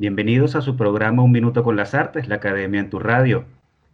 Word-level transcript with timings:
Bienvenidos 0.00 0.54
a 0.54 0.60
su 0.60 0.76
programa 0.76 1.24
Un 1.24 1.32
Minuto 1.32 1.64
con 1.64 1.74
las 1.74 1.92
Artes, 1.92 2.28
la 2.28 2.36
Academia 2.36 2.78
en 2.78 2.88
tu 2.88 3.00
Radio. 3.00 3.46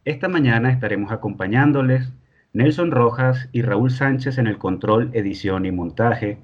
Esta 0.04 0.28
mañana 0.28 0.70
estaremos 0.70 1.10
acompañándoles 1.10 2.12
Nelson 2.52 2.90
Rojas 2.90 3.48
y 3.52 3.62
Raúl 3.62 3.90
Sánchez 3.90 4.36
en 4.36 4.46
el 4.46 4.58
control, 4.58 5.08
edición 5.14 5.64
y 5.64 5.72
montaje, 5.72 6.36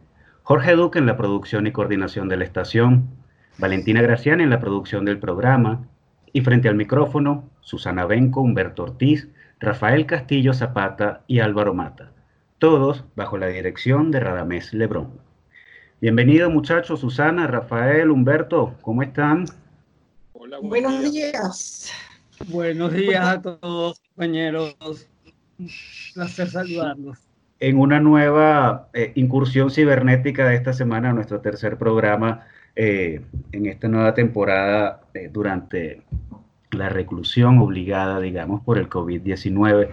Jorge 0.44 0.74
Duque 0.76 0.98
en 0.98 1.04
la 1.04 1.18
producción 1.18 1.66
y 1.66 1.72
coordinación 1.72 2.30
de 2.30 2.38
la 2.38 2.44
estación, 2.44 3.10
Valentina 3.58 4.00
Graciani 4.00 4.44
en 4.44 4.48
la 4.48 4.60
producción 4.60 5.04
del 5.04 5.18
programa, 5.18 5.86
y 6.32 6.40
frente 6.40 6.70
al 6.70 6.76
micrófono, 6.76 7.44
Susana 7.60 8.06
Benco, 8.06 8.40
Humberto 8.40 8.84
Ortiz, 8.84 9.28
Rafael 9.58 10.06
Castillo 10.06 10.54
Zapata 10.54 11.20
y 11.26 11.40
Álvaro 11.40 11.74
Mata, 11.74 12.12
todos 12.58 13.04
bajo 13.14 13.36
la 13.36 13.48
dirección 13.48 14.10
de 14.10 14.20
Radamés 14.20 14.72
Lebrón. 14.72 15.29
Bienvenidos 16.02 16.50
muchachos, 16.50 17.00
Susana, 17.00 17.46
Rafael, 17.46 18.10
Humberto, 18.10 18.74
¿cómo 18.80 19.02
están? 19.02 19.44
Hola, 20.32 20.56
buenos, 20.62 21.12
días. 21.12 21.92
Buenos 22.48 22.94
días 22.94 23.22
a 23.22 23.42
todos, 23.42 24.00
compañeros. 24.00 24.74
Un 25.58 25.68
placer 26.14 26.48
saludarlos. 26.48 27.18
En 27.58 27.78
una 27.78 28.00
nueva 28.00 28.88
eh, 28.94 29.12
incursión 29.14 29.70
cibernética 29.70 30.48
de 30.48 30.54
esta 30.56 30.72
semana, 30.72 31.12
nuestro 31.12 31.42
tercer 31.42 31.76
programa 31.76 32.46
eh, 32.76 33.20
en 33.52 33.66
esta 33.66 33.86
nueva 33.88 34.14
temporada 34.14 35.02
eh, 35.12 35.28
durante 35.30 36.00
la 36.70 36.88
reclusión 36.88 37.58
obligada, 37.58 38.20
digamos, 38.20 38.62
por 38.62 38.78
el 38.78 38.88
COVID-19. 38.88 39.90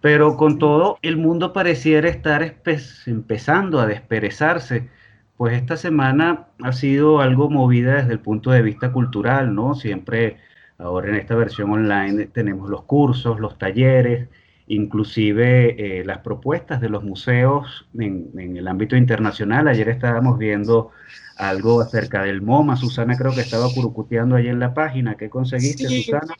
Pero 0.00 0.36
con 0.36 0.60
todo, 0.60 1.00
el 1.02 1.16
mundo 1.16 1.52
pareciera 1.52 2.08
estar 2.08 2.44
empezando 3.06 3.80
a 3.80 3.86
desperezarse 3.86 4.96
pues 5.38 5.54
esta 5.54 5.76
semana 5.76 6.48
ha 6.64 6.72
sido 6.72 7.20
algo 7.20 7.48
movida 7.48 7.94
desde 7.94 8.12
el 8.12 8.18
punto 8.18 8.50
de 8.50 8.60
vista 8.60 8.92
cultural, 8.92 9.54
¿no? 9.54 9.76
Siempre 9.76 10.38
ahora 10.78 11.10
en 11.10 11.14
esta 11.14 11.36
versión 11.36 11.70
online 11.70 12.26
tenemos 12.26 12.68
los 12.68 12.82
cursos, 12.82 13.38
los 13.38 13.56
talleres, 13.56 14.28
inclusive 14.66 16.00
eh, 16.00 16.04
las 16.04 16.18
propuestas 16.18 16.80
de 16.80 16.88
los 16.88 17.04
museos 17.04 17.86
en, 17.96 18.56
el 18.56 18.66
ámbito 18.66 18.96
internacional. 18.96 19.68
Ayer 19.68 19.88
estábamos 19.90 20.38
viendo 20.38 20.90
algo 21.36 21.80
acerca 21.80 22.24
del 22.24 22.42
MoMA. 22.42 22.76
Susana 22.76 23.16
creo 23.16 23.32
que 23.32 23.42
estaba 23.42 23.72
curucuteando 23.72 24.34
ahí 24.34 24.48
en 24.48 24.58
la 24.58 24.74
página. 24.74 25.16
¿Qué 25.16 25.30
conseguiste, 25.30 25.86
Susana? 25.86 26.34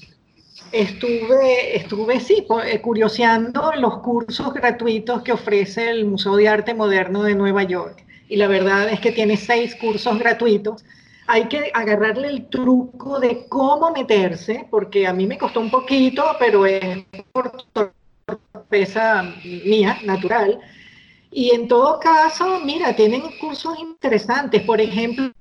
Estuve, 0.72 1.76
estuve, 1.76 2.18
sí, 2.18 2.44
eh, 2.66 2.80
curioseando 2.80 3.70
los 3.78 3.98
cursos 3.98 4.52
gratuitos 4.52 5.22
que 5.22 5.30
ofrece 5.30 5.88
el 5.88 6.04
Museo 6.04 6.34
de 6.34 6.48
Arte 6.48 6.74
Moderno 6.74 7.22
de 7.22 7.36
Nueva 7.36 7.62
York 7.62 8.07
y 8.28 8.36
la 8.36 8.46
verdad 8.46 8.88
es 8.90 9.00
que 9.00 9.12
tiene 9.12 9.36
seis 9.36 9.74
cursos 9.76 10.18
gratuitos. 10.18 10.84
Hay 11.26 11.44
que 11.48 11.70
agarrarle 11.74 12.28
el 12.28 12.46
truco 12.48 13.20
de 13.20 13.46
cómo 13.48 13.90
meterse, 13.90 14.66
porque 14.70 15.06
a 15.06 15.12
mí 15.12 15.26
me 15.26 15.38
costó 15.38 15.60
un 15.60 15.70
poquito, 15.70 16.24
pero 16.38 16.66
es 16.66 17.04
por 17.32 17.52
torpeza 17.72 19.34
mía, 19.44 19.98
natural. 20.04 20.60
Y 21.30 21.50
en 21.50 21.68
todo 21.68 22.00
caso, 22.00 22.60
mira, 22.64 22.96
tienen 22.96 23.22
cursos 23.38 23.78
interesantes. 23.78 24.62
Por 24.62 24.80
ejemplo, 24.80 25.32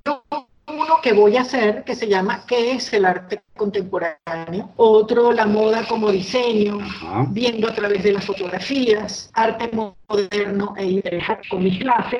uno 0.67 0.99
que 1.01 1.13
voy 1.13 1.37
a 1.37 1.41
hacer 1.41 1.83
que 1.85 1.95
se 1.95 2.07
llama 2.07 2.43
¿Qué 2.45 2.73
es 2.73 2.91
el 2.91 3.05
arte 3.05 3.41
contemporáneo? 3.55 4.69
Otro, 4.75 5.31
la 5.31 5.45
moda 5.45 5.87
como 5.87 6.11
diseño, 6.11 6.79
viendo 7.29 7.69
a 7.69 7.73
través 7.73 8.03
de 8.03 8.11
las 8.11 8.25
fotografías, 8.25 9.29
arte 9.33 9.69
moderno 9.73 10.73
e 10.77 10.85
ideal 10.85 11.39
con 11.49 11.63
mis 11.63 11.79
clases, 11.79 12.19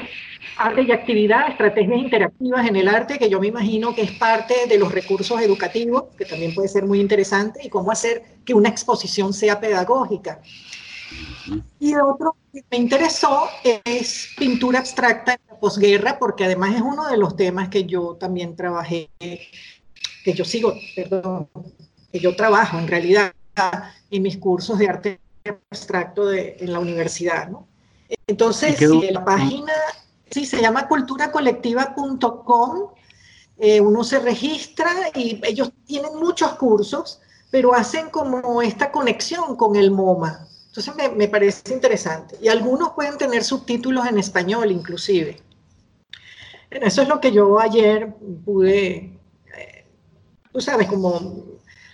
arte 0.58 0.84
y 0.84 0.92
actividad, 0.92 1.50
estrategias 1.50 2.00
interactivas 2.00 2.68
en 2.68 2.78
el 2.78 2.88
arte, 2.88 3.20
que 3.20 3.30
yo 3.30 3.40
me 3.40 3.48
imagino 3.48 3.94
que 3.94 4.04
es 4.04 4.12
parte 4.12 4.56
de 4.68 4.78
los 4.78 4.94
recursos 4.94 5.40
educativos, 5.42 6.06
que 6.18 6.26
también 6.26 6.56
puede 6.56 6.70
ser 6.70 6.86
muy 6.86 7.02
interesante, 7.02 7.60
y 7.64 7.70
cómo 7.70 7.92
hacer 7.92 8.24
que 8.46 8.54
una 8.54 8.70
exposición 8.70 9.34
sea 9.34 9.60
pedagógica. 9.60 10.40
Y 11.80 11.96
otro 11.96 12.36
que 12.54 12.64
me 12.72 12.78
interesó 12.78 13.48
es 13.86 14.34
pintura 14.38 14.80
abstracta 14.80 15.38
posguerra, 15.60 16.20
porque 16.20 16.46
además 16.46 16.76
es 16.76 16.82
uno 16.82 17.08
de 17.08 17.18
los 17.18 17.36
temas 17.36 17.70
que 17.70 17.86
yo 17.86 18.16
también 18.16 18.56
trabajé, 18.56 19.10
que 19.20 20.34
yo 20.34 20.46
sigo, 20.46 20.74
perdón, 20.96 21.50
que 22.12 22.20
yo 22.20 22.36
trabajo 22.36 22.78
en 22.78 22.88
realidad 22.88 23.34
en 24.12 24.22
mis 24.22 24.38
cursos 24.38 24.78
de 24.78 24.90
arte 24.90 25.20
abstracto 25.72 26.28
de, 26.28 26.58
en 26.60 26.74
la 26.74 26.80
universidad. 26.80 27.50
¿no? 27.50 27.68
Entonces, 28.28 28.78
si 28.78 29.12
la 29.12 29.24
página 29.24 29.74
sí, 30.32 30.46
se 30.46 30.62
llama 30.62 30.88
culturacolectiva.com, 30.88 32.90
eh, 33.60 33.82
uno 33.82 34.04
se 34.04 34.20
registra 34.20 34.92
y 35.16 35.42
ellos 35.44 35.72
tienen 35.86 36.16
muchos 36.18 36.54
cursos, 36.54 37.20
pero 37.50 37.74
hacen 37.74 38.10
como 38.10 38.62
esta 38.62 38.92
conexión 38.92 39.56
con 39.56 39.76
el 39.76 39.90
MoMA. 39.92 40.48
Entonces 40.68 40.94
me, 41.16 41.28
parece 41.28 41.74
interesante. 41.74 42.38
Y 42.40 42.50
algunos 42.50 42.92
pueden 42.92 43.18
tener 43.18 43.44
subtítulos 43.44 44.06
en 44.06 44.20
español 44.20 44.72
inclusive. 44.72 45.42
Eso 46.82 47.02
es 47.02 47.08
lo 47.08 47.20
que 47.20 47.32
yo 47.32 47.60
ayer 47.60 48.14
pude, 48.46 49.18
eh, 49.58 49.86
tú 50.52 50.62
sabes, 50.62 50.88
como 50.88 51.46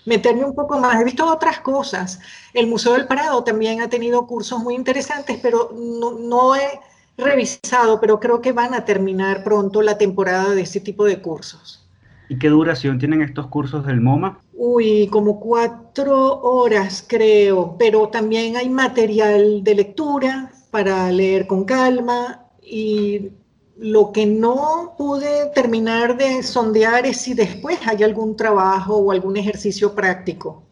meterme 0.05 0.45
un 0.45 0.55
poco 0.55 0.79
más. 0.79 0.99
He 0.99 1.03
visto 1.03 1.25
otras 1.25 1.59
cosas. 1.59 2.19
El 2.53 2.67
Museo 2.67 2.93
del 2.93 3.07
Prado 3.07 3.43
también 3.43 3.81
ha 3.81 3.89
tenido 3.89 4.25
cursos 4.27 4.59
muy 4.59 4.75
interesantes, 4.75 5.39
pero 5.41 5.71
no, 5.73 6.11
no 6.11 6.55
he 6.55 6.79
revisado, 7.17 7.99
pero 7.99 8.19
creo 8.19 8.41
que 8.41 8.51
van 8.51 8.73
a 8.73 8.85
terminar 8.85 9.43
pronto 9.43 9.81
la 9.81 9.97
temporada 9.97 10.51
de 10.51 10.61
este 10.61 10.79
tipo 10.79 11.05
de 11.05 11.21
cursos. 11.21 11.87
¿Y 12.29 12.39
qué 12.39 12.49
duración 12.49 12.97
tienen 12.97 13.21
estos 13.21 13.47
cursos 13.47 13.85
del 13.85 14.01
MoMA? 14.01 14.39
Uy, 14.53 15.07
como 15.11 15.39
cuatro 15.39 16.41
horas 16.41 17.05
creo, 17.07 17.75
pero 17.77 18.07
también 18.07 18.55
hay 18.55 18.69
material 18.69 19.63
de 19.63 19.75
lectura 19.75 20.51
para 20.71 21.11
leer 21.11 21.45
con 21.47 21.65
calma 21.65 22.45
y 22.61 23.31
lo 23.77 24.11
que 24.11 24.25
no 24.25 24.93
pude 24.97 25.47
terminar 25.55 26.17
de 26.17 26.43
sondear 26.43 27.05
es 27.05 27.17
si 27.17 27.33
después 27.33 27.79
hay 27.85 28.03
algún 28.03 28.35
trabajo 28.35 28.95
o 28.97 29.11
algún 29.11 29.37
ejercicio 29.37 29.95
práctico. 29.95 30.63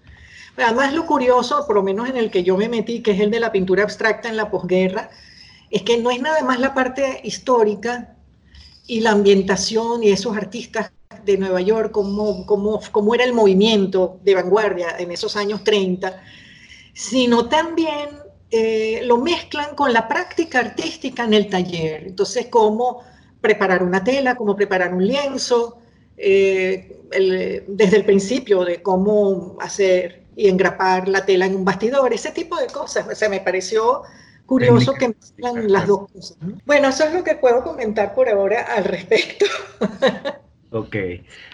Además, 0.57 0.93
lo 0.93 1.05
curioso, 1.05 1.65
por 1.65 1.77
lo 1.77 1.83
menos 1.83 2.09
en 2.09 2.17
el 2.17 2.29
que 2.29 2.43
yo 2.43 2.57
me 2.57 2.69
metí, 2.69 3.01
que 3.01 3.11
es 3.11 3.19
el 3.19 3.31
de 3.31 3.39
la 3.39 3.51
pintura 3.51 3.83
abstracta 3.83 4.29
en 4.29 4.37
la 4.37 4.51
posguerra, 4.51 5.09
es 5.69 5.81
que 5.83 5.97
no 5.97 6.11
es 6.11 6.21
nada 6.21 6.43
más 6.43 6.59
la 6.59 6.73
parte 6.73 7.21
histórica 7.23 8.15
y 8.85 8.99
la 8.99 9.11
ambientación 9.11 10.03
y 10.03 10.09
esos 10.09 10.35
artistas 10.35 10.91
de 11.23 11.37
Nueva 11.37 11.61
York, 11.61 11.91
cómo, 11.91 12.45
cómo, 12.45 13.15
era 13.15 13.23
el 13.23 13.33
movimiento 13.33 14.19
de 14.23 14.35
vanguardia 14.35 14.97
en 14.97 15.11
esos 15.11 15.35
años 15.37 15.63
30, 15.63 16.21
sino 16.93 17.47
también 17.47 18.09
eh, 18.51 19.01
lo 19.05 19.17
mezclan 19.17 19.75
con 19.75 19.93
la 19.93 20.07
práctica 20.07 20.59
artística 20.59 21.23
en 21.23 21.33
el 21.33 21.49
taller. 21.49 22.03
Entonces, 22.07 22.47
cómo 22.49 23.03
preparar 23.39 23.81
una 23.81 24.03
tela, 24.03 24.35
cómo 24.35 24.55
preparar 24.55 24.93
un 24.93 25.05
lienzo, 25.07 25.79
eh, 26.17 26.97
desde 27.67 27.97
el 27.97 28.05
principio 28.05 28.63
de 28.63 28.81
cómo 28.81 29.57
hacer 29.59 30.23
y 30.35 30.47
engrapar 30.47 31.07
la 31.07 31.25
tela 31.25 31.45
en 31.45 31.55
un 31.55 31.65
bastidor, 31.65 32.13
ese 32.13 32.31
tipo 32.31 32.57
de 32.57 32.67
cosas. 32.67 33.07
O 33.07 33.15
sea, 33.15 33.27
me 33.29 33.39
pareció 33.39 34.03
curioso 34.45 34.93
que 34.93 35.09
mezclan 35.09 35.71
las 35.71 35.87
dos 35.87 36.11
cosas. 36.11 36.37
Bueno, 36.65 36.89
eso 36.89 37.05
es 37.05 37.13
lo 37.13 37.23
que 37.23 37.35
puedo 37.35 37.63
comentar 37.63 38.13
por 38.13 38.29
ahora 38.29 38.65
al 38.75 38.83
respecto. 38.85 39.45
Ok. 40.73 40.95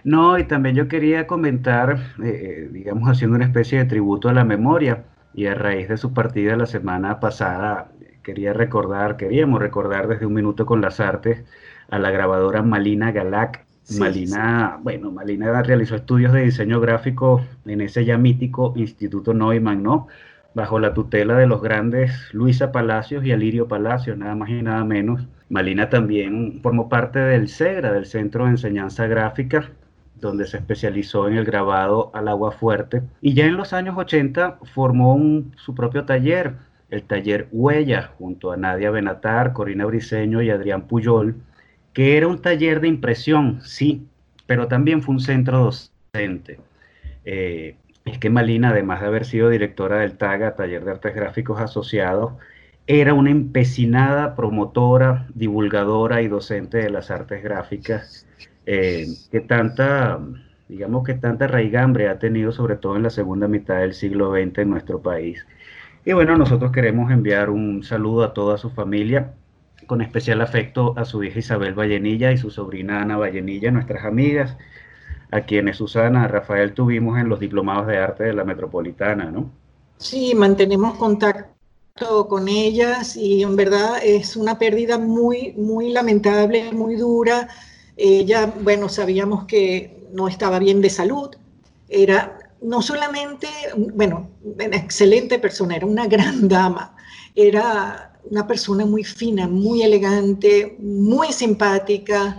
No, 0.04 0.38
y 0.38 0.44
también 0.44 0.76
yo 0.76 0.88
quería 0.88 1.26
comentar, 1.26 2.14
eh, 2.24 2.28
eh, 2.28 2.70
digamos, 2.72 3.10
haciendo 3.10 3.36
una 3.36 3.46
especie 3.46 3.80
de 3.80 3.86
tributo 3.86 4.30
a 4.30 4.34
la 4.34 4.44
memoria, 4.44 5.06
y 5.34 5.46
a 5.48 5.56
raíz 5.56 5.88
de 5.90 5.98
su 5.98 6.14
partida 6.14 6.56
la 6.56 6.66
semana 6.66 7.20
pasada, 7.20 7.92
quería 8.24 8.54
recordar, 8.54 9.18
queríamos 9.18 9.60
recordar 9.60 10.08
desde 10.08 10.26
un 10.26 10.34
minuto 10.34 10.66
con 10.66 10.82
las 10.82 11.00
artes 11.00 11.44
a 11.90 12.00
la 12.00 12.12
grabadora 12.12 12.62
Malina 12.64 13.12
Galac. 13.12 13.66
Malina, 14.00 14.80
bueno, 14.84 15.12
Malina 15.12 15.64
realizó 15.64 15.96
estudios 15.96 16.34
de 16.34 16.42
diseño 16.42 16.82
gráfico 16.82 17.46
en 17.66 17.80
ese 17.80 18.04
ya 18.04 18.18
mítico 18.18 18.74
Instituto 18.76 19.34
Neumann, 19.34 19.82
¿no? 19.82 20.08
Bajo 20.54 20.78
la 20.80 20.94
tutela 20.94 21.38
de 21.38 21.48
los 21.48 21.62
grandes 21.62 22.12
Luisa 22.34 22.74
Palacios 22.74 23.24
y 23.24 23.32
Alirio 23.32 23.70
Palacios, 23.70 24.18
nada 24.18 24.36
más 24.36 24.50
y 24.50 24.62
nada 24.62 24.84
menos 24.84 25.26
Malina 25.50 25.90
también 25.90 26.60
formó 26.62 26.90
parte 26.90 27.20
del 27.20 27.48
CEGRA, 27.48 27.94
del 27.94 28.06
Centro 28.06 28.46
de 28.46 28.52
Enseñanza 28.52 29.08
Gráfica, 29.08 29.72
donde 30.20 30.46
se 30.46 30.58
especializó 30.58 31.28
en 31.28 31.36
el 31.36 31.46
grabado 31.46 32.12
al 32.14 32.28
agua 32.28 32.52
fuerte. 32.52 33.02
Y 33.22 33.34
ya 33.34 33.46
en 33.46 33.58
los 33.58 33.74
años 33.74 33.96
80 33.98 34.60
formó 34.74 35.44
su 35.56 35.76
propio 35.76 36.06
taller, 36.06 36.56
el 36.90 37.04
taller 37.04 37.48
Huella, 37.52 38.12
junto 38.18 38.52
a 38.52 38.58
Nadia 38.58 38.92
Benatar, 38.92 39.54
Corina 39.54 39.86
Briceño 39.86 40.42
y 40.42 40.50
Adrián 40.50 40.88
Puyol, 40.88 41.36
que 41.94 42.18
era 42.18 42.28
un 42.28 42.42
taller 42.42 42.80
de 42.80 42.88
impresión, 42.88 43.62
sí, 43.62 44.08
pero 44.46 44.68
también 44.68 45.02
fue 45.02 45.16
un 45.16 45.20
centro 45.20 45.60
docente. 45.60 46.60
Eh, 47.26 47.76
es 48.06 48.20
que 48.20 48.30
Malina, 48.30 48.70
además 48.70 49.02
de 49.02 49.08
haber 49.08 49.26
sido 49.26 49.50
directora 49.50 49.98
del 49.98 50.18
TAGA, 50.18 50.56
Taller 50.56 50.86
de 50.86 50.92
Artes 50.92 51.14
Gráficos 51.14 51.60
Asociados, 51.60 52.34
era 52.88 53.14
una 53.14 53.32
empecinada 53.32 54.34
promotora, 54.34 55.28
divulgadora 55.36 56.22
y 56.22 56.30
docente 56.30 56.78
de 56.78 56.90
las 56.90 57.12
artes 57.12 57.44
gráficas, 57.44 58.26
eh, 58.70 59.08
que 59.32 59.40
tanta, 59.40 60.20
digamos 60.68 61.06
que 61.06 61.14
tanta 61.14 61.48
raigambre 61.48 62.10
ha 62.10 62.20
tenido, 62.20 62.52
sobre 62.52 62.76
todo 62.76 62.98
en 62.98 63.04
la 63.04 63.10
segunda 63.10 63.48
mitad 63.48 63.80
del 63.80 63.94
siglo 63.94 64.34
XX 64.34 64.60
en 64.60 64.70
nuestro 64.70 65.02
país. 65.02 65.48
Y 66.04 66.12
bueno, 66.12 66.38
nosotros 66.38 66.74
queremos 66.74 67.10
enviar 67.10 67.50
un 67.50 67.82
saludo 67.84 68.26
a 68.26 68.34
toda 68.34 68.58
su 68.58 68.70
familia, 68.70 69.34
con 69.88 70.02
especial 70.02 70.42
afecto 70.42 70.94
a 70.98 71.06
su 71.06 71.24
hija 71.24 71.40
Isabel 71.40 71.74
Vallenilla 71.74 72.34
y 72.34 72.38
su 72.38 72.52
sobrina 72.52 73.02
Ana 73.02 73.16
Vallenilla, 73.16 73.72
nuestras 73.72 74.04
amigas, 74.04 74.58
a 75.32 75.42
quienes 75.42 75.78
Susana, 75.78 76.28
Rafael 76.28 76.74
tuvimos 76.74 77.18
en 77.20 77.30
los 77.30 77.40
diplomados 77.40 77.88
de 77.88 78.00
arte 78.00 78.26
de 78.26 78.34
la 78.34 78.44
Metropolitana, 78.44 79.32
¿no? 79.32 79.50
Sí, 79.96 80.36
mantenemos 80.36 80.98
contacto 80.98 82.28
con 82.28 82.50
ellas 82.50 83.16
y 83.16 83.44
en 83.44 83.56
verdad 83.56 84.00
es 84.04 84.36
una 84.36 84.60
pérdida 84.60 84.98
muy, 84.98 85.54
muy 85.54 85.90
lamentable, 85.92 86.74
muy 86.74 86.96
dura. 86.98 87.48
Ella, 87.98 88.54
bueno, 88.62 88.90
sabíamos 88.90 89.46
que 89.46 90.08
no 90.14 90.28
estaba 90.28 90.60
bien 90.60 90.82
de 90.82 90.90
salud, 90.90 91.30
era 91.90 92.38
no 92.62 92.82
solamente, 92.82 93.48
bueno, 93.76 94.30
una 94.44 94.78
excelente 94.78 95.40
persona, 95.40 95.76
era 95.76 95.86
una 95.86 96.08
gran 96.08 96.48
dama, 96.48 96.96
era 97.36 98.14
una 98.30 98.48
persona 98.48 98.86
muy 98.86 99.04
fina, 99.04 99.48
muy 99.48 99.82
elegante, 99.84 100.76
muy 100.80 101.32
simpática. 101.32 102.38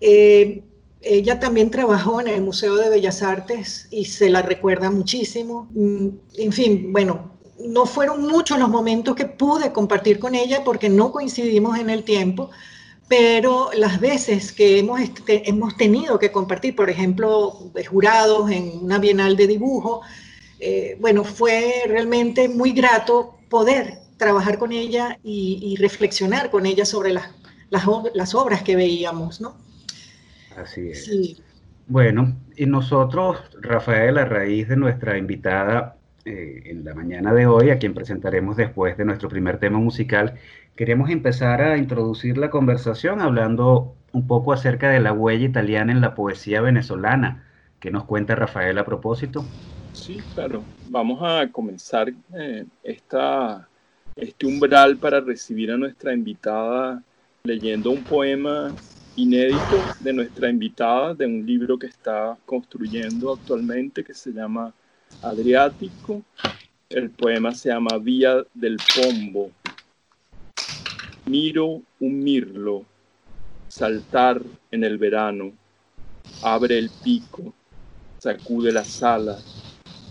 Eh, 0.00 0.62
ella 1.02 1.38
también 1.38 1.70
trabajó 1.70 2.20
en 2.20 2.28
el 2.28 2.42
Museo 2.42 2.76
de 2.76 2.90
Bellas 2.90 3.22
Artes 3.22 3.88
y 3.90 4.04
se 4.04 4.28
la 4.28 4.42
recuerda 4.42 4.90
muchísimo. 4.90 5.68
Mm, 5.74 6.08
en 6.38 6.52
fin, 6.52 6.92
bueno, 6.92 7.32
no 7.58 7.86
fueron 7.86 8.26
muchos 8.26 8.58
los 8.58 8.68
momentos 8.68 9.14
que 9.14 9.26
pude 9.26 9.72
compartir 9.72 10.18
con 10.18 10.34
ella 10.34 10.62
porque 10.64 10.88
no 10.88 11.12
coincidimos 11.12 11.78
en 11.78 11.90
el 11.90 12.04
tiempo, 12.04 12.50
pero 13.08 13.70
las 13.76 14.00
veces 14.00 14.52
que 14.52 14.78
hemos, 14.78 15.00
este, 15.00 15.48
hemos 15.48 15.76
tenido 15.76 16.18
que 16.18 16.32
compartir, 16.32 16.74
por 16.74 16.90
ejemplo, 16.90 17.70
jurados 17.88 18.50
en 18.50 18.72
una 18.82 18.98
bienal 18.98 19.36
de 19.36 19.46
dibujo, 19.46 20.02
eh, 20.58 20.96
bueno, 21.00 21.22
fue 21.22 21.84
realmente 21.86 22.48
muy 22.48 22.72
grato 22.72 23.38
poder 23.48 23.98
trabajar 24.16 24.58
con 24.58 24.72
ella 24.72 25.18
y, 25.22 25.76
reflexionar 25.78 26.50
con 26.50 26.66
ella 26.66 26.84
sobre 26.84 27.12
las, 27.12 27.30
las, 27.70 28.34
obras 28.34 28.62
que 28.62 28.74
veíamos, 28.74 29.40
¿no? 29.40 29.56
Así 30.56 30.88
es. 30.88 31.42
Bueno, 31.86 32.34
y 32.56 32.66
nosotros, 32.66 33.38
Rafael, 33.60 34.18
a 34.18 34.24
raíz 34.24 34.68
de 34.68 34.76
nuestra 34.76 35.18
invitada 35.18 35.96
eh, 36.24 36.62
en 36.64 36.84
la 36.84 36.94
mañana 36.94 37.32
de 37.32 37.46
hoy, 37.46 37.70
a 37.70 37.78
quien 37.78 37.94
presentaremos 37.94 38.56
después 38.56 38.96
de 38.96 39.04
nuestro 39.04 39.28
primer 39.28 39.58
tema 39.58 39.78
musical, 39.78 40.34
queremos 40.76 41.10
empezar 41.10 41.62
a 41.62 41.78
introducir 41.78 42.36
la 42.36 42.50
conversación 42.50 43.20
hablando 43.20 43.94
un 44.12 44.26
poco 44.26 44.52
acerca 44.52 44.90
de 44.90 45.00
la 45.00 45.12
huella 45.12 45.46
italiana 45.46 45.90
en 45.90 46.00
la 46.00 46.14
poesía 46.14 46.60
venezolana. 46.60 47.44
¿Qué 47.80 47.90
nos 47.90 48.04
cuenta 48.04 48.34
Rafael 48.34 48.78
a 48.78 48.84
propósito? 48.84 49.44
Sí, 49.92 50.18
claro. 50.34 50.62
Vamos 50.90 51.20
a 51.22 51.48
comenzar 51.50 52.12
eh, 52.34 52.66
esta, 52.82 53.66
este 54.14 54.46
umbral 54.46 54.98
para 54.98 55.20
recibir 55.20 55.72
a 55.72 55.76
nuestra 55.76 56.12
invitada 56.12 57.02
leyendo 57.44 57.90
un 57.90 58.02
poema 58.02 58.74
inédito 59.16 59.82
de 60.00 60.12
nuestra 60.12 60.50
invitada, 60.50 61.14
de 61.14 61.26
un 61.26 61.46
libro 61.46 61.78
que 61.78 61.86
está 61.86 62.36
construyendo 62.44 63.32
actualmente 63.32 64.04
que 64.04 64.12
se 64.12 64.32
llama 64.32 64.72
Adriático. 65.22 66.22
El 66.90 67.10
poema 67.10 67.54
se 67.54 67.70
llama 67.70 67.96
Vía 67.98 68.42
del 68.52 68.76
Pombo. 68.94 69.50
Miro 71.26 71.82
un 72.00 72.22
mirlo 72.24 72.86
saltar 73.68 74.40
en 74.70 74.84
el 74.84 74.96
verano, 74.96 75.52
abre 76.40 76.78
el 76.78 76.90
pico, 76.90 77.52
sacude 78.18 78.72
las 78.72 79.02
alas, 79.02 79.44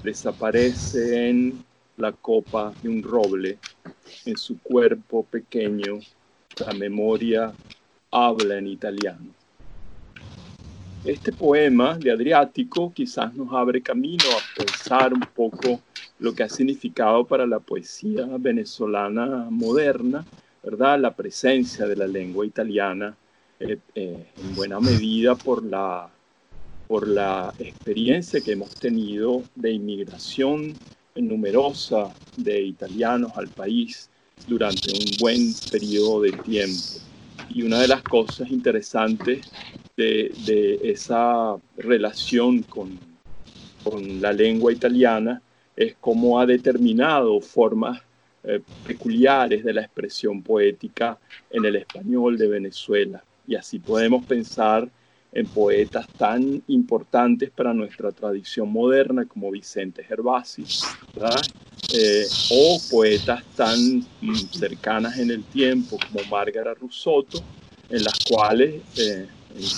desaparece 0.03 1.29
en 1.29 1.65
la 1.97 2.11
copa 2.11 2.75
de 2.81 2.89
un 2.89 3.01
roble, 3.01 3.57
en 4.25 4.37
su 4.37 4.59
cuerpo 4.61 5.23
pequeño, 5.23 5.99
la 6.59 6.73
memoria 6.73 7.55
habla 8.11 8.57
en 8.57 8.67
italiano. 8.67 9.33
Este 11.03 11.31
poema 11.31 11.97
de 11.97 12.11
Adriático 12.11 12.91
quizás 12.93 13.33
nos 13.33 13.51
abre 13.53 13.81
camino 13.81 14.37
a 14.37 14.41
pensar 14.41 15.13
un 15.13 15.21
poco 15.21 15.79
lo 16.19 16.33
que 16.33 16.43
ha 16.43 16.49
significado 16.49 17.25
para 17.25 17.45
la 17.45 17.59
poesía 17.59 18.25
venezolana 18.39 19.47
moderna, 19.49 20.25
¿verdad? 20.63 20.99
La 20.99 21.15
presencia 21.15 21.85
de 21.85 21.95
la 21.95 22.07
lengua 22.07 22.45
italiana 22.45 23.15
eh, 23.59 23.77
eh, 23.95 24.25
en 24.37 24.55
buena 24.55 24.79
medida 24.79 25.35
por 25.35 25.63
la, 25.63 26.09
por 26.87 27.07
la 27.07 27.53
experiencia 27.59 28.41
que 28.41 28.53
hemos 28.53 28.75
tenido 28.75 29.43
de 29.55 29.71
inmigración 29.71 30.73
numerosa 31.15 32.13
de 32.35 32.61
italianos 32.61 33.31
al 33.37 33.47
país 33.47 34.09
durante 34.47 34.91
un 34.91 35.05
buen 35.19 35.53
periodo 35.71 36.21
de 36.21 36.31
tiempo. 36.33 36.99
Y 37.49 37.63
una 37.63 37.79
de 37.79 37.87
las 37.87 38.03
cosas 38.03 38.49
interesantes 38.51 39.49
de, 39.95 40.79
esa 40.83 41.55
relación 41.77 42.63
con, 42.63 42.99
con, 43.83 44.21
la 44.21 44.33
lengua 44.33 44.73
italiana 44.73 45.41
es 45.75 45.95
cómo 45.99 46.39
ha 46.39 46.45
determinado 46.45 47.39
formas 47.41 48.01
eh, 48.43 48.61
peculiares 48.85 49.63
de 49.63 49.73
la 49.73 49.81
expresión 49.81 50.41
poética 50.41 51.17
en 51.49 51.65
el 51.65 51.75
español 51.77 52.37
de 52.37 52.47
Venezuela. 52.47 53.23
Y 53.47 53.55
así 53.55 53.79
podemos 53.79 54.25
pensar 54.25 54.87
en 55.31 55.45
poetas 55.47 56.07
tan 56.17 56.63
importantes 56.67 57.49
para 57.49 57.73
nuestra 57.73 58.11
tradición 58.11 58.71
moderna 58.71 59.25
como 59.25 59.51
Vicente 59.51 60.03
Gervasi, 60.03 60.63
eh, 61.93 62.25
o 62.51 62.79
poetas 62.89 63.43
tan 63.55 63.99
mm, 64.21 64.35
cercanas 64.51 65.17
en 65.19 65.31
el 65.31 65.43
tiempo 65.43 65.97
como 66.07 66.25
Márgara 66.29 66.73
Rusotto, 66.73 67.43
en 67.89 68.03
las 68.03 68.17
cuales 68.29 68.75
eh, 68.97 69.27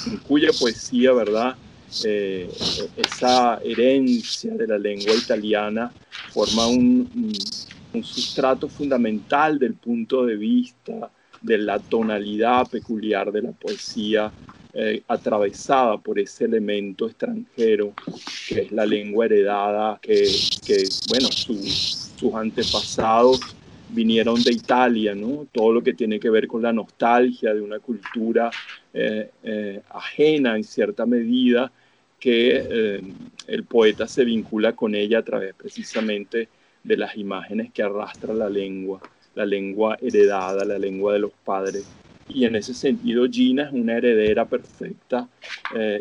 en 0.08 0.18
cuya 0.18 0.50
poesía, 0.60 1.12
¿verdad? 1.14 1.56
Eh, 2.04 2.50
esa 2.98 3.60
herencia 3.64 4.54
de 4.54 4.68
la 4.68 4.78
lengua 4.78 5.14
italiana 5.14 5.92
forma 6.34 6.68
un, 6.68 7.34
sustrato 8.04 8.68
fundamental 8.68 9.58
del 9.58 9.74
punto 9.74 10.26
de 10.26 10.36
vista 10.36 11.10
de 11.42 11.58
la 11.58 11.80
tonalidad 11.80 12.68
peculiar 12.68 13.32
de 13.32 13.42
la 13.42 13.52
poesía 13.52 14.32
eh, 14.74 15.02
atravesada 15.08 15.98
por 15.98 16.20
ese 16.20 16.46
elemento 16.46 17.08
extranjero 17.08 17.94
que 18.48 18.62
es 18.62 18.72
la 18.72 18.86
lengua 18.86 19.26
heredada 19.26 19.98
que, 20.00 20.30
bueno, 21.10 21.30
sus 21.32 22.12
antepasados 22.36 23.40
vinieron 23.90 24.42
de 24.44 24.52
Italia, 24.52 25.16
¿no? 25.16 25.48
Todo 25.52 25.72
lo 25.72 25.82
que 25.82 25.94
tiene 25.94 26.20
que 26.20 26.30
ver 26.30 26.48
con 26.48 26.62
la 26.62 26.74
nostalgia 26.74 27.54
de 27.54 27.62
una 27.62 27.80
cultura 27.80 28.52
eh, 28.94 29.30
eh, 29.44 29.82
ajena 29.90 30.56
en 30.56 30.64
cierta 30.64 31.06
medida, 31.06 31.72
que 32.20 32.66
eh, 32.70 33.02
el 33.48 33.64
poeta 33.64 34.08
se 34.08 34.26
vincula 34.26 34.74
con 34.74 34.96
ella 34.96 35.20
a 35.20 35.24
través 35.24 35.54
precisamente 35.54 36.50
de 36.84 36.98
las 36.98 37.16
imágenes 37.16 37.72
que 37.72 37.84
arrastra 37.84 38.34
la 38.34 38.50
lengua, 38.50 39.00
la 39.36 39.46
lengua 39.46 39.98
heredada, 40.02 40.66
la 40.66 40.80
lengua 40.80 41.14
de 41.14 41.20
los 41.20 41.32
padres. 41.46 41.88
Y 42.30 42.46
en 42.46 42.56
ese 42.56 42.74
sentido 42.74 43.28
Gina 43.30 43.64
es 43.64 43.72
una 43.72 43.98
heredera 43.98 44.46
perfecta 44.46 45.30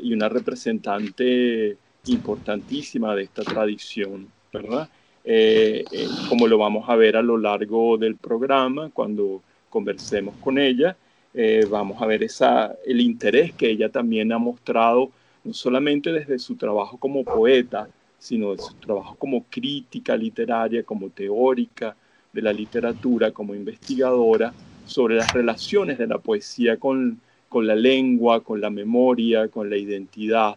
y 0.03 0.13
una 0.13 0.29
representante 0.29 1.77
importantísima 2.07 3.15
de 3.15 3.25
esta 3.25 3.43
tradición, 3.43 4.29
¿verdad? 4.53 4.89
Eh, 5.29 5.85
eh, 5.91 6.07
como 6.29 6.47
lo 6.47 6.57
vamos 6.57 6.89
a 6.89 6.95
ver 6.95 7.17
a 7.17 7.23
lo 7.23 7.37
largo 7.37 7.99
del 7.99 8.15
programa 8.15 8.91
cuando 8.91 9.43
conversemos 9.69 10.37
con 10.37 10.57
ella. 10.57 10.97
Eh, 11.35 11.67
vamos 11.69 12.01
a 12.01 12.07
ver 12.07 12.23
esa, 12.23 12.77
el 12.87 13.01
interés 13.01 13.53
que 13.53 13.69
ella 13.71 13.89
también 13.89 14.31
ha 14.33 14.39
mostrado, 14.39 15.11
no 15.43 15.53
solamente 15.53 16.13
desde 16.13 16.39
su 16.39 16.55
trabajo 16.55 16.97
como 16.97 17.25
poeta, 17.25 17.89
sino 18.19 18.55
de 18.55 18.63
su 18.63 18.73
trabajo 18.75 19.17
como 19.17 19.45
crítica 19.51 20.17
literaria, 20.17 20.85
como 20.85 21.11
teórica 21.11 21.97
de 22.33 22.43
la 22.43 22.53
literatura, 22.53 23.33
como 23.33 23.53
investigadora, 23.55 24.55
sobre 24.87 25.17
las 25.17 25.33
relaciones 25.33 25.99
de 25.99 26.07
la 26.07 26.19
poesía 26.19 26.77
con, 26.77 27.21
con 27.49 27.67
la 27.67 27.75
lengua, 27.75 28.45
con 28.45 28.61
la 28.61 28.71
memoria, 28.71 29.49
con 29.49 29.69
la 29.69 29.77
identidad. 29.77 30.57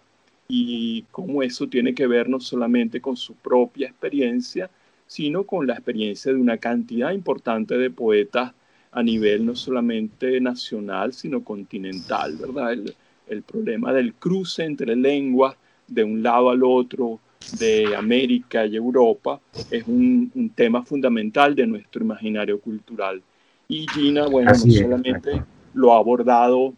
Y 0.50 1.04
cómo 1.12 1.44
eso 1.44 1.68
tiene 1.68 1.94
que 1.94 2.08
ver 2.08 2.28
no 2.28 2.40
solamente 2.40 3.00
con 3.00 3.16
su 3.16 3.36
propia 3.36 3.88
experiencia, 3.88 4.70
sino 5.06 5.44
con 5.44 5.68
la 5.68 5.74
experiencia 5.74 6.34
de 6.34 6.40
una 6.40 6.58
cantidad 6.58 7.12
importante 7.12 7.78
de 7.78 7.92
poetas 7.92 8.52
a 8.92 9.04
nivel 9.04 9.46
no 9.46 9.56
solamente 9.56 10.42
nacional, 10.42 11.14
sino 11.14 11.44
continental, 11.44 12.36
¿verdad? 12.36 12.74
El, 12.74 12.96
el 13.28 13.44
problema 13.44 13.94
del 13.94 14.16
cruce 14.16 14.64
entre 14.64 14.96
lenguas 14.96 15.56
de 15.88 16.04
un 16.04 16.24
lado 16.24 16.50
al 16.50 16.64
otro, 16.64 17.20
de 17.58 17.96
América 17.96 18.66
y 18.66 18.76
Europa, 18.76 19.40
es 19.72 19.84
un, 19.88 20.32
un 20.36 20.50
tema 20.50 20.84
fundamental 20.84 21.56
de 21.56 21.66
nuestro 21.68 22.04
imaginario 22.04 22.60
cultural. 22.60 23.22
Y 23.68 23.88
Gina, 23.88 24.28
bueno, 24.28 24.52
Así 24.52 24.68
no 24.68 24.74
es, 24.74 24.80
solamente 24.82 25.44
lo 25.74 25.94
ha 25.94 25.98
abordado 25.98 26.74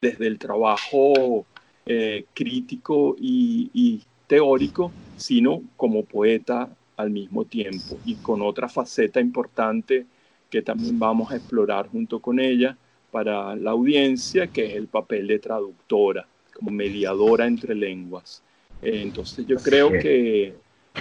desde 0.00 0.26
el 0.26 0.38
trabajo 0.38 1.46
eh, 1.86 2.24
crítico 2.34 3.16
y, 3.18 3.70
y 3.72 4.02
teórico, 4.26 4.92
sino 5.16 5.62
como 5.76 6.04
poeta 6.04 6.68
al 6.96 7.10
mismo 7.10 7.44
tiempo 7.44 7.98
y 8.04 8.14
con 8.16 8.42
otra 8.42 8.68
faceta 8.68 9.20
importante 9.20 10.06
que 10.50 10.62
también 10.62 10.98
vamos 10.98 11.30
a 11.30 11.36
explorar 11.36 11.88
junto 11.88 12.20
con 12.20 12.40
ella 12.40 12.76
para 13.10 13.56
la 13.56 13.70
audiencia, 13.70 14.46
que 14.46 14.66
es 14.66 14.74
el 14.74 14.86
papel 14.86 15.26
de 15.26 15.38
traductora, 15.38 16.26
como 16.54 16.70
mediadora 16.70 17.46
entre 17.46 17.74
lenguas. 17.74 18.42
Eh, 18.82 19.00
entonces 19.02 19.46
yo 19.46 19.56
creo 19.56 19.90
que, 19.90 20.54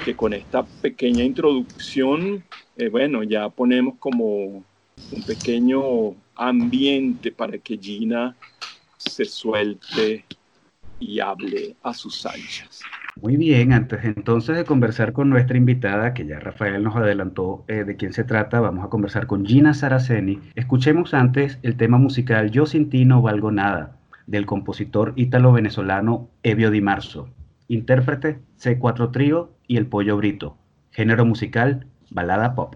que 0.05 0.15
con 0.15 0.33
esta 0.33 0.63
pequeña 0.63 1.23
introducción, 1.23 2.43
eh, 2.77 2.89
bueno, 2.89 3.23
ya 3.23 3.49
ponemos 3.49 3.95
como 3.99 4.63
un 5.11 5.23
pequeño 5.25 6.15
ambiente 6.35 7.31
para 7.31 7.57
que 7.57 7.77
Gina 7.77 8.35
se 8.97 9.25
suelte 9.25 10.25
y 10.99 11.19
hable 11.19 11.75
a 11.83 11.93
sus 11.93 12.25
anchas. 12.25 12.81
Muy 13.21 13.35
bien, 13.35 13.73
antes 13.73 14.03
entonces 14.03 14.55
de 14.55 14.63
conversar 14.63 15.11
con 15.11 15.29
nuestra 15.29 15.57
invitada, 15.57 16.13
que 16.13 16.25
ya 16.25 16.39
Rafael 16.39 16.83
nos 16.83 16.95
adelantó 16.95 17.65
eh, 17.67 17.83
de 17.83 17.95
quién 17.97 18.13
se 18.13 18.23
trata, 18.23 18.59
vamos 18.59 18.85
a 18.85 18.89
conversar 18.89 19.27
con 19.27 19.45
Gina 19.45 19.73
Saraceni. 19.73 20.39
Escuchemos 20.55 21.13
antes 21.13 21.59
el 21.61 21.75
tema 21.75 21.97
musical 21.97 22.51
Yo 22.51 22.65
sin 22.65 22.89
ti 22.89 23.05
no 23.05 23.21
valgo 23.21 23.51
nada, 23.51 23.97
del 24.27 24.45
compositor 24.45 25.13
ítalo-venezolano 25.15 26.29
Evio 26.43 26.71
Di 26.71 26.81
Marzo. 26.81 27.29
Intérprete 27.67 28.39
C4 28.57 29.11
Trío 29.11 29.51
y 29.67 29.77
El 29.77 29.87
Pollo 29.87 30.15
Brito. 30.17 30.57
Género 30.91 31.25
musical 31.25 31.85
balada 32.09 32.55
pop. 32.55 32.75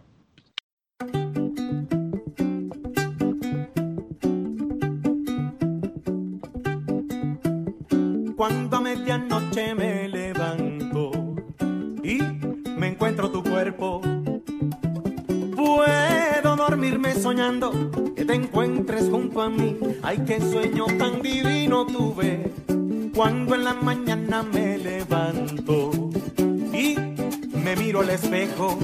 Medianoche 9.03 9.75
me 9.75 10.07
levanto 10.07 11.11
y 12.01 12.19
me 12.77 12.87
encuentro 12.87 13.29
tu 13.29 13.43
cuerpo, 13.43 14.01
puedo 15.57 16.55
dormirme 16.55 17.13
soñando 17.13 17.73
que 18.15 18.23
te 18.23 18.33
encuentres 18.33 19.09
junto 19.09 19.41
a 19.41 19.49
mí. 19.49 19.77
Ay, 20.01 20.23
qué 20.25 20.39
sueño 20.39 20.85
tan 20.97 21.21
divino 21.21 21.85
tuve 21.85 22.49
cuando 23.13 23.55
en 23.55 23.65
la 23.65 23.73
mañana 23.73 24.41
me 24.41 24.77
levanto 24.77 25.91
y 26.73 26.95
me 27.57 27.75
miro 27.75 27.99
al 27.99 28.09
espejo. 28.09 28.79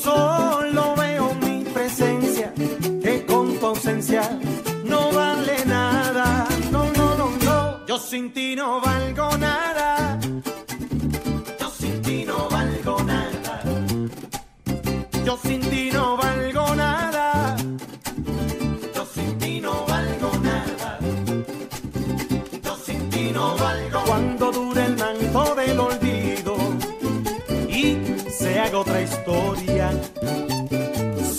Solo 0.00 0.94
veo 0.96 1.34
mi 1.44 1.64
presencia 1.64 2.52
que 3.02 3.26
con 3.26 3.58
tu 3.58 3.66
ausencia 3.66 4.38
ti 8.54 8.60
no 8.60 8.80
valgo 8.80 9.36
nada. 9.36 10.18
Yo 11.60 11.68
sin 11.76 12.02
ti 12.02 12.24
no 12.24 12.48
valgo 12.48 13.02
nada. 13.02 13.54
Yo 15.26 15.36
sin 15.44 15.60
ti 15.70 15.90
no 15.92 16.16
valgo 16.16 16.74
nada. 16.76 17.56
Yo 18.94 19.04
sin 19.14 19.38
ti 19.40 19.60
no 19.60 19.84
valgo 19.88 20.30
nada. 20.50 20.98
Yo 22.64 22.76
sin 22.86 23.10
ti 23.10 23.32
no 23.32 23.56
valgo. 23.56 24.00
Cuando 24.06 24.52
dure 24.52 24.84
el 24.86 24.96
manto 24.98 25.54
del 25.56 25.80
olvido 25.80 26.54
y 27.68 27.84
se 28.38 28.60
haga 28.60 28.78
otra 28.78 29.00
historia. 29.00 29.90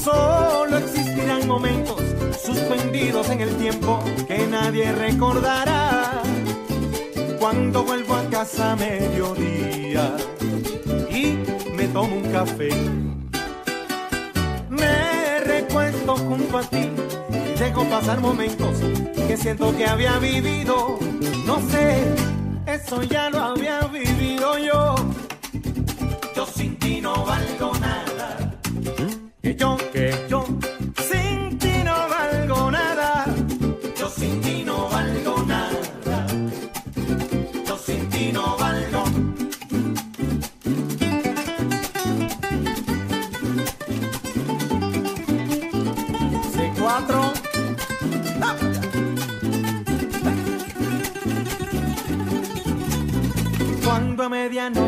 Solo 0.03 0.77
existirán 0.79 1.48
momentos 1.48 2.01
suspendidos 2.45 3.29
en 3.29 3.39
el 3.39 3.55
tiempo 3.55 4.03
que 4.27 4.45
nadie 4.48 4.91
recordará. 4.91 6.14
Cuando 7.45 7.83
vuelvo 7.83 8.15
a 8.15 8.27
casa 8.27 8.71
a 8.71 8.75
mediodía 8.75 10.17
y 11.11 11.37
me 11.75 11.87
tomo 11.89 12.15
un 12.15 12.31
café, 12.31 12.69
me 14.67 15.39
recuesto 15.41 16.15
junto 16.15 16.57
a 16.57 16.63
ti 16.63 16.89
y 17.29 17.59
dejo 17.59 17.83
pasar 17.85 18.19
momentos 18.19 18.79
que 19.27 19.37
siento 19.37 19.77
que 19.77 19.85
había 19.85 20.17
vivido. 20.17 20.97
No 21.45 21.61
sé, 21.69 22.03
eso 22.65 23.03
ya 23.03 23.29
lo 23.29 23.37
había 23.37 23.81
vivido 23.81 24.57
yo. 24.57 24.95
Yo 26.35 26.47
sin 26.47 26.79
ti 26.79 26.99
no 26.99 27.13
valgo 27.27 27.75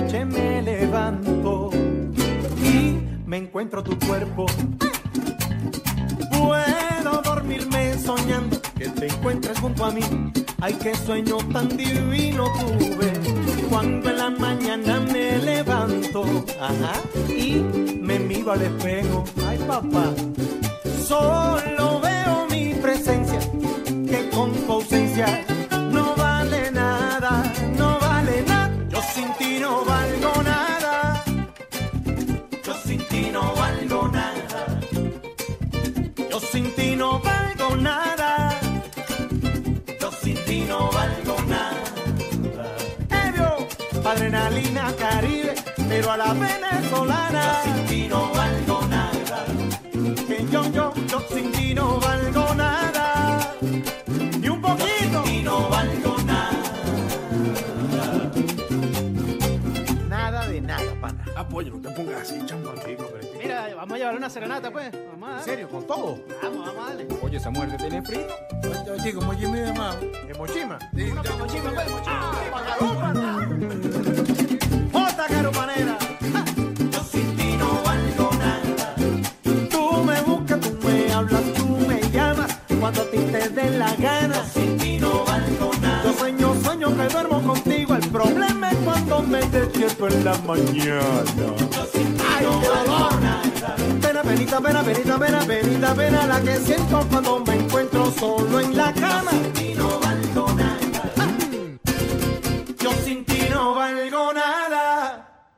medianoche 0.07 0.25
me 0.25 0.61
levanto 0.61 1.69
y 2.63 2.99
me 3.25 3.37
encuentro 3.37 3.83
tu 3.83 3.97
cuerpo, 3.99 4.45
puedo 6.31 7.21
dormirme 7.23 7.97
soñando 7.97 8.61
que 8.77 8.89
te 8.89 9.07
encuentres 9.07 9.59
junto 9.59 9.85
a 9.85 9.91
mí. 9.91 10.01
Ay, 10.59 10.73
qué 10.81 10.95
sueño 10.95 11.37
tan 11.53 11.67
divino 11.75 12.45
tuve 12.59 13.13
cuando 13.69 14.09
en 14.09 14.17
la 14.17 14.29
mañana 14.29 14.99
me 14.99 15.37
levanto 15.37 16.23
ajá, 16.59 16.93
y 17.29 17.55
me 18.01 18.19
miro 18.19 18.53
al 18.53 18.61
espejo. 18.61 19.23
Ay, 19.45 19.59
papá, 19.67 20.13
solo 21.05 21.76
a 46.21 46.27
la 46.27 46.33
venezolana. 46.33 47.63
Yo 47.65 47.73
sin 47.73 47.85
ti 47.85 48.07
no 48.07 48.31
valgo 48.33 48.81
nada. 48.87 49.45
Que 50.27 50.45
yo, 50.51 50.71
yo, 50.71 50.93
yo 51.07 51.19
sin 51.29 51.51
ti 51.51 51.73
no 51.73 51.99
valgo 51.99 52.53
nada. 52.55 53.53
Ni 54.39 54.49
un 54.49 54.61
poquito. 54.61 54.87
Yo 55.11 55.25
sin 55.25 55.37
ti 55.37 55.43
no 55.43 55.69
valgo 55.69 56.17
nada. 56.25 56.51
Nada 60.09 60.47
de 60.47 60.61
nada, 60.61 60.91
pana. 61.01 61.25
Apoyo, 61.35 61.71
no 61.71 61.81
te 61.81 61.89
pongas 61.95 62.21
así, 62.21 62.45
chamo. 62.45 62.71
Mira, 63.41 63.75
vamos 63.75 63.95
a 63.95 63.97
llevar 63.97 64.15
una 64.15 64.29
serenata, 64.29 64.71
pues. 64.71 64.91
Vamos 65.11 65.29
a 65.29 65.37
¿En 65.39 65.43
serio? 65.43 65.69
¿Con 65.69 65.85
todo? 65.85 66.19
Vamos, 66.41 66.65
vamos 66.65 66.85
a 66.85 66.89
darle. 66.89 67.07
Oye, 67.21 67.37
esa 67.37 67.49
muerte 67.49 67.77
tiene 67.77 68.01
frío. 68.01 68.27
Oye, 68.63 69.03
chico, 69.03 69.19
como 69.19 69.33
Jimmy 69.33 69.59
de 69.59 69.73
Mao. 69.73 69.95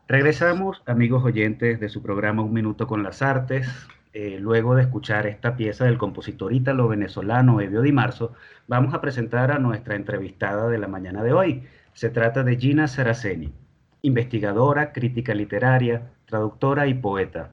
Regresamos, 0.07 0.83
amigos 0.85 1.23
oyentes 1.23 1.79
de 1.79 1.89
su 1.89 2.03
programa 2.03 2.43
Un 2.43 2.53
Minuto 2.53 2.85
con 2.85 3.01
las 3.01 3.23
Artes. 3.23 3.67
Eh, 4.13 4.37
luego 4.39 4.75
de 4.75 4.83
escuchar 4.83 5.25
esta 5.25 5.55
pieza 5.55 5.85
del 5.85 5.97
compositor 5.97 6.53
ítalo 6.53 6.87
venezolano 6.87 7.59
Evio 7.59 7.81
Di 7.81 7.91
Marzo, 7.91 8.33
vamos 8.67 8.93
a 8.93 9.01
presentar 9.01 9.51
a 9.51 9.57
nuestra 9.57 9.95
entrevistada 9.95 10.67
de 10.67 10.77
la 10.77 10.87
mañana 10.87 11.23
de 11.23 11.33
hoy. 11.33 11.63
Se 11.93 12.11
trata 12.11 12.43
de 12.43 12.55
Gina 12.57 12.87
Saraceni 12.87 13.51
investigadora, 14.01 14.91
crítica 14.93 15.33
literaria, 15.33 16.11
traductora 16.25 16.87
y 16.87 16.93
poeta. 16.93 17.51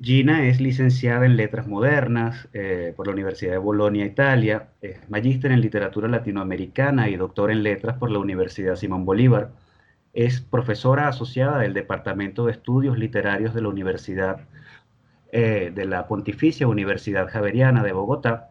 Gina 0.00 0.46
es 0.46 0.60
licenciada 0.60 1.26
en 1.26 1.36
Letras 1.36 1.66
Modernas 1.66 2.48
eh, 2.52 2.94
por 2.96 3.06
la 3.08 3.12
Universidad 3.14 3.52
de 3.52 3.58
Bolonia, 3.58 4.06
Italia, 4.06 4.68
es 4.80 4.98
magíster 5.10 5.50
en 5.50 5.60
Literatura 5.60 6.06
Latinoamericana 6.06 7.08
y 7.08 7.16
doctor 7.16 7.50
en 7.50 7.64
Letras 7.64 7.98
por 7.98 8.10
la 8.10 8.20
Universidad 8.20 8.76
Simón 8.76 9.04
Bolívar. 9.04 9.50
Es 10.12 10.40
profesora 10.40 11.08
asociada 11.08 11.58
del 11.58 11.74
Departamento 11.74 12.46
de 12.46 12.52
Estudios 12.52 12.96
Literarios 12.96 13.54
de 13.54 13.62
la 13.62 13.68
Universidad 13.68 14.46
eh, 15.32 15.72
de 15.74 15.84
la 15.84 16.06
Pontificia 16.06 16.68
Universidad 16.68 17.28
Javeriana 17.28 17.82
de 17.82 17.92
Bogotá, 17.92 18.50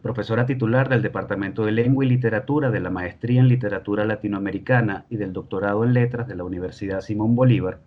profesora 0.00 0.46
titular 0.46 0.88
del 0.88 1.02
Departamento 1.02 1.64
de 1.64 1.72
Lengua 1.72 2.04
y 2.04 2.08
Literatura 2.08 2.70
de 2.70 2.80
la 2.80 2.90
Maestría 2.90 3.40
en 3.40 3.48
Literatura 3.48 4.04
Latinoamericana 4.04 5.04
y 5.10 5.16
del 5.16 5.32
Doctorado 5.32 5.84
en 5.84 5.92
Letras 5.92 6.26
de 6.28 6.36
la 6.36 6.44
Universidad 6.44 7.00
Simón 7.00 7.36
Bolívar 7.36 7.80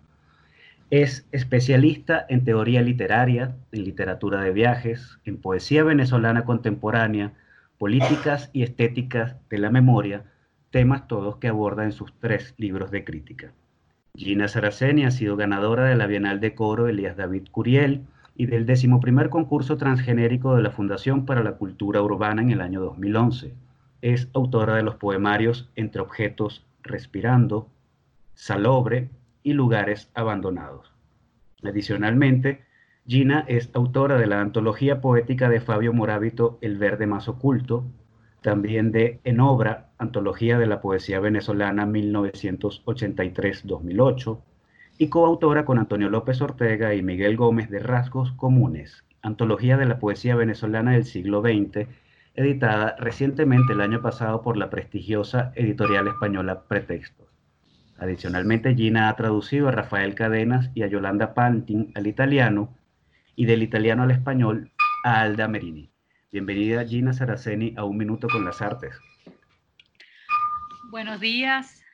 es 0.90 1.26
especialista 1.32 2.24
en 2.28 2.44
teoría 2.44 2.80
literaria, 2.80 3.56
en 3.72 3.84
literatura 3.84 4.40
de 4.40 4.52
viajes, 4.52 5.18
en 5.24 5.36
poesía 5.36 5.82
venezolana 5.82 6.44
contemporánea, 6.44 7.32
políticas 7.78 8.50
y 8.52 8.62
estéticas 8.62 9.36
de 9.50 9.58
la 9.58 9.70
memoria, 9.70 10.24
temas 10.70 11.08
todos 11.08 11.36
que 11.38 11.48
aborda 11.48 11.84
en 11.84 11.92
sus 11.92 12.12
tres 12.20 12.54
libros 12.56 12.90
de 12.90 13.04
crítica. 13.04 13.52
Gina 14.14 14.48
Saraceni 14.48 15.04
ha 15.04 15.10
sido 15.10 15.36
ganadora 15.36 15.84
de 15.84 15.96
la 15.96 16.06
Bienal 16.06 16.40
de 16.40 16.54
Coro 16.54 16.86
Elías 16.86 17.16
David 17.16 17.48
Curiel 17.50 18.02
y 18.36 18.46
del 18.46 18.66
decimoprimer 18.66 19.30
concurso 19.30 19.76
transgenérico 19.76 20.54
de 20.54 20.62
la 20.62 20.70
Fundación 20.70 21.24
para 21.24 21.42
la 21.42 21.56
Cultura 21.56 22.02
Urbana 22.02 22.42
en 22.42 22.50
el 22.50 22.60
año 22.60 22.80
2011. 22.80 23.54
Es 24.02 24.28
autora 24.34 24.76
de 24.76 24.82
los 24.82 24.96
poemarios 24.96 25.70
Entre 25.74 26.02
Objetos 26.02 26.66
Respirando, 26.82 27.68
Salobre 28.34 29.10
y 29.42 29.54
lugares 29.54 30.10
abandonados. 30.14 30.92
Adicionalmente, 31.62 32.64
Gina 33.06 33.44
es 33.48 33.70
autora 33.72 34.18
de 34.18 34.26
la 34.26 34.40
antología 34.40 35.00
poética 35.00 35.48
de 35.48 35.60
Fabio 35.60 35.92
Morábito 35.92 36.58
El 36.60 36.76
verde 36.76 37.06
más 37.06 37.28
oculto, 37.28 37.84
también 38.42 38.92
de 38.92 39.20
En 39.24 39.40
obra, 39.40 39.90
antología 39.98 40.58
de 40.58 40.66
la 40.66 40.80
poesía 40.80 41.20
venezolana 41.20 41.86
1983-2008, 41.86 44.38
y 44.98 45.08
coautora 45.08 45.64
con 45.64 45.78
Antonio 45.78 46.08
López 46.08 46.40
Ortega 46.40 46.94
y 46.94 47.02
Miguel 47.02 47.36
Gómez 47.36 47.68
de 47.70 47.80
Rasgos 47.80 48.32
Comunes, 48.32 49.04
antología 49.22 49.76
de 49.76 49.86
la 49.86 49.98
poesía 49.98 50.36
venezolana 50.36 50.92
del 50.92 51.04
siglo 51.04 51.42
XX, 51.42 51.88
editada 52.34 52.96
recientemente 52.98 53.72
el 53.72 53.80
año 53.80 54.00
pasado 54.00 54.42
por 54.42 54.56
la 54.56 54.70
prestigiosa 54.70 55.52
editorial 55.54 56.08
española 56.08 56.62
Pretextos. 56.68 57.26
Adicionalmente, 57.98 58.74
Gina 58.74 59.08
ha 59.08 59.16
traducido 59.16 59.68
a 59.68 59.72
Rafael 59.72 60.14
Cadenas 60.14 60.70
y 60.74 60.82
a 60.82 60.86
Yolanda 60.86 61.34
Pantin 61.34 61.92
al 61.94 62.06
italiano 62.06 62.74
y 63.34 63.46
del 63.46 63.62
italiano 63.62 64.02
al 64.02 64.10
español 64.10 64.70
a 65.04 65.22
Alda 65.22 65.48
Merini. 65.48 65.90
Bienvenida 66.30 66.84
Gina 66.84 67.12
Saraceni 67.12 67.74
a 67.76 67.84
Un 67.84 67.96
Minuto 67.96 68.28
con 68.28 68.44
las 68.44 68.60
Artes. 68.60 68.94
Buenos 70.90 71.20
días, 71.20 71.85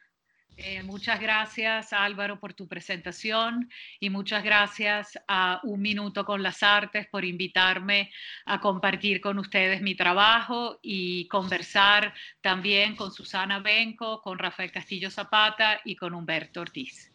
eh, 0.57 0.83
muchas 0.83 1.21
gracias 1.21 1.93
Álvaro 1.93 2.39
por 2.39 2.53
tu 2.53 2.69
presentación 2.69 3.71
y 3.99 4.11
muchas 4.11 4.45
gracias 4.45 5.19
a 5.27 5.61
Un 5.65 5.81
Minuto 5.81 6.25
con 6.25 6.43
las 6.43 6.62
Artes 6.62 7.07
por 7.09 7.25
invitarme 7.25 8.11
a 8.45 8.61
compartir 8.61 9.21
con 9.21 9.38
ustedes 9.38 9.81
mi 9.81 9.95
trabajo 9.95 10.79
y 10.83 11.27
conversar 11.29 12.12
también 12.41 12.97
con 12.97 13.12
Susana 13.12 13.61
Benco, 13.61 14.21
con 14.21 14.38
Rafael 14.38 14.71
Castillo 14.71 15.11
Zapata 15.11 15.81
y 15.85 15.97
con 15.97 16.15
Humberto 16.15 16.61
Ortiz. 16.61 17.11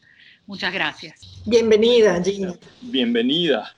Muchas 0.48 0.74
gracias. 0.74 1.44
Bienvenida, 1.46 2.24
Gina. 2.24 2.54
Bienvenida. 2.82 3.76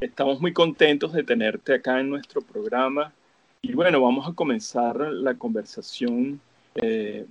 Estamos 0.00 0.40
muy 0.40 0.52
contentos 0.52 1.12
de 1.12 1.22
tenerte 1.22 1.74
acá 1.74 1.98
en 1.98 2.10
nuestro 2.10 2.42
programa. 2.42 3.12
Y 3.62 3.72
bueno, 3.72 4.00
vamos 4.02 4.28
a 4.28 4.34
comenzar 4.34 4.96
la 4.96 5.34
conversación 5.34 6.40
eh, 6.74 7.26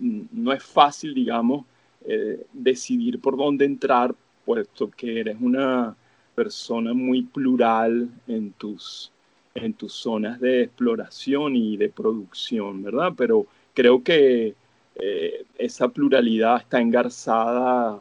no 0.00 0.52
es 0.52 0.62
fácil, 0.62 1.14
digamos, 1.14 1.66
eh, 2.06 2.46
decidir 2.52 3.20
por 3.20 3.36
dónde 3.36 3.64
entrar, 3.64 4.14
puesto 4.44 4.90
que 4.90 5.20
eres 5.20 5.36
una 5.40 5.96
persona 6.34 6.94
muy 6.94 7.22
plural 7.22 8.08
en 8.26 8.52
tus, 8.52 9.12
en 9.54 9.74
tus 9.74 9.92
zonas 9.92 10.40
de 10.40 10.62
exploración 10.62 11.56
y 11.56 11.76
de 11.76 11.88
producción, 11.88 12.82
¿verdad? 12.82 13.12
Pero 13.16 13.46
creo 13.74 14.02
que 14.02 14.54
eh, 14.94 15.44
esa 15.58 15.88
pluralidad 15.88 16.58
está 16.58 16.80
engarzada 16.80 18.00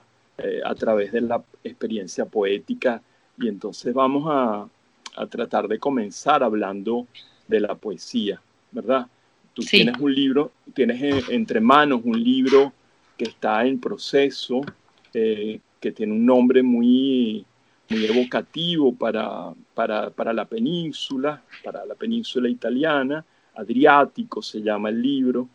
a 0.64 0.76
través 0.76 1.12
de 1.12 1.22
la 1.22 1.44
experiencia 1.64 2.26
poética 2.26 3.02
y 3.40 3.48
entonces 3.48 3.92
vamos 3.92 4.26
a, 4.28 4.70
a 5.16 5.26
tratar 5.26 5.68
de 5.68 5.80
comenzar 5.80 6.44
hablando 6.44 7.08
de 7.48 7.60
la 7.60 7.74
poesía, 7.74 8.40
¿verdad? 8.72 9.08
Tú 9.58 9.64
tienes 9.64 9.98
un 10.00 10.14
libro, 10.14 10.52
tienes 10.76 11.28
entre 11.30 11.60
manos 11.60 12.02
un 12.04 12.24
libro 12.24 12.74
que 13.18 13.24
está 13.24 13.66
en 13.66 13.80
proceso, 13.80 14.62
eh, 15.12 15.60
que 15.80 15.92
tiene 15.92 16.14
un 16.14 16.28
nombre 16.28 16.62
muy, 16.62 17.44
muy 17.90 18.06
evocativo 18.06 18.94
para, 18.94 19.52
para, 19.74 20.12
para, 20.12 20.32
la 20.32 20.46
península, 20.46 21.42
para 21.64 21.84
la 21.88 21.96
península 21.96 22.48
italiana, 22.48 23.26
Adriático 23.56 24.44
se 24.44 24.62
llama 24.62 24.90
el 24.90 25.02
libro, 25.02 25.50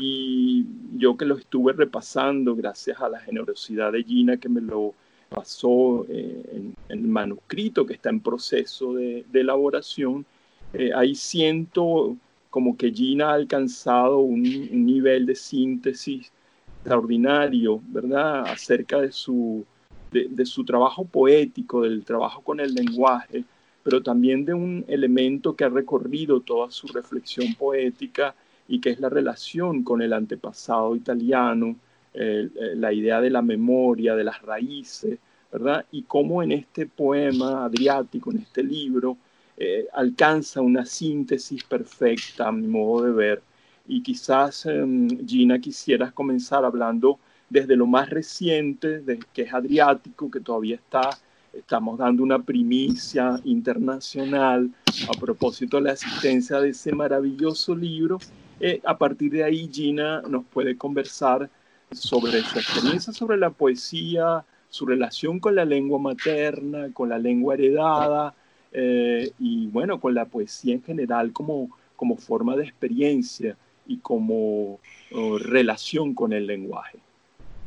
y 0.00 0.66
yo 0.96 1.16
que 1.16 1.24
lo 1.24 1.38
estuve 1.38 1.74
repasando 1.74 2.56
gracias 2.56 3.00
a 3.00 3.08
la 3.08 3.20
generosidad 3.20 3.92
de 3.92 4.02
Gina 4.02 4.36
que 4.36 4.48
me 4.48 4.62
lo 4.62 4.94
pasó 5.28 6.04
eh, 6.08 6.42
en, 6.54 6.74
el 6.88 7.02
manuscrito 7.02 7.86
que 7.86 7.94
está 7.94 8.10
en 8.10 8.18
proceso 8.18 8.94
de, 8.94 9.24
de 9.30 9.40
elaboración, 9.42 10.26
eh, 10.72 10.90
ahí 10.92 11.14
siento 11.14 12.16
como 12.54 12.76
que 12.76 12.92
Gina 12.92 13.30
ha 13.30 13.34
alcanzado 13.34 14.20
un, 14.20 14.44
nivel 14.44 15.26
de 15.26 15.34
síntesis 15.34 16.30
extraordinario, 16.76 17.80
¿verdad? 17.88 18.44
Acerca 18.46 19.00
de 19.00 19.10
su, 19.10 19.64
de, 20.12 20.46
su 20.46 20.64
trabajo 20.64 21.04
poético, 21.04 21.82
del 21.82 22.04
trabajo 22.04 22.42
con 22.42 22.60
el 22.60 22.72
lenguaje, 22.72 23.42
pero 23.82 24.04
también 24.04 24.44
de 24.44 24.54
un 24.54 24.84
elemento 24.86 25.56
que 25.56 25.64
ha 25.64 25.68
recorrido 25.68 26.42
toda 26.42 26.70
su 26.70 26.86
reflexión 26.86 27.56
poética 27.56 28.36
y 28.68 28.80
que 28.80 28.90
es 28.90 29.00
la 29.00 29.08
relación 29.08 29.82
con 29.82 30.00
el 30.00 30.12
antepasado 30.12 30.94
italiano, 30.94 31.74
la 32.12 32.92
idea 32.92 33.20
de 33.20 33.30
la 33.30 33.42
memoria, 33.42 34.14
de 34.14 34.22
las 34.22 34.40
raíces, 34.42 35.18
¿verdad? 35.50 35.86
Y 35.90 36.02
cómo 36.02 36.40
en 36.40 36.52
este 36.52 36.86
poema 36.86 37.64
adriático, 37.64 38.30
en 38.30 38.38
este 38.38 38.62
libro, 38.62 39.16
eh, 39.56 39.86
alcanza 39.92 40.60
una 40.60 40.84
síntesis 40.84 41.62
perfecta 41.64 42.48
a 42.48 42.52
mi 42.52 42.66
modo 42.66 43.04
de 43.04 43.12
ver. 43.12 43.42
Y 43.86 44.02
quizás, 44.02 44.66
em, 44.66 45.08
Gina, 45.26 45.58
quisieras 45.58 46.12
comenzar 46.12 46.64
hablando 46.64 47.18
desde 47.50 47.76
lo 47.76 47.86
más 47.86 48.10
reciente, 48.10 49.00
de, 49.00 49.18
que 49.32 49.42
es 49.42 49.54
Adriático, 49.54 50.30
que 50.30 50.40
todavía 50.40 50.76
está, 50.76 51.10
estamos 51.52 51.98
dando 51.98 52.22
una 52.22 52.38
primicia 52.40 53.40
internacional 53.44 54.70
a 55.08 55.20
propósito 55.20 55.76
de 55.76 55.84
la 55.84 55.92
asistencia 55.92 56.60
de 56.60 56.70
ese 56.70 56.92
maravilloso 56.92 57.74
libro. 57.76 58.18
Eh, 58.60 58.80
a 58.84 58.96
partir 58.96 59.30
de 59.30 59.44
ahí, 59.44 59.68
Gina 59.72 60.22
nos 60.22 60.44
puede 60.46 60.76
conversar 60.76 61.48
sobre 61.92 62.42
su 62.42 62.58
experiencia 62.58 63.12
sobre 63.12 63.36
la 63.36 63.50
poesía, 63.50 64.44
su 64.68 64.86
relación 64.86 65.38
con 65.38 65.54
la 65.54 65.64
lengua 65.64 65.98
materna, 65.98 66.92
con 66.92 67.08
la 67.08 67.18
lengua 67.18 67.54
heredada, 67.54 68.34
eh, 68.76 69.30
y 69.38 69.68
bueno, 69.68 70.00
con 70.00 70.14
la 70.14 70.24
poesía 70.24 70.74
en 70.74 70.82
general 70.82 71.32
como, 71.32 71.70
como 71.94 72.16
forma 72.16 72.56
de 72.56 72.64
experiencia 72.64 73.56
y 73.86 73.98
como 73.98 74.80
oh, 75.12 75.38
relación 75.38 76.12
con 76.12 76.32
el 76.32 76.46
lenguaje. 76.46 76.98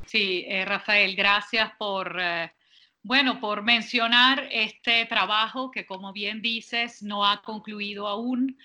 Sí, 0.06 0.43
eh, 0.48 0.65
Rafael, 0.65 1.15
gracias 1.15 1.72
por, 1.78 2.17
eh, 2.20 2.52
bueno, 3.04 3.39
por 3.39 3.62
mencionar 3.62 4.50
este 4.52 5.06
trabajo 5.06 5.72
que, 5.72 5.86
como 5.86 6.12
bien 6.12 6.41
dices, 6.41 7.02
no 7.02 7.26
ha 7.26 7.41
concluido 7.41 8.06
aún, 8.06 8.58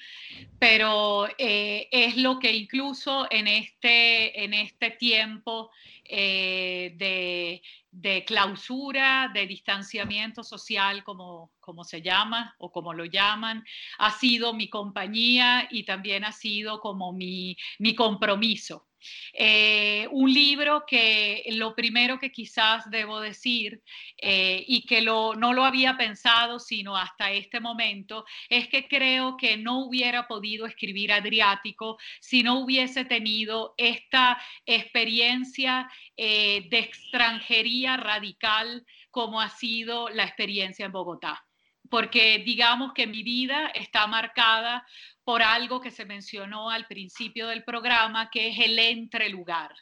pero 0.59 1.29
es 1.39 2.17
lo 2.17 2.41
que 2.41 2.53
incluso 2.53 3.29
en 3.31 3.47
este, 3.47 4.43
en 4.43 4.53
este 4.53 4.91
tiempo 4.91 5.71
de 6.05 7.63
de 7.93 8.25
clausura, 8.25 9.31
de 9.33 9.47
distanciamiento 9.47 10.43
social, 10.43 11.05
como, 11.05 11.53
como 11.61 11.85
se 11.85 12.01
llama 12.01 12.55
o 12.59 12.73
como 12.73 12.95
lo 12.95 13.05
llaman, 13.05 13.65
ha 13.99 14.11
sido 14.11 14.55
mi 14.55 14.71
compañía 14.71 15.69
y 15.71 15.85
también 15.85 16.25
ha 16.25 16.33
sido 16.33 16.81
como 16.81 17.13
mi, 17.13 17.57
mi 17.79 17.95
compromiso. 17.95 18.89
Eh, 19.33 20.07
un 20.11 20.33
libro 20.33 20.85
que 20.87 21.45
lo 21.53 21.75
primero 21.75 22.19
que 22.19 22.31
quizás 22.31 22.91
debo 22.91 23.21
decir 23.21 23.83
eh, 24.19 24.65
y 24.67 24.85
que 24.87 25.03
no 25.03 25.35
lo 25.35 25.65
había 25.65 25.97
pensado 25.97 26.59
sino 26.59 26.97
hasta 26.97 27.33
este 27.33 27.61
momento 27.61 28.25
es 28.49 28.69
que 28.69 28.87
creo 28.89 29.37
que 29.37 29.57
no 29.57 29.85
hubiera 29.85 30.29
podido 30.29 30.67
escribir 30.67 31.13
Adriático 31.13 31.99
si 32.21 32.43
no 32.43 32.61
hubiese 32.61 33.05
tenido 33.05 33.75
esta 33.77 34.41
experiencia 34.67 35.91
eh, 36.17 36.69
de 36.69 36.79
extranjería 36.79 37.97
radical 37.97 38.85
como 39.11 39.41
ha 39.41 39.49
sido 39.49 40.09
la 40.09 40.25
experiencia 40.25 40.87
en 40.87 40.93
Bogotá 40.93 41.45
porque 41.93 42.39
digamos 42.39 42.95
que 42.95 43.07
mi 43.07 43.23
vida 43.23 43.67
está 43.75 44.07
marcada 44.07 44.83
por 45.25 45.43
algo 45.43 45.79
que 45.79 45.91
se 45.91 46.07
mencionó 46.07 46.71
al 46.71 46.87
principio 46.87 47.49
del 47.49 47.65
programa, 47.65 48.31
que 48.31 48.49
es 48.49 48.59
el 48.61 48.79
entrelugar. 48.79 49.75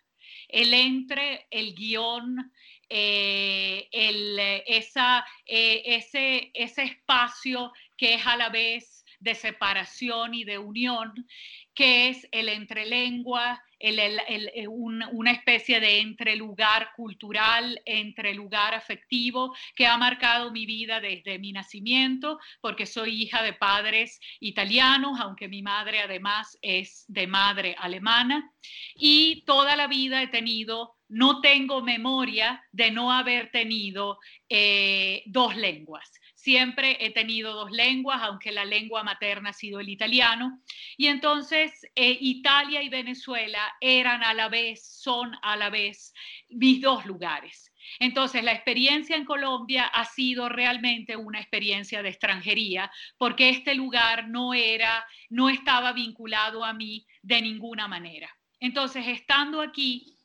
El 0.48 0.74
entre, 0.74 1.46
el 1.52 1.72
guion, 1.72 2.52
eh, 2.88 3.86
el, 3.92 4.40
esa, 4.66 5.24
eh, 5.46 5.82
ese, 5.84 6.50
ese 6.52 6.82
espacio 6.82 7.70
que 7.96 8.14
es 8.14 8.26
a 8.26 8.36
la 8.36 8.48
vez 8.48 8.99
de 9.20 9.34
separación 9.34 10.34
y 10.34 10.44
de 10.44 10.58
unión, 10.58 11.26
que 11.74 12.08
es 12.08 12.26
el 12.32 12.48
entrelengua, 12.48 13.62
el, 13.78 14.20
una 14.68 15.30
especie 15.32 15.80
de 15.80 16.00
entrelugar 16.00 16.90
cultural, 16.96 17.80
entrelugar 17.84 18.74
afectivo 18.74 19.54
que 19.74 19.86
ha 19.86 19.96
marcado 19.96 20.50
mi 20.50 20.66
vida 20.66 21.00
desde 21.00 21.38
mi 21.38 21.52
nacimiento, 21.52 22.38
porque 22.60 22.86
soy 22.86 23.22
hija 23.22 23.42
de 23.42 23.52
padres 23.52 24.20
italianos, 24.40 25.18
aunque 25.20 25.48
mi 25.48 25.62
madre 25.62 26.00
además 26.00 26.58
es 26.60 27.04
de 27.08 27.26
madre 27.26 27.76
alemana, 27.78 28.52
y 28.94 29.42
toda 29.46 29.76
la 29.76 29.86
vida 29.86 30.22
he 30.22 30.28
tenido 30.28 30.96
no 31.10 31.40
tengo 31.40 31.82
memoria 31.82 32.62
de 32.70 32.92
no 32.92 33.12
haber 33.12 33.50
tenido 33.50 34.18
eh, 34.48 35.24
dos 35.26 35.56
lenguas. 35.56 36.08
Siempre 36.42 36.96
he 37.04 37.10
tenido 37.10 37.52
dos 37.52 37.70
lenguas, 37.70 38.22
aunque 38.22 38.50
la 38.50 38.64
lengua 38.64 39.02
materna 39.02 39.50
ha 39.50 39.52
sido 39.52 39.78
el 39.78 39.90
italiano. 39.90 40.62
Y 40.96 41.08
entonces 41.08 41.70
eh, 41.94 42.16
Italia 42.18 42.82
y 42.82 42.88
Venezuela 42.88 43.76
eran 43.78 44.24
a 44.24 44.32
la 44.32 44.48
vez, 44.48 44.82
son 44.82 45.36
a 45.42 45.56
la 45.56 45.68
vez 45.68 46.14
mis 46.48 46.80
dos 46.80 47.04
lugares. 47.04 47.70
Entonces, 47.98 48.42
la 48.42 48.52
experiencia 48.52 49.16
en 49.16 49.26
Colombia 49.26 49.84
ha 49.84 50.06
sido 50.06 50.48
realmente 50.48 51.14
una 51.14 51.40
experiencia 51.40 52.02
de 52.02 52.08
extranjería, 52.08 52.90
porque 53.18 53.50
este 53.50 53.74
lugar 53.74 54.28
no 54.28 54.54
era, 54.54 55.04
no 55.28 55.50
estaba 55.50 55.92
vinculado 55.92 56.64
a 56.64 56.72
mí 56.72 57.06
de 57.20 57.42
ninguna 57.42 57.86
manera. 57.86 58.34
Entonces, 58.60 59.06
estando 59.06 59.60
aquí, 59.60 60.16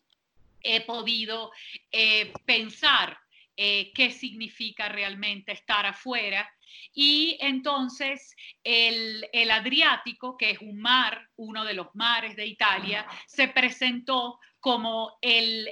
he 0.62 0.80
podido 0.82 1.52
eh, 1.92 2.32
pensar 2.46 3.18
eh, 3.58 3.92
qué 3.94 4.12
significa 4.12 4.90
realmente 4.90 5.52
estar 5.52 5.86
afuera. 5.86 6.50
Y 6.94 7.38
entonces 7.40 8.36
el, 8.64 9.26
Adriático, 9.50 10.38
que 10.38 10.52
es 10.52 10.60
un 10.60 10.80
mar, 10.80 11.30
uno 11.38 11.64
de 11.64 11.74
los 11.74 11.88
mares 11.94 12.36
de 12.36 12.46
Italia, 12.46 13.06
se 13.28 13.48
presentó 13.48 14.40
como 14.60 15.18
el, 15.22 15.70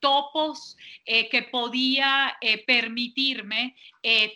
topos 0.00 0.76
eh, 1.04 1.28
que 1.28 1.42
podía 1.42 2.36
eh, 2.40 2.64
permitirme 2.64 3.76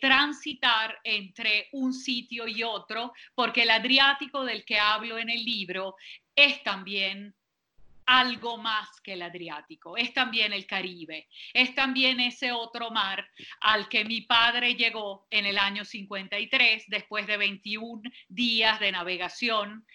transitar 0.00 0.98
entre 1.04 1.68
un 1.72 1.94
sitio 1.94 2.48
y 2.48 2.64
otro, 2.64 3.12
porque 3.36 3.62
el 3.62 3.70
Adriático 3.70 4.44
del 4.44 4.64
que 4.64 4.80
hablo 4.80 5.16
en 5.16 5.30
el 5.30 5.44
libro 5.44 5.94
es 6.34 6.60
también 6.64 7.34
algo 8.11 8.59
más 8.59 9.01
que 9.05 9.12
el 9.12 9.23
Adriático, 9.23 9.96
es 9.96 10.12
también 10.12 10.53
el 10.53 10.66
Caribe, 10.66 11.29
es 11.55 11.77
también 11.77 12.18
ese 12.18 12.51
otro 12.51 12.90
mar 12.90 13.25
al 13.61 13.88
que 13.88 14.05
mi 14.05 14.23
padre 14.23 14.75
llegó 14.75 15.29
en 15.31 15.46
el 15.46 15.57
año 15.57 15.85
53, 15.85 16.87
después 16.88 17.29
de 17.29 17.37
21 17.37 18.03
días 18.29 18.81
de 18.81 18.90
navegación, 18.90 19.87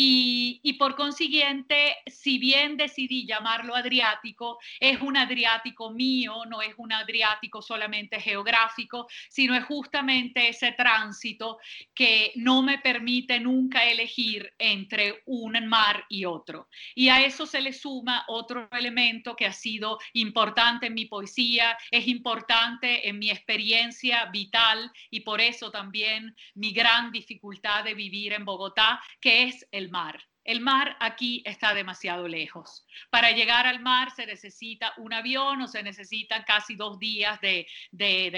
y, 0.00 0.74
por 0.74 0.94
consiguiente, 0.94 1.96
si 2.06 2.38
bien 2.38 2.76
decidí 2.76 3.26
llamarlo 3.26 3.74
Adriático, 3.74 4.60
es 4.78 5.00
un 5.00 5.16
Adriático 5.16 5.90
mío, 5.90 6.44
no 6.48 6.62
es 6.62 6.72
un 6.76 6.92
Adriático 6.92 7.60
solamente 7.60 8.20
geográfico, 8.20 9.08
sino 9.28 9.56
es 9.56 9.64
justamente 9.64 10.50
ese 10.50 10.70
tránsito 10.70 11.58
que 11.92 12.30
no 12.36 12.62
me 12.62 12.78
permite 12.78 13.40
nunca 13.40 13.86
elegir 13.86 14.54
entre 14.56 15.24
un 15.26 15.66
mar 15.66 16.04
y 16.08 16.24
otro. 16.24 16.68
Y 16.94 17.08
a 17.08 17.24
eso 17.24 17.44
se 17.44 17.60
le 17.60 17.72
suma 17.72 18.24
otro 18.28 18.68
elemento 18.70 19.34
que 19.34 19.46
ha 19.46 19.52
sido 19.52 19.98
importante 20.12 20.86
en 20.86 20.94
mi 20.94 21.06
poesía, 21.06 21.76
es 21.90 22.06
importante 22.06 23.08
en 23.08 23.18
mi 23.18 23.30
experiencia 23.30 24.26
vital 24.26 24.92
y 25.10 25.20
por 25.20 25.40
eso 25.40 25.72
también 25.72 26.36
mi 26.54 26.70
gran 26.70 27.10
dificultad 27.10 27.82
de 27.82 27.94
vivir 27.94 28.32
en 28.34 28.44
Bogotá, 28.44 29.02
que 29.20 29.42
es 29.42 29.66
el 29.72 29.87
mar. 29.90 30.22
El 30.44 30.60
mar 30.60 30.96
aquí 31.00 31.42
está 31.44 31.74
demasiado 31.74 32.26
lejos. 32.26 32.86
Para 33.10 33.32
llegar 33.32 33.66
al 33.66 33.80
mar 33.80 34.10
se 34.10 34.24
necesita 34.24 34.94
un 34.96 35.12
avión 35.12 35.60
o 35.60 35.68
se 35.68 35.82
necesitan 35.82 36.44
casi 36.44 36.74
dos 36.74 36.98
días 36.98 37.38
de, 37.40 37.66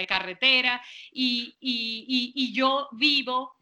carretera 0.07 0.81
y, 1.11 1.55
y 1.61 2.53
yo 2.53 2.89
vivo 2.91 3.55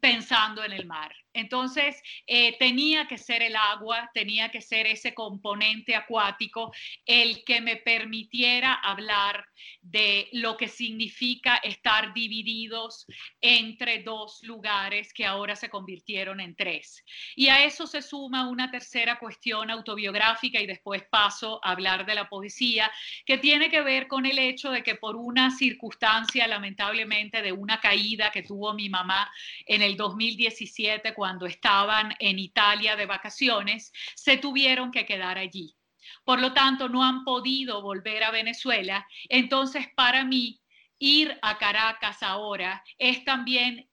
pensando 0.00 0.64
en 0.64 0.72
el 0.72 0.86
mar. 0.86 1.14
Entonces, 1.34 2.00
eh, 2.26 2.56
tenía 2.58 3.06
que 3.08 3.18
ser 3.18 3.42
el 3.42 3.56
agua, 3.56 4.10
tenía 4.12 4.50
que 4.50 4.60
ser 4.60 4.86
ese 4.86 5.14
componente 5.14 5.94
acuático 5.94 6.72
el 7.06 7.44
que 7.44 7.60
me 7.60 7.76
permitiera 7.76 8.74
hablar 8.74 9.46
de 9.80 10.28
lo 10.32 10.56
que 10.56 10.68
significa 10.68 11.56
estar 11.56 12.12
divididos 12.12 13.06
entre 13.40 14.02
dos 14.02 14.40
lugares 14.42 15.12
que 15.12 15.26
ahora 15.26 15.56
se 15.56 15.70
convirtieron 15.70 16.40
en 16.40 16.54
tres. 16.54 17.04
Y 17.34 17.48
a 17.48 17.64
eso 17.64 17.86
se 17.86 18.02
suma 18.02 18.48
una 18.48 18.70
tercera 18.70 19.18
cuestión 19.18 19.70
autobiográfica 19.70 20.60
y 20.60 20.66
después 20.66 21.02
paso 21.10 21.60
a 21.64 21.72
hablar 21.72 22.06
de 22.06 22.14
la 22.14 22.28
poesía, 22.28 22.90
que 23.24 23.38
tiene 23.38 23.70
que 23.70 23.82
ver 23.82 24.08
con 24.08 24.26
el 24.26 24.38
hecho 24.38 24.70
de 24.70 24.82
que 24.82 24.94
por 24.94 25.16
una 25.16 25.50
circunstancia, 25.50 26.46
lamentablemente, 26.46 27.42
de 27.42 27.52
una 27.52 27.80
caída 27.80 28.30
que 28.30 28.42
tuvo 28.42 28.74
mi 28.74 28.88
mamá 28.88 29.30
en 29.66 29.82
el 29.82 29.96
2017, 29.96 31.14
cuando 31.22 31.46
estaban 31.46 32.12
en 32.18 32.40
Italia 32.40 32.96
de 32.96 33.06
vacaciones, 33.06 33.92
se 34.16 34.38
tuvieron 34.38 34.90
que 34.90 35.06
quedar 35.06 35.38
allí. 35.38 35.76
Por 36.24 36.40
lo 36.40 36.52
tanto, 36.52 36.88
no 36.88 37.04
han 37.04 37.22
podido 37.22 37.80
volver 37.80 38.24
a 38.24 38.32
Venezuela. 38.32 39.06
Entonces, 39.28 39.86
para 39.94 40.24
mí, 40.24 40.60
ir 40.98 41.38
a 41.40 41.58
Caracas 41.58 42.24
ahora 42.24 42.82
es 42.98 43.24
también 43.24 43.88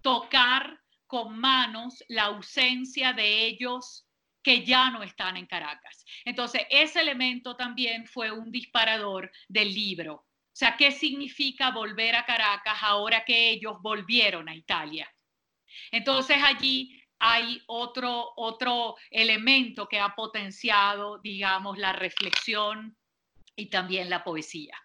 tocar 0.00 0.80
con 1.06 1.38
manos 1.38 2.02
la 2.08 2.22
ausencia 2.22 3.12
de 3.12 3.44
ellos 3.44 4.06
que 4.42 4.64
ya 4.64 4.88
no 4.90 5.02
están 5.02 5.36
en 5.36 5.44
Caracas. 5.44 6.06
Entonces, 6.24 6.62
ese 6.70 7.02
elemento 7.02 7.54
también 7.54 8.06
fue 8.06 8.30
un 8.30 8.50
disparador 8.50 9.30
del 9.46 9.74
libro. 9.74 10.14
O 10.14 10.24
sea, 10.54 10.74
¿qué 10.78 10.90
significa 10.90 11.70
volver 11.70 12.16
a 12.16 12.24
Caracas 12.24 12.78
ahora 12.80 13.26
que 13.26 13.50
ellos 13.50 13.76
volvieron 13.82 14.48
a 14.48 14.54
Italia? 14.54 15.06
Entonces 15.90 16.38
allí 16.42 17.02
hay 17.18 17.62
otro, 17.66 18.32
otro 18.36 18.96
elemento 19.10 19.88
que 19.88 19.98
ha 19.98 20.14
potenciado, 20.14 21.18
digamos, 21.18 21.78
la 21.78 21.92
reflexión 21.92 22.96
y 23.54 23.66
también 23.66 24.10
la 24.10 24.22
poesía. 24.22 24.76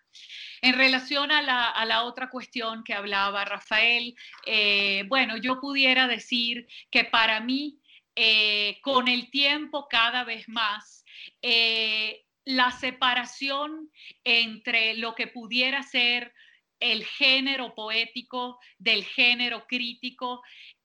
En 0.61 0.75
relación 0.75 1.31
a 1.31 1.41
la, 1.41 2.03
otra 2.03 2.29
cuestión 2.29 2.83
que 2.83 2.93
hablaba 2.93 3.45
Rafael, 3.45 4.15
eh, 4.45 5.03
bueno, 5.07 5.37
yo 5.37 5.59
pudiera 5.59 6.07
decir 6.07 6.67
que 6.89 7.03
para 7.03 7.39
mí, 7.39 7.79
eh, 8.15 8.79
con 8.81 9.07
el 9.07 9.31
tiempo 9.31 9.87
cada 9.89 10.23
vez 10.23 10.47
más, 10.47 11.03
eh, 11.41 12.25
la 12.45 12.71
separación 12.71 13.91
entre 14.23 14.95
lo 14.95 15.15
que 15.15 15.27
pudiera 15.27 15.81
ser 15.83 16.33
el 16.79 17.05
género 17.05 17.73
poético 17.73 18.59
del 18.77 19.05
género 19.05 19.65
crítico 19.67 20.41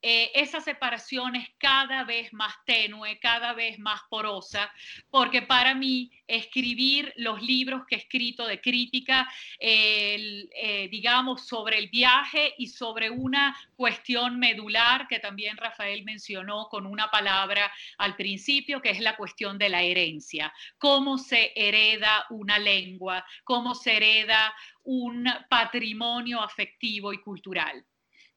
eh, 0.09 0.31
esa 0.37 0.61
separación 0.61 1.35
es 1.35 1.49
cada 1.59 2.05
vez 2.05 2.33
más 2.33 2.55
tenue, 2.65 3.19
cada 3.19 3.55
vez 3.55 3.77
más 3.81 4.03
porosa, 4.09 4.71
porque 5.11 5.43
para 5.43 5.75
mí 5.75 6.13
escribir 6.29 7.13
los 7.17 7.43
libros 7.43 7.85
que 7.89 7.97
he 7.97 7.99
escrito 7.99 8.47
de 8.47 8.61
crítica, 8.61 9.29
eh, 9.59 10.89
digamos, 10.93 11.49
sobre 11.49 11.79
el 11.79 11.89
viaje 11.89 12.55
y 12.57 12.69
sobre 12.69 13.11
una 13.11 13.57
cuestión 13.75 14.39
medular 14.39 15.09
que 15.09 15.19
también 15.19 15.57
Rafael 15.57 16.05
mencionó 16.05 16.69
con 16.69 16.87
una 16.87 17.11
palabra 17.11 17.73
al 17.99 18.15
principio, 18.15 18.81
que 18.81 18.91
es 18.91 19.01
la 19.01 19.17
cuestión 19.17 19.59
de 19.59 19.71
la 19.71 19.83
herencia. 19.83 20.53
Cómo 20.79 21.19
se 21.19 21.51
hereda 21.57 22.27
una 22.31 22.61
lengua, 22.61 23.27
cómo 23.43 23.75
se 23.75 23.97
hereda 23.97 24.55
un 24.85 25.29
patrimonio 25.51 26.41
afectivo 26.41 27.13
y 27.13 27.21
cultural. 27.21 27.85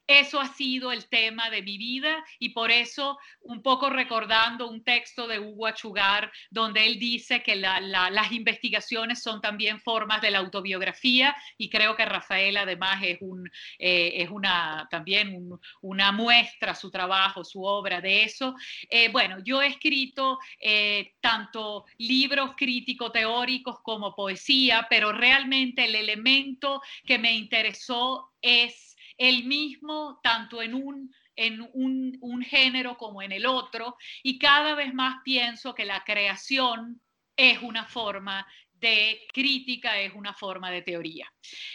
Eso 0.10 0.42
ha 0.42 0.48
sido 0.48 0.92
el 0.92 1.08
tema 1.08 1.52
de 1.52 1.62
mi 1.62 1.78
vida 1.78 2.26
y 2.40 2.50
por 2.50 2.72
eso, 2.72 3.20
un 3.42 3.62
poco 3.62 3.92
recordando 3.92 4.68
un 4.68 4.84
texto 4.84 5.28
de 5.28 5.38
Hugo 5.38 5.68
Achugar, 5.68 6.32
donde 6.50 6.88
él 6.88 6.98
dice 6.98 7.44
que 7.44 7.56
las 7.56 8.32
investigaciones 8.32 9.22
son 9.22 9.40
también 9.40 9.80
formas 9.80 10.20
de 10.24 10.32
la 10.32 10.40
autobiografía 10.40 11.36
y 11.60 11.70
creo 11.70 11.96
que 11.96 12.06
Rafael 12.06 12.58
además 12.58 13.04
es, 13.04 13.20
un, 13.22 13.48
eh, 13.78 14.14
es 14.16 14.32
una, 14.32 14.88
también 14.90 15.48
una 15.82 16.12
muestra, 16.12 16.74
su 16.74 16.90
trabajo, 16.90 17.44
su 17.44 17.64
obra 17.64 18.02
de 18.02 18.24
eso. 18.24 18.56
Eh, 18.90 19.10
bueno, 19.10 19.38
yo 19.44 19.62
he 19.62 19.68
escrito 19.68 20.40
eh, 20.60 21.14
tanto 21.22 21.86
libros 22.00 22.56
crítico-teóricos 22.58 23.82
como 23.84 24.16
poesía, 24.16 24.88
pero 24.90 25.12
realmente 25.12 25.86
el 25.86 25.94
elemento 25.94 26.82
que 27.06 27.20
me 27.20 27.34
interesó 27.34 28.32
es 28.42 28.89
el 29.20 29.44
mismo 29.44 30.20
tanto 30.24 30.64
en 30.64 30.74
un 30.74 31.14
en 31.40 31.70
un, 31.74 32.44
género 32.44 32.98
como 32.98 33.22
en 33.22 33.32
el 33.32 33.46
otro, 33.46 33.96
y 34.24 34.38
cada 34.38 34.76
vez 34.76 34.94
más 34.94 35.22
pienso 35.24 35.74
que 35.74 35.86
la 35.86 36.04
creación 36.04 37.02
es 37.38 37.62
una 37.62 37.86
forma 37.86 38.46
de 38.74 39.22
crítica, 39.34 40.00
es 40.00 40.14
una 40.14 40.34
forma 40.34 40.70
de 40.70 40.82
teoría. 40.82 41.32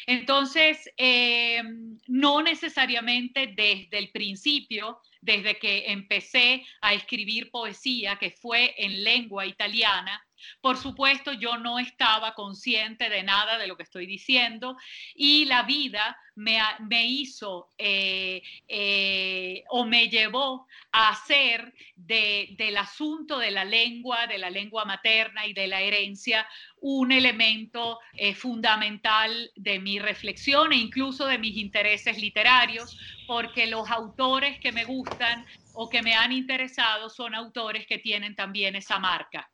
Entonces, 0.07 0.91
eh, 0.99 1.63
no 2.09 2.43
necesariamente 2.43 3.55
desde 3.55 3.99
el 3.99 4.11
principio, 4.11 5.01
desde 5.21 5.59
que 5.59 5.91
empecé 5.91 6.63
a 6.83 6.93
escribir 6.93 7.51
poesía, 7.51 8.17
que 8.17 8.33
fue 8.33 8.75
en 8.77 9.03
lengua 9.03 9.47
italiana, 9.47 10.23
por 10.61 10.77
supuesto, 10.77 11.33
yo 11.33 11.57
no 11.59 11.79
estaba 11.79 12.35
consciente 12.35 13.09
de 13.09 13.23
nada 13.23 13.59
de 13.59 13.67
lo 13.67 13.77
que 13.77 13.83
estoy 13.83 14.07
diciendo 14.07 14.77
y 15.15 15.45
la 15.47 15.63
vida 15.63 16.17
me, 16.37 17.07
hizo 17.07 17.69
eh, 17.79 18.43
eh, 18.67 19.63
o 19.69 19.85
me 19.85 20.09
llevó 20.09 20.67
a 20.91 21.11
hacer 21.11 21.73
del 21.95 22.77
asunto 22.77 23.39
de 23.39 23.51
la 23.51 23.65
lengua, 23.65 24.27
de 24.27 24.39
la 24.39 24.51
lengua 24.51 24.85
materna 24.85 25.47
y 25.47 25.53
de 25.53 25.69
la 25.69 25.81
herencia 25.81 26.47
un 26.81 27.13
elemento 27.13 27.99
eh, 28.15 28.35
fundamental 28.35 29.51
de 29.57 29.79
mi 29.79 29.99
reflexión 29.99 30.73
e 30.73 30.77
incluso 30.77 31.27
de 31.27 31.39
mis 31.39 31.57
intereses 31.57 32.19
literarios, 32.19 32.99
porque 33.27 33.67
los 33.67 33.91
autores 33.91 34.59
que 34.61 34.73
me 34.73 34.85
gustan 34.85 35.47
o 35.73 35.89
que 35.89 36.03
me 36.03 36.15
han 36.15 36.33
interesado 36.33 37.09
son 37.09 37.35
autores 37.35 37.87
que 37.87 37.99
tienen 37.99 38.35
también 38.35 38.77
esa 38.77 38.99
marca. 38.99 39.51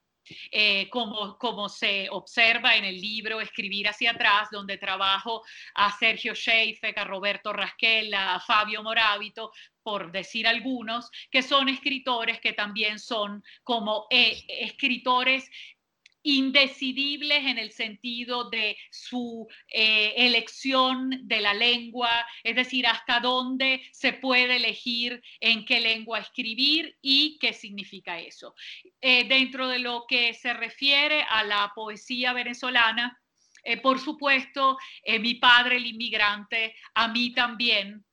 Eh, 0.50 0.88
como, 0.90 1.37
como 1.38 1.68
se 1.68 2.09
observa 2.11 2.76
en 2.76 2.85
el 2.85 3.00
libro 3.00 3.40
Escribir 3.40 3.88
hacia 3.88 4.12
atrás, 4.12 4.48
donde 4.50 4.78
trabajo 4.78 5.42
a 5.74 5.90
Sergio 5.98 6.35
Schaefer, 6.35 6.98
a 6.98 7.04
Roberto 7.04 7.52
Rasquel, 7.52 8.12
a 8.14 8.38
Fabio 8.40 8.83
Morábito, 8.83 9.50
por 9.83 10.12
decir 10.12 10.46
algunos, 10.46 11.11
que 11.30 11.42
son 11.42 11.68
escritores 11.68 12.40
que 12.40 12.52
también 12.52 12.98
son 12.98 13.42
como 13.64 14.06
eh, 14.11 14.44
escritores 14.48 15.48
indecidibles 16.22 17.46
en 17.46 17.59
el 17.59 17.72
sentido 17.72 18.50
de 18.50 18.76
su 18.90 19.48
eh, 19.68 20.14
elección 20.16 21.11
de 21.22 21.40
la 21.40 21.54
lengua, 21.54 22.11
es 22.44 22.56
decir, 22.56 22.87
hasta 22.87 23.20
dónde 23.20 23.83
se 23.92 24.12
puede 24.12 24.56
elegir 24.56 25.22
en 25.40 25.64
qué 25.64 25.80
lengua 25.80 26.18
escribir 26.18 26.96
y 27.00 27.38
qué 27.38 27.52
significa 27.52 28.18
eso. 28.18 28.54
Eh, 29.00 29.26
dentro 29.28 29.68
de 29.68 29.78
lo 29.78 30.04
que 30.09 30.35
se 30.35 30.52
refiere 30.52 31.22
a 31.28 31.44
la 31.44 31.72
poesía 31.74 32.33
venezolana, 32.33 33.18
eh, 33.62 33.76
por 33.76 33.98
supuesto, 33.98 34.78
mi 35.20 35.35
padre, 35.35 35.76
el 35.76 35.87
inmigrante, 35.87 36.74
a 36.94 37.09
mí 37.09 37.35
también 37.35 38.04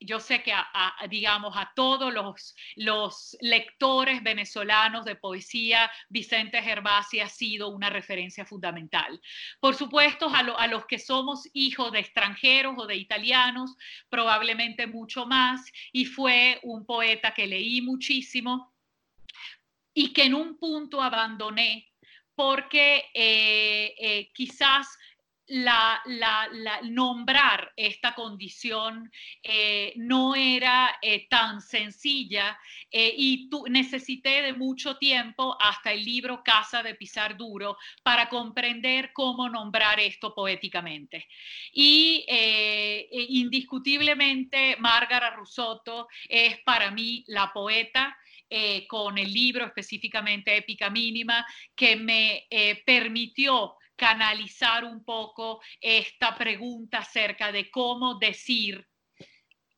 yo 0.00 0.18
sé 0.18 0.42
que 0.42 0.52
a, 0.52 0.94
digamos 1.08 1.56
a 1.56 1.72
todos 1.74 2.12
los, 2.12 3.36
lectores 3.40 4.22
venezolanos 4.22 5.04
de 5.04 5.16
poesía, 5.16 5.90
Vicente 6.08 6.62
Gervasi 6.62 7.20
ha 7.20 7.28
sido 7.28 7.68
una 7.68 7.90
referencia 7.90 8.44
fundamental. 8.44 9.20
Por 9.60 9.74
supuesto, 9.74 10.28
a, 10.28 10.38
a 10.38 10.66
los 10.66 10.86
que 10.86 10.98
somos 10.98 11.48
hijos 11.52 11.92
de 11.92 12.00
extranjeros 12.00 12.74
o 12.78 12.86
de 12.86 12.96
italianos, 12.96 13.76
probablemente 14.08 14.86
mucho 14.86 15.26
más, 15.26 15.70
y 15.92 16.06
fue 16.06 16.58
un 16.62 16.86
poeta 16.86 17.32
que 17.34 17.46
leí 17.46 17.82
muchísimo 17.82 18.72
y 19.92 20.12
que 20.12 20.24
en 20.24 20.34
un 20.34 20.56
punto 20.56 21.02
abandoné 21.02 21.90
porque 22.40 23.10
eh, 23.12 23.94
eh, 23.98 24.30
quizás 24.32 24.88
la, 25.50 26.00
nombrar 26.84 27.72
esta 27.76 28.14
condición 28.14 29.10
eh, 29.42 29.92
no 29.96 30.36
era 30.36 30.98
eh, 31.02 31.26
tan 31.28 31.60
sencilla 31.60 32.56
eh, 32.90 33.12
y 33.16 33.50
tu, 33.50 33.64
necesité 33.66 34.42
de 34.42 34.52
mucho 34.52 34.96
tiempo 34.96 35.56
hasta 35.60 35.92
el 35.92 36.04
libro 36.04 36.42
Casa 36.44 36.84
de 36.84 36.94
Pisar 36.94 37.36
Duro 37.36 37.76
para 38.02 38.28
comprender 38.28 39.12
cómo 39.12 39.48
nombrar 39.48 39.98
esto 39.98 40.34
poéticamente. 40.34 41.26
Y 41.72 42.24
indiscutiblemente 43.10 44.76
Márgara 44.78 45.30
Rusotto 45.30 46.08
es 46.28 46.58
para 46.60 46.90
mí 46.90 47.24
la 47.26 47.52
poeta. 47.52 48.16
con 48.88 49.16
el 49.16 49.32
libro 49.32 49.64
específicamente 49.64 50.56
Épica 50.56 50.90
Mínima, 50.90 51.46
que 51.76 51.94
me 51.94 52.46
permitió 52.84 53.76
canalizar 54.00 54.82
un 54.86 55.04
poco 55.04 55.60
esta 55.78 56.34
pregunta 56.34 57.00
acerca 57.00 57.52
de 57.52 57.70
cómo 57.70 58.14
decir 58.14 58.88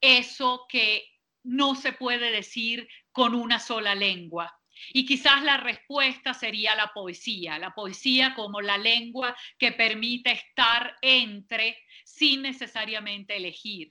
eso 0.01 0.65
que 0.69 1.05
no 1.43 1.75
se 1.75 1.93
puede 1.93 2.31
decir 2.31 2.89
con 3.11 3.35
una 3.35 3.59
sola 3.59 3.97
lengua. 3.97 4.57
Y 4.93 5.07
quizás 5.07 5.43
la 5.43 5.57
respuesta 5.57 6.35
sería 6.35 6.77
la 6.77 6.93
poesía, 6.95 7.59
la 7.59 7.75
poesía 7.75 8.33
como 8.37 8.61
la 8.61 8.79
lengua 8.79 9.37
que 9.59 9.73
permite 9.73 10.31
estar 10.31 10.97
entre 11.03 11.77
sin 12.05 12.43
necesariamente 12.43 13.37
elegir. 13.37 13.89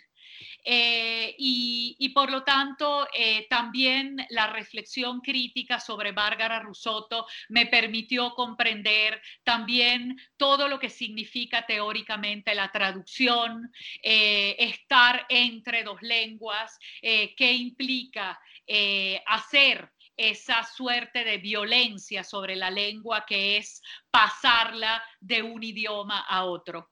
Eh, 0.63 1.36
y, 1.38 2.10
por 2.13 2.32
lo 2.32 2.43
tanto, 2.43 3.08
eh, 3.13 3.47
también 3.50 4.17
la 4.30 4.47
reflexión 4.47 5.21
crítica 5.21 5.80
sobre 5.80 6.12
Bárbara 6.12 6.60
Rusotto 6.60 7.26
me 7.50 7.65
permitió 7.65 8.34
comprender 8.36 9.21
también 9.43 10.17
todo 10.38 10.67
lo 10.67 10.80
que 10.80 10.89
significa 10.89 11.65
teóricamente 11.65 12.54
la 12.54 12.71
traducción, 12.71 13.71
eh, 14.04 14.56
estar 14.60 15.26
entre 15.30 15.84
dos 15.84 16.02
lenguas, 16.02 16.78
qué 17.02 17.54
implica 17.54 18.39
hacer 19.28 19.91
esa 20.15 20.63
suerte 20.63 21.24
de 21.24 21.38
violencia 21.38 22.24
sobre 22.24 22.56
la 22.56 22.69
lengua 22.69 23.26
que 23.26 23.58
es 23.58 23.82
pasarla 24.12 25.04
de 25.19 25.41
un 25.41 25.63
idioma 25.63 26.19
a 26.19 26.45
otro. 26.45 26.90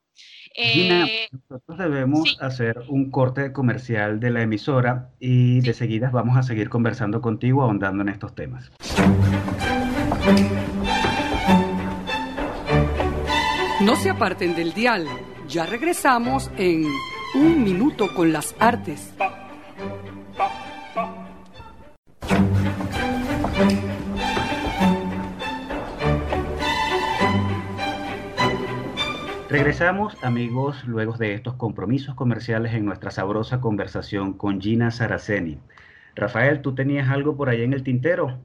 Gina, 0.52 1.06
eh, 1.06 1.28
nosotros 1.30 1.78
debemos 1.78 2.36
hacer 2.40 2.76
un 2.88 3.10
corte 3.10 3.52
comercial 3.52 4.18
de 4.20 4.30
la 4.30 4.42
emisora 4.42 5.10
y 5.20 5.60
de 5.60 5.74
seguida 5.74 6.10
vamos 6.10 6.36
a 6.36 6.42
seguir 6.42 6.68
conversando 6.68 7.20
contigo, 7.20 7.62
ahondando 7.62 8.02
en 8.02 8.08
estos 8.08 8.34
temas. 8.34 8.70
No 13.80 13.96
se 13.96 14.10
aparten 14.10 14.54
del 14.54 14.74
dial, 14.74 15.06
ya 15.48 15.64
regresamos 15.64 16.50
en 16.58 16.84
Un 17.34 17.64
Minuto 17.64 18.08
con 18.14 18.32
las 18.32 18.54
Artes. 18.58 19.14
Regresamos, 29.50 30.14
amigos, 30.22 30.84
luego 30.86 31.14
de 31.14 31.34
estos 31.34 31.54
compromisos 31.54 32.14
comerciales 32.14 32.72
en 32.72 32.84
nuestra 32.84 33.10
sabrosa 33.10 33.60
conversación 33.60 34.34
con 34.34 34.60
Gina 34.60 34.92
Saraceni. 34.92 35.58
Rafael, 36.14 36.62
¿tú 36.62 36.72
tenías 36.72 37.10
algo 37.10 37.36
por 37.36 37.48
ahí 37.48 37.62
en 37.62 37.72
el 37.72 37.82
tintero? 37.82 38.38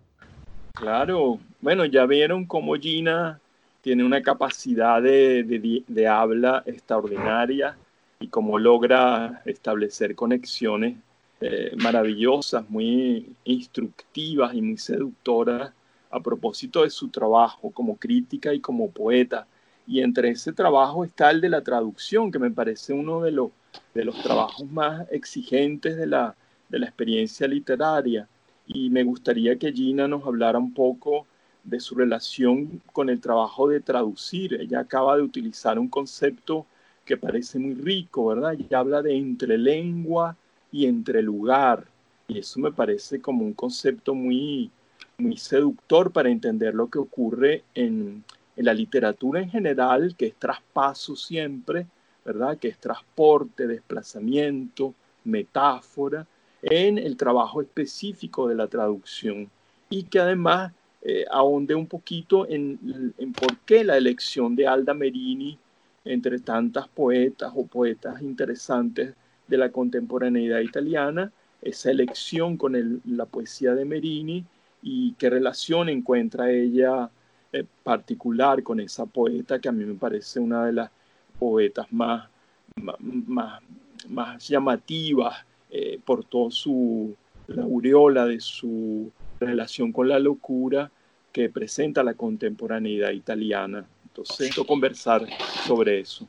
Claro, 0.73 1.37
bueno, 1.61 1.85
ya 1.85 2.07
vieron 2.07 2.45
cómo 2.45 2.73
Gina 2.73 3.39
tiene 3.81 4.03
una 4.03 4.23
capacidad 4.23 4.99
de, 4.99 6.07
habla 6.09 6.63
extraordinaria 6.65 7.77
y 8.19 8.27
cómo 8.27 8.57
logra 8.57 9.43
establecer 9.45 10.15
conexiones 10.15 10.97
eh, 11.39 11.71
maravillosas, 11.77 12.67
muy 12.67 13.31
instructivas 13.43 14.55
y 14.55 14.61
muy 14.63 14.79
seductoras 14.79 15.71
a 16.09 16.19
propósito 16.19 16.81
de 16.81 16.89
su 16.89 17.09
trabajo 17.09 17.69
como 17.69 17.95
crítica 17.95 18.51
y 18.55 18.59
como 18.59 18.89
poeta 18.89 19.45
y 19.87 20.01
entre 20.01 20.29
ese 20.29 20.53
trabajo 20.53 21.03
está 21.03 21.31
el 21.31 21.41
de 21.41 21.49
la 21.49 21.61
traducción, 21.61 22.31
que 22.31 22.39
me 22.39 22.51
parece 22.51 22.93
uno 22.93 23.21
de 23.21 23.31
los, 23.31 23.51
de 23.93 24.05
los 24.05 24.21
trabajos 24.21 24.69
más 24.71 25.07
exigentes 25.11 25.95
de 25.95 26.07
la, 26.07 26.35
de 26.69 26.79
la 26.79 26.87
experiencia 26.87 27.47
literaria. 27.47 28.27
Y 28.67 28.89
me 28.89 29.03
gustaría 29.03 29.57
que 29.57 29.71
Gina 29.71 30.07
nos 30.07 30.25
hablara 30.25 30.57
un 30.57 30.73
poco 30.73 31.27
de 31.63 31.79
su 31.79 31.95
relación 31.95 32.81
con 32.93 33.09
el 33.09 33.21
trabajo 33.21 33.67
de 33.67 33.79
traducir. 33.79 34.55
Ella 34.55 34.79
acaba 34.79 35.17
de 35.17 35.23
utilizar 35.23 35.77
un 35.77 35.87
concepto 35.87 36.65
que 37.05 37.17
parece 37.17 37.59
muy 37.59 37.75
rico, 37.75 38.27
¿verdad? 38.27 38.53
Ella 38.53 38.79
habla 38.79 39.01
de 39.03 39.15
entre 39.15 39.57
lengua 39.57 40.35
y 40.71 40.87
entre 40.87 41.21
lugar. 41.21 41.85
Y 42.27 42.39
eso 42.39 42.59
me 42.59 42.71
parece 42.71 43.21
como 43.21 43.45
un 43.45 43.53
concepto 43.53 44.15
muy, 44.15 44.71
muy 45.19 45.37
seductor 45.37 46.11
para 46.11 46.29
entender 46.29 46.73
lo 46.73 46.89
que 46.89 46.97
ocurre 46.97 47.63
en, 47.75 48.23
en 48.55 48.65
la 48.65 48.73
literatura 48.73 49.41
en 49.41 49.49
general, 49.49 50.15
que 50.17 50.27
es 50.27 50.35
traspaso 50.35 51.15
siempre, 51.15 51.87
¿verdad? 52.23 52.57
Que 52.57 52.69
es 52.69 52.77
transporte, 52.77 53.67
desplazamiento, 53.67 54.93
metáfora, 55.23 56.25
en 56.61 56.97
el 56.97 57.15
trabajo 57.15 57.61
específico 57.61 58.47
de 58.47 58.55
la 58.55 58.67
traducción 58.67 59.49
y 59.89 60.03
que 60.03 60.19
además 60.19 60.73
eh, 61.03 61.25
ahonde 61.29 61.75
un 61.75 61.85
poquito 61.85 62.47
en, 62.49 63.13
en, 63.19 63.33
por 63.33 63.57
qué 63.59 63.83
la 63.83 63.97
elección 63.97 64.55
de 64.55 64.65
Alda 64.67 64.95
Merini 64.95 65.59
entre 66.03 66.39
tantas 66.39 66.87
poetas 66.87 67.51
o 67.55 67.67
poetas 67.67 68.21
interesantes 68.21 69.13
de 69.47 69.57
la 69.57 69.69
contemporaneidad 69.69 70.59
italiana, 70.61 71.31
esa 71.61 71.91
elección 71.91 72.57
con 72.57 73.01
la 73.05 73.25
poesía 73.25 73.75
de 73.75 73.85
Merini 73.85 74.43
y 74.81 75.13
qué 75.13 75.29
relación 75.29 75.89
encuentra 75.89 76.49
ella 76.51 77.09
eh, 77.55 77.65
particular 77.83 78.61
con 78.63 78.79
esa 78.79 79.05
poeta 79.05 79.59
que 79.59 79.69
a 79.69 79.71
mí 79.71 79.85
me 79.85 79.95
parece 79.95 80.39
una 80.39 80.65
de 80.65 80.73
las 80.73 80.91
poetas 81.39 81.91
más, 81.91 82.29
más, 82.75 83.61
más 84.07 84.47
llamativas 84.47 85.45
eh, 85.69 85.99
por 86.03 86.23
toda 86.25 86.51
su 86.51 87.15
la 87.47 87.63
aureola 87.63 88.25
de 88.25 88.39
su 88.39 89.11
relación 89.39 89.91
con 89.91 90.07
la 90.07 90.19
locura 90.19 90.89
que 91.31 91.49
presenta 91.49 92.03
la 92.03 92.13
contemporaneidad 92.13 93.11
italiana. 93.11 93.85
Entonces, 94.05 94.49
quiero 94.49 94.65
conversar 94.65 95.27
sobre 95.65 95.99
eso. 95.99 96.27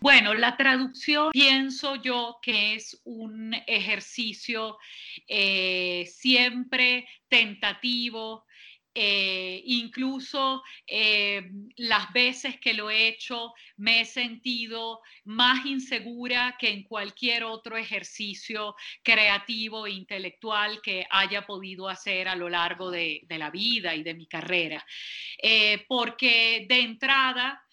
Bueno, 0.00 0.34
la 0.34 0.56
traducción 0.56 1.30
pienso 1.32 1.96
yo 1.96 2.38
que 2.42 2.74
es 2.74 3.00
un 3.04 3.54
ejercicio 3.66 4.78
eh, 5.28 6.06
siempre 6.10 7.06
tentativo, 7.28 8.44
eh, 8.94 9.62
incluso 9.64 10.62
eh, 10.86 11.50
las 11.76 12.12
veces 12.12 12.60
que 12.60 12.74
lo 12.74 12.90
he 12.90 13.08
hecho 13.08 13.54
me 13.76 14.02
he 14.02 14.04
sentido 14.04 15.00
más 15.24 15.64
insegura 15.64 16.56
que 16.58 16.68
en 16.68 16.82
cualquier 16.82 17.44
otro 17.44 17.76
ejercicio 17.76 18.74
creativo 19.02 19.86
e 19.86 19.92
intelectual 19.92 20.82
que 20.82 21.06
haya 21.08 21.46
podido 21.46 21.88
hacer 21.88 22.28
a 22.28 22.36
lo 22.36 22.50
largo 22.50 22.90
de, 22.90 23.24
la 23.28 23.50
vida 23.50 23.94
y 23.94 24.02
de 24.02 24.14
mi 24.14 24.26
carrera. 24.26 24.84
Eh, 25.42 25.84
porque 25.88 26.66
de 26.68 26.80
entrada 26.80 27.64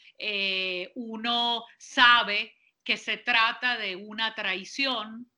uno 0.96 1.64
sabe 1.78 2.56
que 2.84 2.98
se 2.98 3.18
trata 3.18 3.78
de 3.78 3.96
una 3.96 4.36
traición 4.36 5.30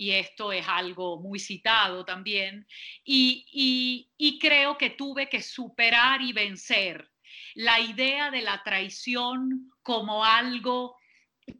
y 0.00 0.12
esto 0.12 0.50
es 0.50 0.66
algo 0.66 1.20
muy 1.20 1.38
citado 1.38 2.06
también, 2.06 2.66
y, 3.04 4.08
y, 4.16 4.38
creo 4.38 4.78
que 4.78 4.88
tuve 4.88 5.28
que 5.28 5.42
superar 5.42 6.22
y 6.22 6.32
vencer 6.32 7.12
la 7.54 7.80
idea 7.80 8.30
de 8.30 8.40
la 8.40 8.62
traición 8.62 9.70
como 9.82 10.24
algo 10.24 10.96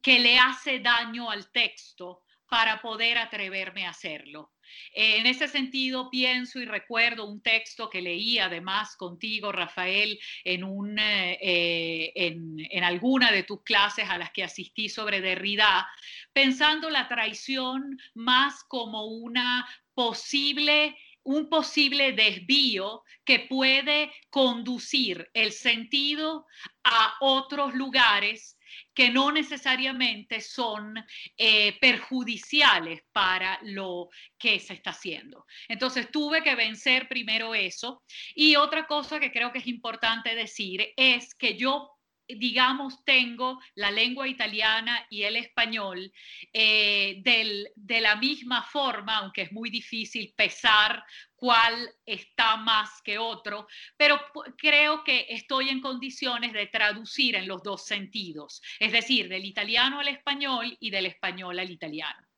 que 0.02 0.20
le 0.20 0.38
hace 0.38 0.80
daño 0.80 1.30
al 1.30 1.52
texto 1.52 2.22
para 2.48 2.80
poder 2.80 3.18
atreverme 3.18 3.84
a 3.84 3.90
hacerlo. 3.90 4.54
En 4.92 5.26
ese 5.26 5.48
sentido, 5.48 6.10
pienso 6.10 6.58
y 6.60 6.64
recuerdo 6.64 7.26
un 7.26 7.42
texto 7.42 7.88
que 7.88 8.02
leí 8.02 8.38
además 8.38 8.96
contigo, 8.96 9.52
Rafael, 9.52 10.18
en, 10.44 10.64
un, 10.64 10.98
eh, 10.98 11.38
eh, 11.40 12.12
en, 12.14 12.56
en, 12.70 12.84
alguna 12.84 13.32
de 13.32 13.42
tus 13.42 13.62
clases 13.62 14.08
a 14.08 14.18
las 14.18 14.30
que 14.32 14.44
asistí 14.44 14.88
sobre 14.88 15.20
Derrida, 15.20 15.88
pensando 16.32 16.90
la 16.90 17.08
traición 17.08 17.98
más 18.14 18.64
como 18.64 19.06
una 19.06 19.68
posible 19.94 20.96
un 21.22 21.48
posible 21.50 22.12
desvío 22.12 23.02
que 23.24 23.40
puede 23.40 24.10
conducir 24.30 25.28
el 25.34 25.52
sentido 25.52 26.46
a 26.82 27.14
otros 27.20 27.74
lugares 27.74 28.56
que 28.94 29.10
no 29.10 29.30
necesariamente 29.32 30.40
son 30.40 30.94
eh, 31.36 31.78
perjudiciales 31.80 33.02
para 33.12 33.58
lo 33.62 34.08
que 34.38 34.58
se 34.58 34.74
está 34.74 34.90
haciendo. 34.90 35.46
Entonces 35.68 36.10
tuve 36.10 36.42
que 36.42 36.54
vencer 36.54 37.08
primero 37.08 37.54
eso. 37.54 38.02
Y 38.34 38.56
otra 38.56 38.86
cosa 38.86 39.20
que 39.20 39.32
creo 39.32 39.52
que 39.52 39.58
es 39.58 39.66
importante 39.66 40.34
decir 40.34 40.92
es 40.96 41.34
que 41.34 41.56
yo 41.56 41.99
digamos, 42.38 43.04
tengo 43.04 43.60
la 43.74 43.90
lengua 43.90 44.28
italiana 44.28 45.06
y 45.10 45.22
el 45.22 45.36
español 45.36 46.12
eh, 46.52 47.22
de 47.22 48.00
la 48.00 48.16
misma 48.16 48.62
forma, 48.62 49.18
aunque 49.18 49.42
es 49.42 49.52
muy 49.52 49.70
difícil 49.70 50.32
pesar 50.36 51.04
cuál 51.34 51.90
está 52.04 52.56
más 52.56 53.00
que 53.02 53.18
otro, 53.18 53.66
pero 53.96 54.20
creo 54.58 55.02
que 55.02 55.26
estoy 55.30 55.70
en 55.70 55.80
condiciones 55.80 56.52
de 56.52 56.66
traducir 56.66 57.34
en 57.34 57.48
los 57.48 57.62
dos 57.62 57.86
sentidos, 57.86 58.60
es 58.78 58.92
decir, 58.92 59.28
del 59.28 59.46
italiano 59.46 60.00
al 60.00 60.08
español 60.08 60.76
y 60.78 60.90
del 60.90 61.06
español 61.06 61.58
al 61.58 61.70
italiano. 61.70 62.29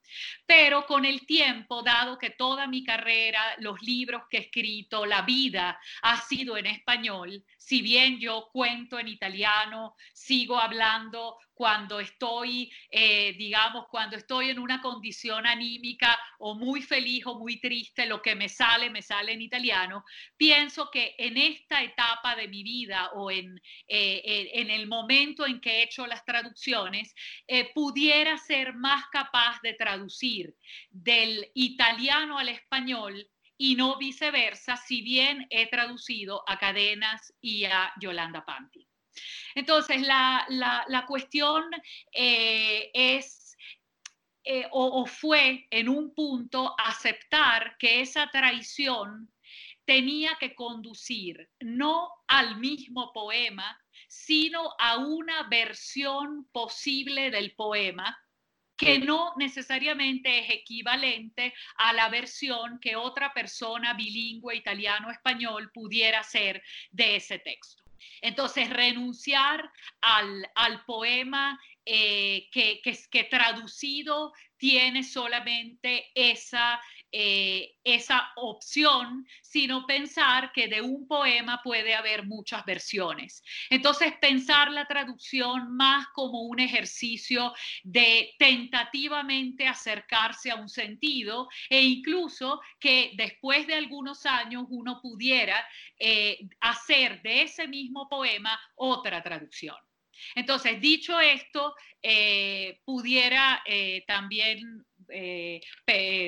Pero 0.47 0.87
con 0.87 1.05
el 1.05 1.27
tiempo, 1.27 1.83
dado 1.83 2.19
que 2.19 2.31
toda 2.31 2.67
mi 2.67 2.85
carrera, 2.85 3.41
los 3.59 3.81
libros 3.83 4.23
que 4.31 4.39
he 4.39 4.41
escrito, 4.41 5.07
la 5.07 5.23
vida 5.23 5.79
ha 6.03 6.21
sido 6.21 6.57
en 6.57 6.67
español, 6.67 7.45
si 7.57 7.83
bien 7.83 8.19
yo 8.19 8.49
cuento 8.53 8.99
en 8.99 9.09
italiano, 9.09 9.95
sigo 10.13 10.59
hablando 10.59 11.39
cuando 11.55 12.01
estoy, 12.01 12.73
eh, 12.91 13.35
digamos, 13.35 13.87
cuando 13.91 14.17
estoy 14.17 14.51
en 14.51 14.59
una 14.59 14.81
condición 14.81 15.47
anímica 15.47 16.19
o 16.39 16.55
muy 16.55 16.83
feliz 16.83 17.25
o 17.27 17.39
muy 17.39 17.61
triste, 17.61 18.07
lo 18.07 18.23
que 18.23 18.35
me 18.35 18.49
sale, 18.49 18.91
me 18.91 19.03
sale 19.03 19.33
en 19.33 19.43
italiano, 19.43 20.05
pienso 20.37 20.91
que 20.91 21.15
en 21.19 21.37
esta 21.37 21.83
etapa 21.83 22.37
de 22.37 22.49
mi 22.49 22.63
vida 22.63 23.11
o 23.15 23.31
en, 23.31 23.61
eh, 23.87 24.51
en 24.55 24.71
el 24.71 24.87
momento 24.87 25.47
en 25.47 25.61
que 25.61 25.71
he 25.71 25.83
hecho 25.85 26.07
las 26.07 26.25
traducciones, 26.25 27.15
eh, 27.47 27.71
pudiera 27.75 28.39
ser 28.39 28.75
más 28.75 29.05
capaz 29.11 29.61
de 29.63 29.75
traducir 29.75 30.55
del 30.91 31.51
italiano 31.55 32.39
al 32.39 32.49
español 32.49 33.29
y 33.57 33.77
no 33.77 33.97
viceversa, 33.97 34.77
si 34.77 35.03
bien 35.03 35.47
he 35.51 35.69
traducido 35.69 36.43
a 36.49 36.59
Cadenas 36.59 37.33
y 37.41 37.65
a 37.65 37.93
Yolanda 38.01 38.45
Panti. 38.45 38.92
Entonces, 39.55 40.03
la, 40.03 40.45
la, 40.49 41.07
cuestión 41.07 41.65
eh, 42.13 42.91
es 42.95 43.57
eh, 44.45 44.67
o, 44.71 45.03
o 45.03 45.07
fue 45.07 45.67
en 45.71 45.89
un 45.89 46.15
punto 46.15 46.75
aceptar 46.79 47.77
que 47.79 48.01
esa 48.01 48.29
traición 48.31 49.33
tenía 49.85 50.37
que 50.39 50.55
conducir 50.55 51.49
no 51.61 52.09
al 52.29 52.59
mismo 52.59 53.13
poema, 53.13 53.79
sino 54.09 54.75
a 54.79 54.99
una 54.99 55.45
versión 55.49 56.49
posible 56.53 57.31
del 57.31 57.55
poema 57.55 58.19
que 58.77 58.99
no 58.99 59.33
necesariamente 59.37 60.41
es 60.41 60.51
equivalente 60.51 61.55
a 61.77 61.93
la 61.93 62.09
versión 62.09 62.81
que 62.81 62.97
otra 62.97 63.33
persona 63.33 63.95
bilingüe 63.95 64.57
italiano-español 64.57 65.71
pudiera 65.73 66.21
hacer 66.21 66.63
de 66.91 67.17
ese 67.17 67.39
texto. 67.39 67.82
Entonces, 68.21 68.71
renunciar 68.71 69.71
al, 70.01 70.51
al 70.55 70.85
poema 70.85 71.59
eh, 71.85 72.49
que, 72.53 72.81
que, 72.83 72.97
que, 73.11 73.25
traducido 73.25 74.33
tiene 74.63 75.03
solamente 75.03 76.13
esa, 76.15 76.81
eh, 77.11 77.75
esa 77.83 78.31
opción, 78.37 79.27
sino 79.43 79.85
pensar 79.89 80.53
que 80.53 80.69
de 80.69 80.81
un 80.81 81.09
poema 81.09 81.61
puede 81.65 81.97
haber 81.97 82.27
muchas 82.27 82.65
versiones. 82.65 83.43
Entonces, 83.71 84.13
pensar 84.21 84.71
la 84.71 84.87
traducción 84.87 85.75
más 85.75 86.07
como 86.15 86.43
un 86.43 86.61
ejercicio 86.61 87.53
de 87.83 88.37
tentativamente 88.39 89.67
acercarse 89.67 90.53
a 90.53 90.55
un 90.55 90.69
sentido 90.69 91.49
e 91.69 91.83
incluso 91.83 92.61
que 92.79 93.15
después 93.17 93.67
de 93.67 93.75
algunos 93.75 94.25
años 94.27 94.67
uno 94.69 95.01
pudiera 95.03 95.67
eh, 95.99 96.39
hacer 96.61 97.21
de 97.23 97.43
ese 97.43 97.67
mismo 97.67 98.09
poema 98.09 98.57
otra 98.77 99.25
traducción. 99.25 99.75
Entonces, 100.35 100.81
dicho 100.81 101.21
esto, 101.21 101.75
eh, 102.03 102.81
pudiera 102.85 103.63
eh, 103.65 104.03
también 104.09 104.85
eh, 105.09 105.61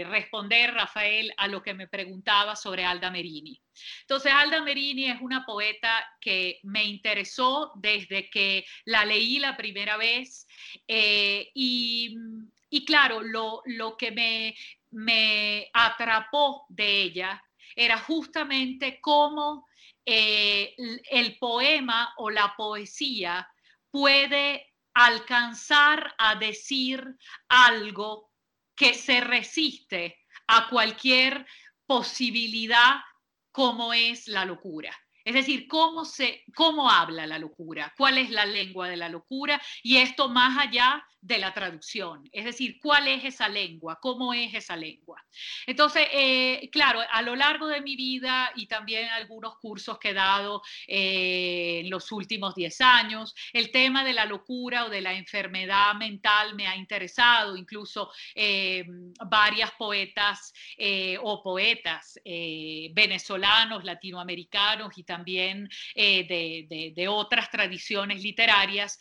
responder, 0.08 0.72
Rafael, 0.72 1.32
a 1.36 1.48
lo 1.48 1.62
que 1.62 1.74
me 1.74 1.88
preguntaba 1.88 2.54
sobre 2.54 2.84
Alda 2.84 3.10
Merini. 3.10 3.60
Entonces, 4.02 4.32
Alda 4.32 4.62
Merini 4.62 5.10
es 5.10 5.20
una 5.20 5.44
poeta 5.44 6.06
que 6.20 6.60
me 6.62 6.84
interesó 6.84 7.72
desde 7.74 8.30
que 8.30 8.64
la 8.84 9.04
leí 9.04 9.40
la 9.40 9.56
primera 9.56 9.96
vez 9.96 10.46
y, 10.86 12.16
claro, 12.86 13.20
lo, 13.20 13.62
lo 13.64 13.96
que 13.96 14.12
me, 14.12 14.54
me, 14.92 15.68
atrapó 15.72 16.66
de 16.68 17.02
ella 17.02 17.42
era 17.74 17.98
justamente 17.98 19.00
cómo 19.00 19.66
el 20.06 21.36
poema 21.38 22.12
o 22.18 22.30
la 22.30 22.54
poesía 22.56 23.48
puede 23.94 24.74
alcanzar 24.92 26.16
a 26.18 26.34
decir 26.34 27.16
algo 27.48 28.32
que 28.74 28.92
se 28.92 29.20
resiste 29.20 30.18
a 30.48 30.68
cualquier 30.68 31.46
posibilidad 31.86 32.96
como 33.52 33.92
es 33.94 34.26
la 34.26 34.44
locura. 34.46 34.92
Es 35.24 35.34
decir, 35.34 35.66
¿cómo, 35.68 36.04
se, 36.04 36.44
cómo 36.54 36.90
habla 36.90 37.26
la 37.26 37.38
locura, 37.38 37.92
cuál 37.96 38.18
es 38.18 38.30
la 38.30 38.44
lengua 38.44 38.88
de 38.88 38.96
la 38.96 39.08
locura 39.08 39.60
y 39.82 39.96
esto 39.96 40.28
más 40.28 40.58
allá 40.58 41.04
de 41.24 41.38
la 41.38 41.54
traducción. 41.54 42.28
Es 42.32 42.44
decir, 42.44 42.78
¿cuál 42.78 43.08
es 43.08 43.24
esa 43.24 43.48
lengua? 43.48 43.98
¿Cómo 43.98 44.34
es 44.34 44.52
esa 44.52 44.76
lengua? 44.76 45.24
Entonces, 45.66 46.06
eh, 46.12 46.68
claro, 46.70 47.00
a 47.10 47.22
lo 47.22 47.34
largo 47.34 47.66
de 47.66 47.80
mi 47.80 47.96
vida 47.96 48.52
y 48.54 48.66
también 48.66 49.08
algunos 49.08 49.56
cursos 49.56 49.98
que 49.98 50.10
he 50.10 50.14
dado 50.14 50.60
eh, 50.86 51.80
en 51.82 51.88
los 51.88 52.12
últimos 52.12 52.54
10 52.54 52.78
años, 52.82 53.34
el 53.54 53.70
tema 53.70 54.04
de 54.04 54.12
la 54.12 54.26
locura 54.26 54.84
o 54.84 54.90
de 54.90 55.00
la 55.00 55.14
enfermedad 55.14 55.94
mental 55.94 56.54
me 56.54 56.66
ha 56.66 56.76
interesado, 56.76 57.56
incluso 57.56 58.12
eh, 58.34 58.84
varias 59.26 59.72
poetas 59.72 60.52
o 61.22 61.42
poetas 61.42 62.20
venezolanos, 62.92 63.84
latinoamericanos 63.84 64.98
y 64.98 65.04
también 65.14 65.68
de, 65.94 66.92
de, 66.94 67.08
otras 67.08 67.50
tradiciones 67.50 68.22
literarias 68.22 68.98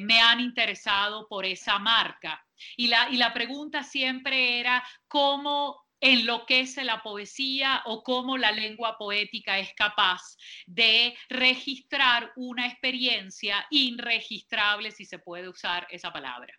me 0.00 0.20
han 0.20 0.40
interesado 0.40 1.26
por 1.28 1.44
esa 1.44 1.78
marca. 1.78 2.42
Y 2.76 2.88
la, 2.88 3.08
y 3.10 3.16
la 3.16 3.32
pregunta 3.32 3.82
siempre 3.82 4.60
era 4.60 4.82
cómo 5.08 5.84
enloquece 6.04 6.84
la 6.84 7.02
poesía 7.02 7.82
o 7.86 8.02
cómo 8.02 8.36
la 8.36 8.52
lengua 8.52 8.98
poética 8.98 9.58
es 9.58 9.72
capaz 9.74 10.36
de 10.66 11.16
registrar 11.30 12.30
una 12.36 12.66
experiencia 12.66 13.66
irregistrable, 13.70 14.90
si 14.90 15.06
se 15.06 15.18
puede 15.18 15.48
usar 15.48 15.86
esa 15.90 16.12
palabra. 16.12 16.52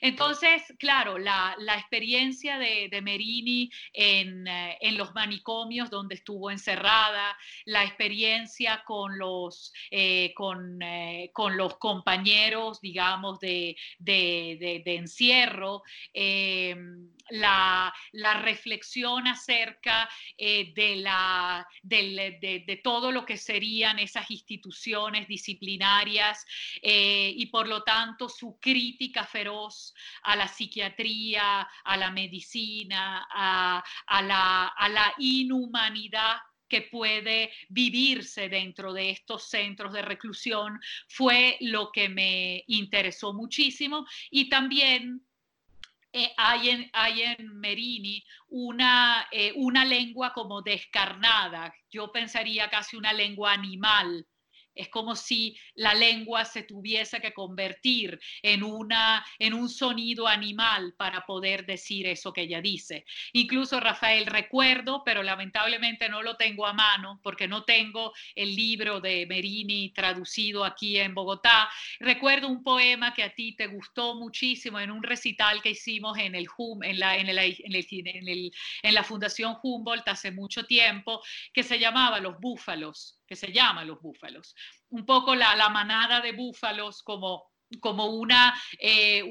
Entonces, 0.00 0.62
claro, 0.78 1.18
la, 1.18 1.56
experiencia 1.78 2.58
de, 2.58 3.00
Merini 3.02 3.70
en, 3.92 4.46
eh, 4.46 4.76
en, 4.80 4.96
los 4.96 5.14
manicomios 5.14 5.90
donde 5.90 6.14
estuvo 6.14 6.50
encerrada, 6.50 7.36
la 7.64 7.84
experiencia 7.84 8.82
con 8.84 9.18
los, 9.18 9.72
eh, 9.90 10.32
con, 10.34 10.80
eh, 10.82 11.30
con, 11.32 11.56
los 11.56 11.78
compañeros, 11.78 12.80
digamos, 12.80 13.40
de, 13.40 13.76
de, 13.98 14.82
encierro, 14.84 15.82
la, 17.30 17.92
reflexión 18.42 19.26
acerca 19.26 20.08
de, 20.36 20.96
la, 20.96 21.66
de, 21.82 22.80
todo 22.82 23.10
lo 23.10 23.24
que 23.24 23.36
serían 23.36 23.98
esas 23.98 24.30
instituciones 24.30 25.28
disciplinarias 25.28 26.44
y 26.82 27.46
por 27.46 27.68
lo 27.68 27.82
tanto 27.82 28.28
su 28.28 28.58
crítica 28.60 29.24
a 30.22 30.36
la 30.36 30.48
psiquiatría, 30.48 31.68
a 31.84 31.96
la 31.96 32.10
medicina, 32.10 33.26
a, 33.30 33.82
la, 34.22 35.14
inhumanidad 35.18 36.36
que 36.68 36.82
puede 36.82 37.52
vivirse 37.68 38.48
dentro 38.48 38.92
de 38.92 39.10
estos 39.10 39.48
centros 39.48 39.92
de 39.92 40.02
reclusión. 40.02 40.80
Fue 41.08 41.56
lo 41.60 41.90
que 41.92 42.08
me 42.08 42.64
interesó 42.66 43.32
muchísimo. 43.32 44.06
Y 44.30 44.48
también 44.48 45.24
eh, 46.12 46.32
hay, 46.36 46.70
en, 47.22 47.58
Merini 47.58 48.24
eh, 49.30 49.52
una 49.56 49.84
lengua 49.84 50.32
como 50.32 50.62
descarnada, 50.62 51.74
yo 51.90 52.10
pensaría 52.12 52.70
casi 52.70 52.96
una 52.96 53.12
lengua 53.12 53.52
animal, 53.52 54.26
es 54.74 54.88
como 54.88 55.16
si 55.16 55.56
la 55.74 55.94
lengua 55.94 56.44
se 56.44 56.62
tuviese 56.62 57.20
que 57.20 57.32
convertir 57.32 58.18
en, 58.42 58.62
una, 58.62 59.24
en 59.38 59.54
un 59.54 59.68
sonido 59.68 60.26
animal 60.26 60.94
para 60.96 61.24
poder 61.26 61.66
decir 61.66 62.06
eso 62.06 62.32
que 62.32 62.42
ella 62.42 62.60
dice. 62.60 63.04
Incluso 63.32 63.80
Rafael, 63.80 64.26
recuerdo, 64.26 65.02
pero 65.04 65.22
lamentablemente 65.22 66.08
no 66.08 66.22
lo 66.22 66.36
tengo 66.36 66.66
a 66.66 66.72
mano 66.72 67.20
porque 67.22 67.48
no 67.48 67.64
tengo 67.64 68.12
el 68.34 68.54
libro 68.54 69.00
de 69.00 69.26
Merini 69.26 69.90
traducido 69.90 70.64
aquí 70.64 70.98
en 70.98 71.14
Bogotá. 71.14 71.68
Recuerdo 72.00 72.48
un 72.48 72.62
poema 72.62 73.14
que 73.14 73.22
a 73.22 73.34
ti 73.34 73.52
te 73.52 73.66
gustó 73.66 74.14
muchísimo 74.14 74.80
en 74.80 74.90
un 74.90 75.02
recital 75.02 75.62
que 75.62 75.70
hicimos 75.70 76.18
en, 76.18 76.34
el, 76.34 76.48
en, 76.82 76.98
la, 76.98 77.16
en, 77.16 77.28
el, 77.28 77.38
en, 77.38 78.50
en 78.82 78.94
la 78.94 79.04
Fundación 79.04 79.56
Humboldt 79.62 80.08
hace 80.08 80.30
mucho 80.30 80.64
tiempo, 80.64 81.22
que 81.52 81.62
se 81.62 81.78
llamaba 81.78 82.20
Los 82.20 82.38
Búfalos 82.40 83.18
que 83.26 83.36
se 83.36 83.52
llama 83.52 83.84
Los 83.84 84.00
Búfalos. 84.00 84.54
Un 84.90 85.04
poco 85.06 85.34
la, 85.34 85.54
la 85.56 85.68
manada 85.68 86.20
de 86.20 86.32
búfalos 86.32 87.02
como 87.02 87.53
como 87.80 88.06
una, 88.06 88.54
eh, 88.78 89.22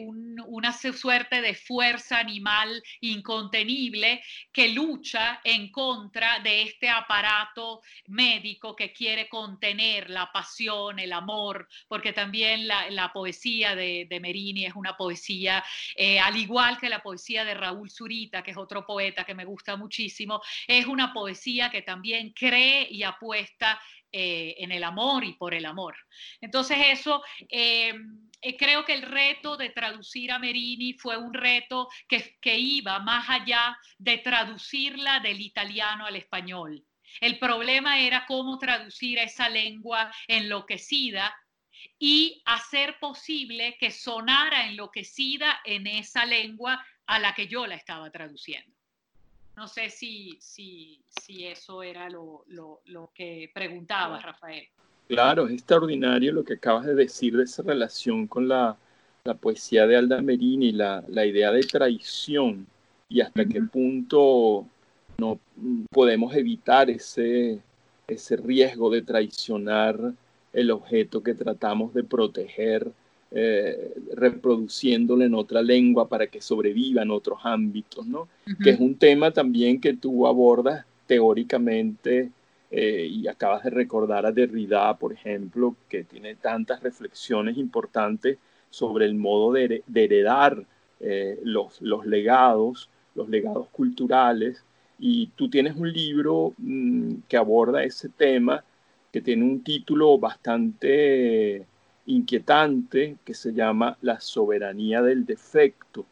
una 0.48 0.74
suerte 0.74 1.42
de 1.42 1.56
fuerza 1.56 2.20
animal 2.20 2.82
incontenible 3.02 4.22
que 4.52 4.70
lucha 4.70 5.42
en 5.44 5.72
contra 5.72 6.40
de 6.40 6.64
este 6.64 6.90
aparato 6.90 7.82
médico 8.08 8.76
que 8.76 8.92
quiere 8.92 9.30
contener 9.30 10.10
la 10.10 10.32
pasión, 10.32 11.00
el 11.00 11.14
amor, 11.14 11.68
porque 11.88 12.14
también 12.14 12.68
la, 12.68 13.12
poesía 13.14 13.76
de, 13.76 14.08
Merini 14.22 14.66
es 14.66 14.76
una 14.76 14.96
poesía, 14.96 15.64
eh, 15.96 16.20
al 16.20 16.38
igual 16.38 16.78
que 16.78 16.90
la 16.90 17.02
poesía 17.02 17.44
de 17.46 17.54
Raúl 17.54 17.90
Zurita, 17.90 18.42
que 18.42 18.52
es 18.52 18.58
otro 18.58 18.86
poeta 18.86 19.24
que 19.24 19.36
me 19.36 19.46
gusta 19.46 19.76
muchísimo, 19.76 20.42
es 20.68 20.86
una 20.86 21.14
poesía 21.14 21.70
que 21.70 21.82
también 21.82 22.32
cree 22.32 22.88
y 22.90 23.04
apuesta 23.04 23.80
eh, 24.16 24.56
en 24.60 24.72
el 24.72 24.84
amor 24.84 25.24
y 25.24 25.34
por 25.34 25.56
el 25.56 25.66
amor. 25.66 25.96
Entonces 26.40 26.78
eso, 26.92 27.24
eh, 28.44 28.58
creo 28.58 28.84
que 28.84 28.94
el 28.94 29.02
reto 29.02 29.56
de 29.56 29.70
traducir 29.70 30.32
a 30.32 30.40
Merini 30.40 30.94
fue 30.94 31.18
un 31.18 31.34
reto 31.34 31.88
que, 32.08 32.38
que 32.42 32.58
iba 32.58 33.00
más 33.00 33.30
allá 33.30 33.78
de 33.98 34.18
traducirla 34.18 35.22
del 35.22 35.40
italiano 35.42 36.06
al 36.06 36.18
español. 36.18 36.86
El 37.22 37.40
problema 37.40 38.00
era 38.00 38.26
cómo 38.26 38.58
traducir 38.58 39.18
esa 39.20 39.48
lengua 39.48 40.12
enloquecida 40.28 41.34
y 42.00 42.42
hacer 42.46 43.00
posible 43.00 43.78
que 43.80 43.92
sonara 43.92 44.68
enloquecida 44.68 45.60
en 45.64 45.88
esa 45.88 46.26
lengua 46.26 46.86
a 47.06 47.20
la 47.20 47.34
que 47.34 47.48
yo 47.48 47.66
la 47.66 47.76
estaba 47.76 48.10
traduciendo. 48.10 48.76
No 49.56 49.68
sé 49.68 49.90
si, 49.90 50.38
si, 50.42 51.02
si 51.22 51.46
eso 51.46 51.84
era 51.84 52.10
lo, 52.10 52.44
lo, 52.48 52.82
lo 52.86 53.12
que 53.14 53.52
preguntaba 53.54 54.20
Rafael. 54.20 54.68
Claro, 55.14 55.46
es 55.46 55.54
extraordinario 55.54 56.34
lo 56.34 56.44
que 56.44 56.56
acabas 56.56 56.88
de 56.88 56.96
decir 56.96 57.38
de 57.38 57.44
esa 57.44 57.62
relación 57.62 58.26
con 58.26 58.48
la, 58.48 58.76
la 59.24 59.36
poesía 59.36 59.86
de 59.86 59.96
Alda 59.96 60.22
Merini, 60.24 60.72
la, 60.72 61.04
la 61.08 61.24
idea 61.24 61.52
de 61.52 61.62
traición 61.62 62.66
y 63.10 63.22
hasta 63.22 63.46
qué 63.46 63.62
punto 63.62 64.66
no 65.20 65.40
podemos 65.92 66.36
evitar 66.36 66.90
ese, 66.90 67.60
ese 68.08 68.38
riesgo 68.38 68.90
de 68.90 69.04
traicionar 69.04 70.14
el 70.52 70.72
objeto 70.72 71.22
que 71.22 71.36
tratamos 71.36 71.94
de 71.94 72.04
proteger 72.04 72.92
eh, 73.30 73.94
reproduciéndolo 74.16 75.24
en 75.24 75.36
otra 75.36 75.62
lengua 75.62 76.10
para 76.10 76.26
que 76.26 76.42
sobreviva 76.42 77.04
en 77.04 77.12
otros 77.12 77.38
ámbitos, 77.44 78.08
¿no? 78.08 78.28
Que 78.64 78.72
es 78.72 78.80
un 78.80 78.96
tema 78.96 79.30
también 79.30 79.80
que 79.80 79.94
tú 79.94 80.26
abordas 80.26 80.86
teóricamente 81.06 82.32
eh, 82.76 83.06
y 83.08 83.28
acabas 83.28 83.64
de 83.64 83.70
recordar 83.70 84.26
a 84.26 84.32
Derrida, 84.32 84.98
por 84.98 85.14
ejemplo, 85.14 85.76
que 85.88 86.04
tiene 86.04 86.34
tantas 86.34 86.82
reflexiones 86.82 87.56
importantes 87.58 88.40
sobre 88.72 89.06
el 89.06 89.14
modo 89.14 89.54
de, 89.54 89.84
heredar 89.94 90.66
eh, 91.00 91.40
los, 91.44 91.80
los, 91.84 92.04
legados, 92.08 92.90
los 93.14 93.30
legados 93.30 93.68
culturales. 93.70 94.66
Y 94.98 95.28
tú 95.36 95.52
tienes 95.52 95.76
un 95.76 95.94
libro 95.94 96.56
mm, 96.58 97.14
que 97.28 97.38
aborda 97.38 97.84
ese 97.84 98.10
tema, 98.10 98.64
que 99.12 99.22
tiene 99.22 99.44
un 99.44 99.64
título 99.64 100.18
bastante 100.18 101.68
inquietante 102.08 103.18
que 103.24 103.36
se 103.36 103.54
llama 103.54 104.00
la 104.02 104.20
soberanía 104.20 105.04
del 105.04 105.28
defecto, 105.28 106.08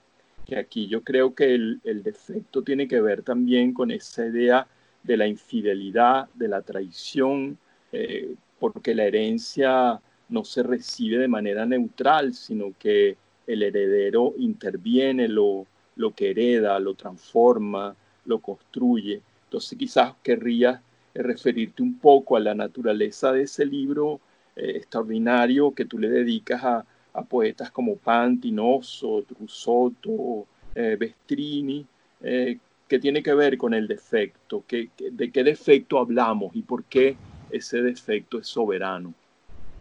que 0.46 0.58
aquí 0.58 0.88
yo 0.88 1.02
creo 1.02 1.34
que 1.34 1.56
el, 1.56 2.04
defecto 2.04 2.62
tiene 2.62 2.88
que 2.88 3.02
ver 3.02 3.24
también 3.24 3.74
con 3.74 3.90
esa 3.90 4.28
idea 4.28 4.68
de 5.04 5.18
la 5.18 5.28
infidelidad, 5.28 6.30
de 6.34 6.48
la 6.48 6.62
traición, 6.62 7.58
eh, 7.92 8.36
porque 8.60 8.94
la 8.96 9.06
herencia 9.06 10.00
no 10.30 10.46
se 10.46 10.64
recibe 10.64 11.18
de 11.18 11.28
manera 11.28 11.66
neutral, 11.66 12.34
sino 12.34 12.74
que 12.80 13.18
el 13.48 13.64
heredero 13.64 14.34
interviene, 14.38 15.28
lo, 15.28 15.66
lo 15.96 16.12
que 16.12 16.32
hereda, 16.32 16.80
lo 16.80 16.94
transforma, 16.94 17.96
lo 18.26 18.40
construye. 18.40 19.22
Entonces 19.46 19.78
quizás 19.78 20.14
querrías 20.24 20.80
referirte 21.14 21.84
un 21.84 22.00
poco 22.00 22.38
a 22.38 22.40
la 22.40 22.56
naturaleza 22.56 23.32
de 23.32 23.44
ese 23.44 23.66
libro 23.66 24.22
eh, 24.56 24.74
extraordinario 24.78 25.72
que 25.74 25.86
tú 25.86 25.98
le 25.98 26.10
dedicas 26.10 26.64
a, 26.64 26.86
poetas 27.28 27.70
como 27.72 27.98
Pantinoso, 27.98 29.24
Trusotto, 29.24 30.48
eh, 30.74 30.96
Bestrini, 30.98 31.86
eh, 32.22 32.58
que 32.92 33.00
tiene 33.00 33.24
que 33.24 33.34
ver 33.34 33.58
con 33.58 33.74
el 33.74 33.88
defecto, 33.88 34.66
de 34.68 35.32
qué 35.32 35.44
defecto 35.46 35.98
hablamos 35.98 36.54
y 36.54 36.62
por 36.62 36.84
qué 36.84 37.16
ese 37.50 37.82
defecto 37.82 38.38
es 38.38 38.48
soberano. 38.48 39.14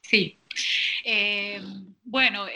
Sí, 0.00 0.38
Eh, 1.04 1.60
bueno, 2.04 2.46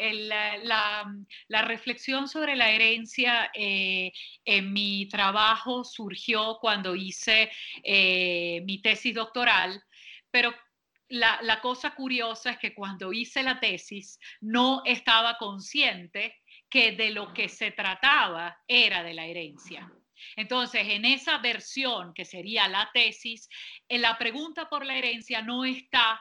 la, 0.63 1.65
reflexión 1.65 2.29
sobre 2.29 2.55
la 2.55 2.71
herencia 2.71 3.51
eh, 3.53 4.13
en 4.45 4.73
mi 4.73 5.09
trabajo 5.09 5.83
surgió 5.83 6.59
cuando 6.61 6.95
hice 6.95 7.51
eh, 7.83 8.61
mi 8.65 8.81
tesis 8.81 9.13
doctoral, 9.13 9.83
pero 10.31 10.55
la, 11.09 11.41
la, 11.43 11.61
cosa 11.61 11.97
curiosa 11.97 12.51
es 12.51 12.59
que 12.59 12.75
cuando 12.75 13.13
hice 13.13 13.43
la 13.43 13.59
tesis 13.59 14.21
no 14.41 14.83
estaba 14.85 15.37
consciente 15.37 16.43
que 16.69 16.93
de 16.93 17.11
lo 17.11 17.33
que 17.33 17.49
se 17.49 17.73
trataba 17.73 18.57
era 18.69 19.03
de 19.03 19.15
la 19.15 19.27
herencia. 19.27 19.91
Entonces, 20.37 20.83
en 20.89 21.05
esa 21.05 21.39
versión 21.39 22.13
que 22.15 22.25
sería 22.25 22.69
la 22.69 22.91
tesis, 22.93 23.49
en 23.89 24.03
la 24.03 24.19
pregunta 24.19 24.69
por 24.69 24.85
la 24.85 24.97
herencia 24.97 25.43
no 25.43 25.65
está, 25.65 26.21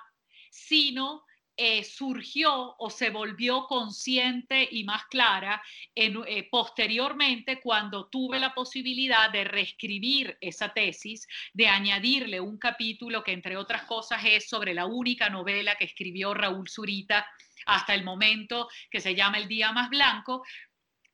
sino 0.50 1.24
eh, 1.56 1.84
surgió 1.84 2.76
o 2.80 2.90
se 2.90 3.12
volvió 3.12 3.68
consciente 3.68 4.68
y 4.72 4.84
más 4.86 5.06
clara 5.06 5.62
en, 5.94 6.20
eh, 6.26 6.48
posteriormente 6.50 7.62
cuando 7.62 8.08
tuve 8.08 8.40
la 8.40 8.56
posibilidad 8.56 9.30
de 9.30 9.44
reescribir 9.44 10.36
esa 10.42 10.74
tesis, 10.74 11.28
de 11.54 11.68
añadirle 11.68 12.42
un 12.42 12.58
capítulo 12.58 13.24
que 13.24 13.34
entre 13.34 13.56
otras 13.56 13.84
cosas 13.84 14.24
es 14.26 14.50
sobre 14.50 14.74
la 14.74 14.88
única 14.88 15.30
novela 15.30 15.76
que 15.76 15.86
escribió 15.86 16.34
Raúl 16.34 16.68
Zurita 16.68 17.28
hasta 17.68 17.94
el 17.94 18.04
momento, 18.04 18.68
que 18.90 19.00
se 19.00 19.14
llama 19.14 19.38
El 19.38 19.48
Día 19.48 19.72
Más 19.72 19.92
Blanco, 19.92 20.44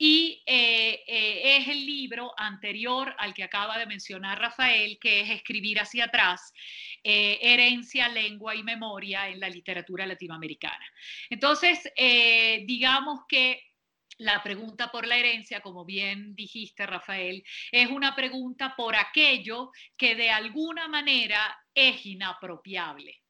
y 0.02 0.42
eh, 0.46 1.04
eh, 1.06 1.58
es 1.58 1.68
el 1.68 1.86
libro 1.86 2.34
anterior 2.38 3.14
al 3.18 3.34
que 3.34 3.44
acaba 3.44 3.78
de 3.78 3.86
mencionar 3.86 4.40
Rafael, 4.40 4.98
que 4.98 5.20
es 5.20 5.30
Escribir 5.30 5.78
hacia 5.82 6.06
atrás, 6.06 6.54
eh, 7.04 7.38
herencia, 7.42 8.08
lengua 8.08 8.56
y 8.56 8.64
memoria 8.64 9.28
en 9.28 9.42
la 9.42 9.50
literatura 9.50 10.08
latinoamericana. 10.08 10.86
Entonces, 11.30 11.92
digamos 12.66 13.26
que 13.28 13.62
la 14.20 14.42
pregunta 14.42 14.90
por 14.90 15.06
la 15.06 15.18
herencia, 15.18 15.60
como 15.60 15.84
bien 15.84 16.34
dijiste, 16.34 16.86
Rafael, 16.86 17.44
es 17.70 17.90
una 17.90 18.16
pregunta 18.16 18.76
por 18.78 18.96
aquello 18.96 19.72
que 19.98 20.16
de 20.16 20.30
alguna 20.30 20.88
manera 20.88 21.58
es 21.74 22.06
inapropiable. 22.06 23.22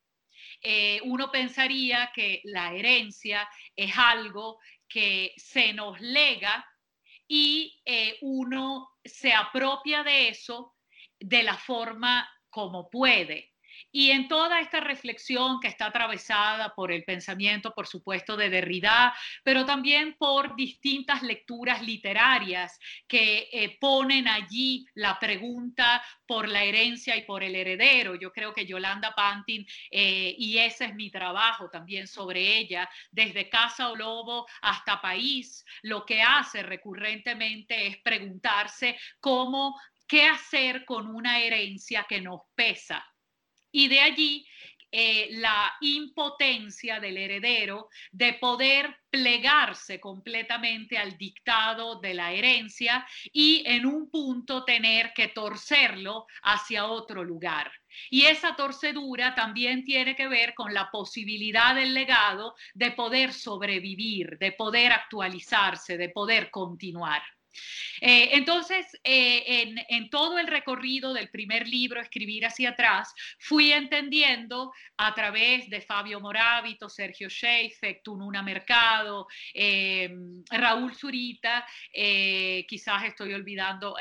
Uno 1.03 1.31
pensaría 1.31 2.11
que 2.13 2.41
la 2.43 2.73
herencia 2.73 3.47
es 3.75 3.91
algo 3.97 4.59
que 4.87 5.33
se 5.37 5.71
nos 5.73 5.99
lega 6.01 6.65
y 7.27 7.79
eh, 7.85 8.17
uno 8.21 8.89
se 9.05 9.31
apropia 9.31 10.03
de 10.03 10.29
eso 10.29 10.75
de 11.19 11.43
la 11.43 11.55
forma 11.55 12.27
como 12.49 12.89
puede. 12.89 13.53
Y 13.91 14.11
en 14.11 14.27
toda 14.27 14.59
esta 14.59 14.79
reflexión 14.79 15.59
que 15.59 15.67
está 15.67 15.87
atravesada 15.87 16.73
por 16.75 16.91
el 16.91 17.03
pensamiento, 17.03 17.73
por 17.73 17.87
supuesto, 17.87 18.37
de 18.37 18.49
Derrida, 18.49 19.13
pero 19.43 19.65
también 19.65 20.15
por 20.17 20.55
distintas 20.55 21.23
lecturas 21.23 21.81
literarias 21.81 22.79
que 23.07 23.49
eh, 23.51 23.77
ponen 23.79 24.27
allí 24.27 24.85
la 24.93 25.17
pregunta 25.19 26.03
por 26.25 26.47
la 26.47 26.63
herencia 26.63 27.15
y 27.15 27.23
por 27.23 27.43
el 27.43 27.55
heredero. 27.55 28.15
Yo 28.15 28.31
creo 28.31 28.53
que 28.53 28.65
Yolanda 28.65 29.13
Pantin, 29.15 29.65
eh, 29.91 30.35
y 30.37 30.57
ese 30.57 30.85
es 30.85 30.95
mi 30.95 31.09
trabajo 31.09 31.69
también 31.69 32.07
sobre 32.07 32.57
ella, 32.57 32.89
desde 33.11 33.49
Casa 33.49 33.89
o 33.89 33.95
Lobo 33.95 34.45
hasta 34.61 35.01
País, 35.01 35.65
lo 35.81 36.05
que 36.05 36.21
hace 36.21 36.63
recurrentemente 36.63 37.87
es 37.87 37.97
preguntarse 37.97 38.97
cómo, 39.19 39.79
qué 40.07 40.25
hacer 40.25 40.85
con 40.85 41.07
una 41.07 41.39
herencia 41.39 42.05
que 42.07 42.21
nos 42.21 42.41
pesa 42.55 43.05
y 43.71 43.87
de 43.87 43.99
allí 44.01 44.45
eh, 44.91 45.27
la 45.33 45.71
impotencia 45.81 46.99
del 46.99 47.17
heredero 47.17 47.89
de 48.11 48.33
poder 48.33 48.97
plegarse 49.11 49.99
completamente 49.99 50.97
al 50.97 51.15
dictado 51.15 51.99
de 51.99 52.15
la 52.15 52.31
herencia 52.31 53.05
y 53.31 53.61
en 53.67 53.85
un 53.85 54.09
punto 54.09 54.65
tener 54.65 55.13
que 55.13 55.27
torcerlo 55.27 56.25
hacia 56.41 56.87
otro 56.87 57.23
lugar. 57.23 57.71
Y 58.09 58.23
esa 58.23 58.55
torcedura 58.55 59.35
también 59.35 59.83
tiene 59.83 60.15
que 60.15 60.27
ver 60.27 60.55
con 60.55 60.73
la 60.73 60.89
posibilidad 60.89 61.75
del 61.75 61.93
legado 61.93 62.55
de 62.73 62.89
poder 62.91 63.31
sobrevivir, 63.31 64.39
de 64.39 64.53
poder 64.53 64.91
actualizarse, 64.91 65.97
de 65.97 66.09
poder 66.09 66.49
continuar. 66.49 67.21
Eh, 68.01 68.29
entonces, 68.33 68.85
eh, 69.03 69.75
en, 69.89 70.09
todo 70.09 70.39
el 70.39 70.47
recorrido 70.47 71.13
del 71.13 71.29
primer 71.29 71.67
libro, 71.67 71.99
Escribir 71.99 72.45
hacia 72.45 72.69
atrás, 72.69 73.13
fui 73.39 73.71
entendiendo 73.71 74.71
a 74.97 75.13
través 75.13 75.69
de 75.69 75.81
Fabio 75.81 76.19
Morábito, 76.19 76.89
Sergio 76.89 77.29
Sheifek, 77.29 78.01
Tununa 78.03 78.41
Mercado, 78.41 79.27
eh, 79.53 80.09
Raúl 80.49 80.95
Zurita, 80.95 81.65
quizás 81.91 83.03
estoy 83.03 83.33
olvidando, 83.33 83.95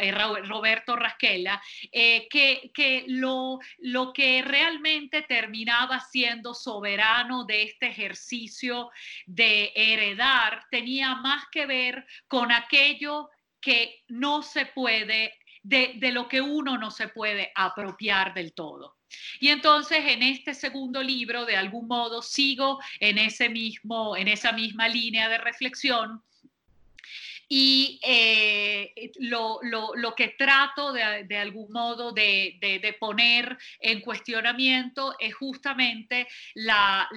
Roberto 0.44 0.96
Rasquela, 0.96 1.60
que, 1.92 2.70
que 2.72 3.04
lo, 3.08 3.58
lo 3.78 4.12
que 4.12 4.42
realmente 4.42 5.22
terminaba 5.22 6.00
siendo 6.00 6.54
soberano 6.54 7.44
de 7.44 7.64
este 7.64 7.88
ejercicio 7.88 8.90
de 9.26 9.72
heredar 9.74 10.64
tenía 10.70 11.16
más 11.16 11.44
que 11.50 11.66
ver 11.66 12.06
con 12.26 12.52
aquello 12.52 13.30
que 13.60 14.04
no 14.08 14.42
se 14.42 14.66
puede, 14.66 15.34
de, 15.62 15.94
de, 15.96 16.12
lo 16.12 16.28
que 16.28 16.40
uno 16.40 16.78
no 16.78 16.90
se 16.90 17.08
puede 17.08 17.52
apropiar 17.54 18.34
del 18.34 18.52
todo. 18.52 18.96
Y 19.40 19.48
entonces 19.48 20.04
en 20.06 20.22
este 20.22 20.54
segundo 20.54 21.02
libro, 21.02 21.44
de 21.46 21.56
algún 21.56 21.88
modo, 21.88 22.22
sigo 22.22 22.78
en, 23.00 23.18
ese 23.18 23.48
mismo, 23.48 24.16
en 24.16 24.28
esa 24.28 24.52
misma 24.52 24.88
línea 24.88 25.28
de 25.28 25.38
reflexión 25.38 26.22
y 27.48 27.98
eh, 28.02 28.92
lo, 29.20 29.58
lo, 29.62 29.94
lo, 29.94 30.14
que 30.14 30.28
trato 30.28 30.92
de, 30.92 31.24
de 31.24 31.38
algún 31.38 31.72
modo 31.72 32.12
de, 32.12 32.58
de, 32.60 32.92
poner 33.00 33.56
en 33.80 34.00
cuestionamiento 34.00 35.14
es 35.18 35.34
justamente 35.34 36.28
la, 36.54 37.08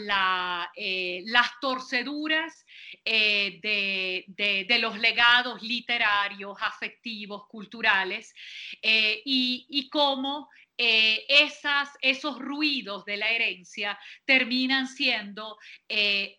eh, 0.76 1.24
las 1.26 1.50
torceduras 1.60 2.66
eh, 3.04 3.60
de, 3.62 4.80
los 4.80 4.98
legados 4.98 5.62
literarios, 5.62 6.58
afectivos, 6.62 7.46
culturales 7.48 8.34
y, 8.82 9.66
y 9.70 9.90
cómo 9.90 10.50
esas, 10.78 11.90
esos 12.02 12.40
ruidos 12.40 13.06
de 13.06 13.18
la 13.18 13.30
herencia 13.30 14.00
terminan 14.26 14.88
siendo 14.88 15.60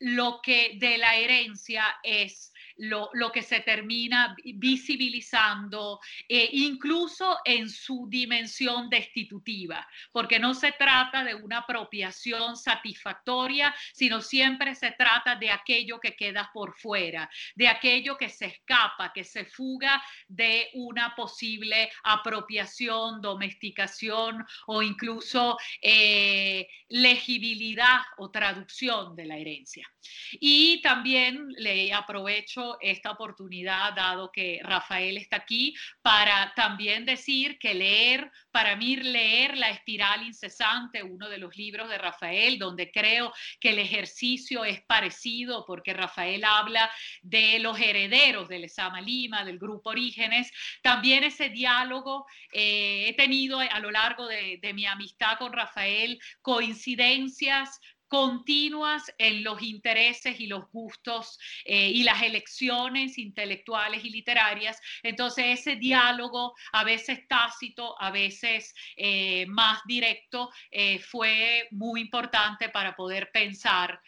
lo 0.01 0.40
que 0.43 0.72
de 0.80 0.99
la 0.99 1.14
herencia 1.14 1.84
es 2.03 2.51
lo, 2.76 3.10
que 3.32 3.42
se 3.42 3.60
termina 3.60 4.34
visibilizando, 4.54 6.00
eh, 6.28 6.48
incluso 6.52 7.38
en 7.44 7.68
su 7.68 8.06
dimensión 8.08 8.88
destitutiva, 8.88 9.86
porque 10.12 10.38
no 10.38 10.54
se 10.54 10.72
trata 10.72 11.24
de 11.24 11.34
una 11.34 11.58
apropiación 11.58 12.56
satisfactoria, 12.56 13.74
sino 13.92 14.20
siempre 14.20 14.74
se 14.74 14.92
trata 14.92 15.36
de 15.36 15.50
aquello 15.50 16.00
que 16.00 16.16
queda 16.16 16.50
por 16.52 16.76
fuera, 16.76 17.30
de 17.54 17.68
aquello 17.68 18.16
que 18.16 18.28
se 18.28 18.46
escapa, 18.46 19.12
que 19.12 19.24
se 19.24 19.44
fuga 19.44 20.02
de 20.28 20.70
una 20.74 21.14
posible 21.14 21.90
apropiación, 22.04 23.20
domesticación 23.20 24.44
o 24.66 24.82
incluso 24.82 25.58
eh, 25.80 26.66
legibilidad 26.88 28.00
o 28.18 28.30
traducción 28.30 29.16
de 29.16 29.24
la 29.26 29.36
herencia. 29.36 29.88
Y 30.32 30.80
también 30.82 31.48
le 31.56 31.92
aprovecho 31.92 32.61
esta 32.80 33.10
oportunidad, 33.10 33.94
dado 33.94 34.30
que 34.30 34.60
Rafael 34.62 35.16
está 35.16 35.36
aquí, 35.36 35.74
para 36.02 36.52
también 36.54 37.04
decir 37.04 37.58
que 37.58 37.74
leer, 37.74 38.30
para 38.50 38.76
mí 38.76 38.96
leer 38.96 39.56
La 39.56 39.70
espiral 39.70 40.26
incesante, 40.26 41.02
uno 41.02 41.28
de 41.28 41.38
los 41.38 41.56
libros 41.56 41.88
de 41.88 41.98
Rafael, 41.98 42.58
donde 42.58 42.90
creo 42.90 43.32
que 43.60 43.70
el 43.70 43.78
ejercicio 43.78 44.64
es 44.64 44.80
parecido, 44.82 45.64
porque 45.66 45.92
Rafael 45.94 46.44
habla 46.44 46.90
de 47.22 47.58
los 47.58 47.78
herederos 47.78 48.48
del 48.48 48.64
Esama 48.64 49.00
Lima, 49.00 49.44
del 49.44 49.58
grupo 49.58 49.90
Orígenes, 49.90 50.50
también 50.82 51.24
ese 51.24 51.48
diálogo 51.48 52.26
eh, 52.52 53.08
he 53.08 53.14
tenido 53.14 53.60
a 53.60 53.80
lo 53.80 53.90
largo 53.90 54.26
de, 54.26 54.58
de 54.60 54.72
mi 54.72 54.86
amistad 54.86 55.38
con 55.38 55.52
Rafael 55.52 56.20
coincidencias 56.40 57.80
continuas 58.12 59.10
en 59.16 59.42
los 59.42 59.62
intereses 59.62 60.38
y 60.38 60.46
los 60.46 60.70
gustos 60.70 61.38
eh, 61.64 61.88
y 61.88 62.02
las 62.02 62.20
elecciones 62.20 63.16
intelectuales 63.16 64.04
y 64.04 64.10
literarias. 64.10 64.78
Entonces 65.02 65.60
ese 65.60 65.76
diálogo, 65.76 66.52
a 66.74 66.84
veces 66.84 67.26
tácito, 67.26 67.98
a 67.98 68.10
veces 68.10 68.74
eh, 68.98 69.46
más 69.46 69.80
directo, 69.86 70.50
eh, 70.70 70.98
fue 70.98 71.68
muy 71.70 72.02
importante 72.02 72.68
para 72.68 72.94
poder 72.94 73.30
pensar 73.32 73.98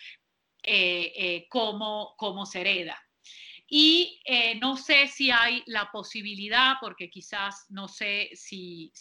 cómo, 1.49 2.15
cómo 2.19 2.45
se 2.45 2.61
hereda. 2.61 3.04
Y 3.67 4.21
eh, 4.27 4.57
no 4.57 4.77
sé 4.77 5.09
si 5.09 5.31
hay 5.31 5.63
la 5.67 5.91
posibilidad, 5.91 6.75
porque 6.81 7.09
quizás 7.09 7.65
no 7.71 7.89
sé 7.89 8.31
si, 8.35 8.93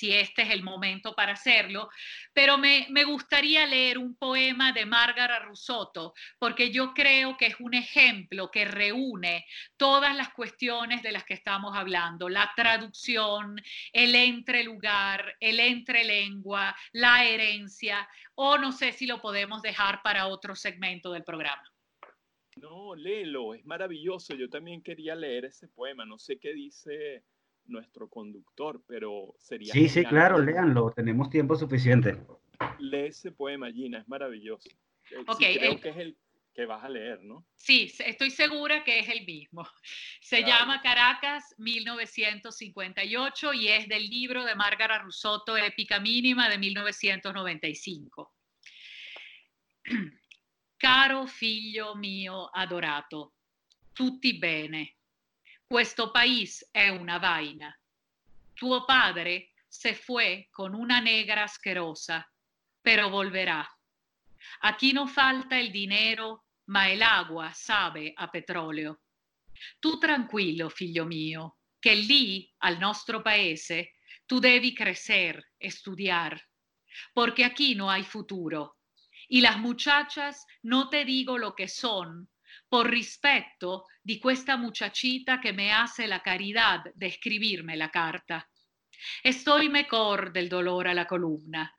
este 0.00 0.42
es 0.42 0.50
el 0.50 0.62
momento 0.62 1.14
para 1.14 1.32
hacerlo, 1.32 1.90
pero 2.32 2.56
me, 2.56 2.86
me, 2.90 3.04
gustaría 3.04 3.66
leer 3.66 3.98
un 3.98 4.16
poema 4.16 4.72
de 4.72 4.86
Margaret 4.86 5.42
Rusotto, 5.42 6.14
porque 6.38 6.70
yo 6.70 6.94
creo 6.94 7.36
que 7.36 7.46
es 7.46 7.56
un 7.60 7.74
ejemplo 7.74 8.50
que 8.50 8.64
reúne 8.64 9.46
todas 9.76 10.16
las 10.16 10.30
cuestiones 10.30 11.02
de 11.02 11.12
las 11.12 11.24
que 11.24 11.34
estamos 11.34 11.76
hablando, 11.76 12.30
la 12.30 12.50
traducción, 12.56 13.60
el 13.92 14.14
entrelugar, 14.14 15.36
el 15.40 15.60
entrelengua, 15.60 16.74
la 16.92 17.24
herencia, 17.24 18.08
o 18.34 18.56
no 18.56 18.72
sé 18.72 18.92
si 18.92 19.06
lo 19.06 19.20
podemos 19.20 19.60
dejar 19.62 20.02
para 20.02 20.26
otro 20.26 20.56
segmento 20.56 21.12
del 21.12 21.24
programa. 21.24 21.62
No, 22.56 22.94
léelo, 22.94 23.54
es 23.54 23.64
maravilloso. 23.64 24.34
Yo 24.34 24.48
también 24.48 24.82
quería 24.82 25.14
leer 25.14 25.44
ese 25.44 25.68
poema. 25.68 26.04
No 26.04 26.18
sé 26.18 26.38
qué 26.38 26.52
dice 26.54 27.22
nuestro 27.66 28.08
conductor, 28.08 28.82
pero 28.86 29.34
sería. 29.38 29.72
Sí, 29.72 29.88
sí, 29.88 30.04
claro, 30.04 30.38
léanlo. 30.38 30.90
Tenemos 30.92 31.30
tiempo 31.30 31.56
suficiente. 31.56 32.16
Lee 32.78 33.06
ese 33.08 33.32
poema, 33.32 33.70
Gina, 33.70 33.98
es 33.98 34.08
maravilloso. 34.08 34.68
Ok, 35.26 35.38
sí, 35.38 35.58
creo 35.58 35.72
el- 35.72 35.80
que 35.80 35.88
es 35.90 35.96
el 35.98 36.16
que 36.54 36.64
vas 36.64 36.82
a 36.82 36.88
leer, 36.88 37.22
¿no? 37.22 37.46
Sí, 37.54 37.92
estoy 37.98 38.30
segura 38.30 38.82
que 38.82 38.98
es 39.00 39.08
el 39.10 39.26
mismo. 39.26 39.68
Se 40.22 40.38
Claro. 40.42 40.60
llama 40.62 40.80
Caracas 40.80 41.54
1958 41.58 43.52
y 43.52 43.68
es 43.68 43.86
del 43.88 44.06
libro 44.08 44.42
de 44.44 44.54
Margaret 44.54 45.02
Rusotto, 45.02 45.54
Épica 45.58 46.00
Mínima 46.00 46.48
de 46.48 46.56
1995. 46.56 48.32
Caro 50.78 51.26
figlio 51.26 51.94
mio 51.94 52.50
adorato, 52.52 53.32
tutti 53.94 54.36
bene. 54.36 54.96
Questo 55.66 56.10
país 56.10 56.68
è 56.70 56.90
una 56.90 57.16
vaina. 57.18 57.74
Tuo 58.52 58.84
padre 58.84 59.52
se 59.66 59.94
fue 59.94 60.48
con 60.50 60.74
una 60.74 61.00
negra 61.00 61.44
asquerosa, 61.44 62.30
pero 62.82 63.08
volverá. 63.08 63.66
Aquí 64.60 64.92
no 64.92 65.06
falta 65.06 65.58
el 65.58 65.70
dinero, 65.70 66.44
ma 66.66 66.90
el 66.90 67.00
agua 67.00 67.52
sabe 67.54 68.12
a 68.14 68.28
petrolio. 68.28 69.00
Tu 69.78 69.96
tranquillo, 69.96 70.68
figlio 70.68 71.06
mio, 71.06 71.56
che 71.78 71.94
lì, 71.94 72.52
al 72.58 72.76
nostro 72.76 73.22
paese, 73.22 73.94
tu 74.26 74.38
devi 74.40 74.74
crecer, 74.74 75.42
estudiar, 75.56 76.38
porque 77.14 77.44
aquí 77.44 77.74
no 77.74 77.88
hay 77.88 78.02
futuro. 78.02 78.75
Y 79.28 79.40
las 79.40 79.58
muchachas 79.58 80.46
no 80.62 80.88
te 80.88 81.04
digo 81.04 81.38
lo 81.38 81.54
que 81.54 81.68
son, 81.68 82.28
por 82.68 82.90
respeto 82.90 83.86
di 84.02 84.18
questa 84.20 84.56
muchachita 84.56 85.40
que 85.40 85.52
me 85.52 85.72
hace 85.72 86.06
la 86.06 86.20
caridad 86.20 86.84
de 86.94 87.06
escribirme 87.06 87.76
la 87.76 87.90
carta. 87.90 88.48
Estoy 89.22 89.68
mejor 89.68 90.32
del 90.32 90.48
dolor 90.48 90.88
a 90.88 90.94
la 90.94 91.06
columna, 91.06 91.72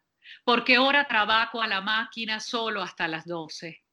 porque 0.44 0.76
ahora 0.76 1.08
trabajo 1.08 1.62
a 1.62 1.68
la 1.68 1.82
máquina 1.82 2.40
solo 2.40 2.82
hasta 2.82 3.08
las 3.08 3.26
12. 3.26 3.84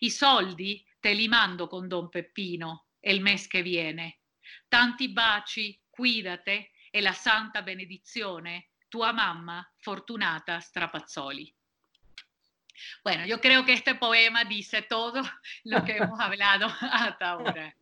I 0.00 0.10
soldi 0.10 0.84
te 0.98 1.14
li 1.14 1.28
mando 1.28 1.68
con 1.68 1.88
Don 1.88 2.08
Peppino 2.08 2.88
el 3.00 3.20
mes 3.20 3.46
que 3.46 3.62
viene. 3.62 4.20
Tanti 4.66 5.08
baci, 5.08 5.78
cuídate 5.90 6.72
e 6.90 7.00
la 7.00 7.12
santa 7.12 7.62
benedizione, 7.62 8.70
tua 8.88 9.12
mamma 9.12 9.62
Fortunata 9.76 10.58
Strapazzoli. 10.60 11.54
Bueno, 13.02 13.26
yo 13.26 13.40
creo 13.40 13.64
que 13.64 13.72
este 13.72 13.94
poema 13.94 14.44
dice 14.44 14.82
todo 14.82 15.22
lo 15.64 15.84
que 15.84 15.96
hemos 15.96 16.20
hablado 16.20 16.66
hasta 16.80 17.30
ahora. 17.30 17.76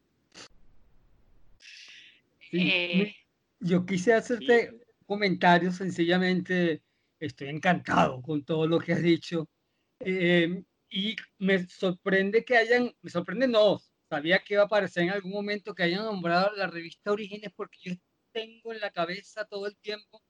Sí, 2.50 2.58
Eh, 2.70 3.16
yo 3.60 3.86
quise 3.86 4.12
hacerte 4.12 4.72
comentarios, 5.06 5.76
sencillamente 5.76 6.82
estoy 7.18 7.48
encantado 7.48 8.20
con 8.20 8.44
todo 8.44 8.66
lo 8.66 8.78
que 8.78 8.92
has 8.92 9.02
dicho. 9.02 9.48
eh, 10.00 10.62
y 10.94 11.16
me 11.38 11.66
sorprende 11.66 12.44
que 12.44 12.56
hayan, 12.56 12.94
me 13.00 13.10
sorprende 13.10 13.48
no, 13.48 13.80
sabía 14.10 14.40
que 14.40 14.54
iba 14.54 14.62
a 14.62 14.66
aparecer 14.66 15.04
en 15.04 15.10
algún 15.10 15.32
momento 15.32 15.74
que 15.74 15.84
hayan 15.84 16.04
nombrado 16.04 16.54
la 16.54 16.66
revista 16.66 17.12
Orígenes 17.12 17.50
porque 17.56 17.78
yo 17.82 17.94
tengo 18.30 18.74
en 18.74 18.80
la 18.80 18.90
cabeza 18.90 19.46
todo 19.46 19.66
el 19.66 19.76
tiempo 19.78 20.22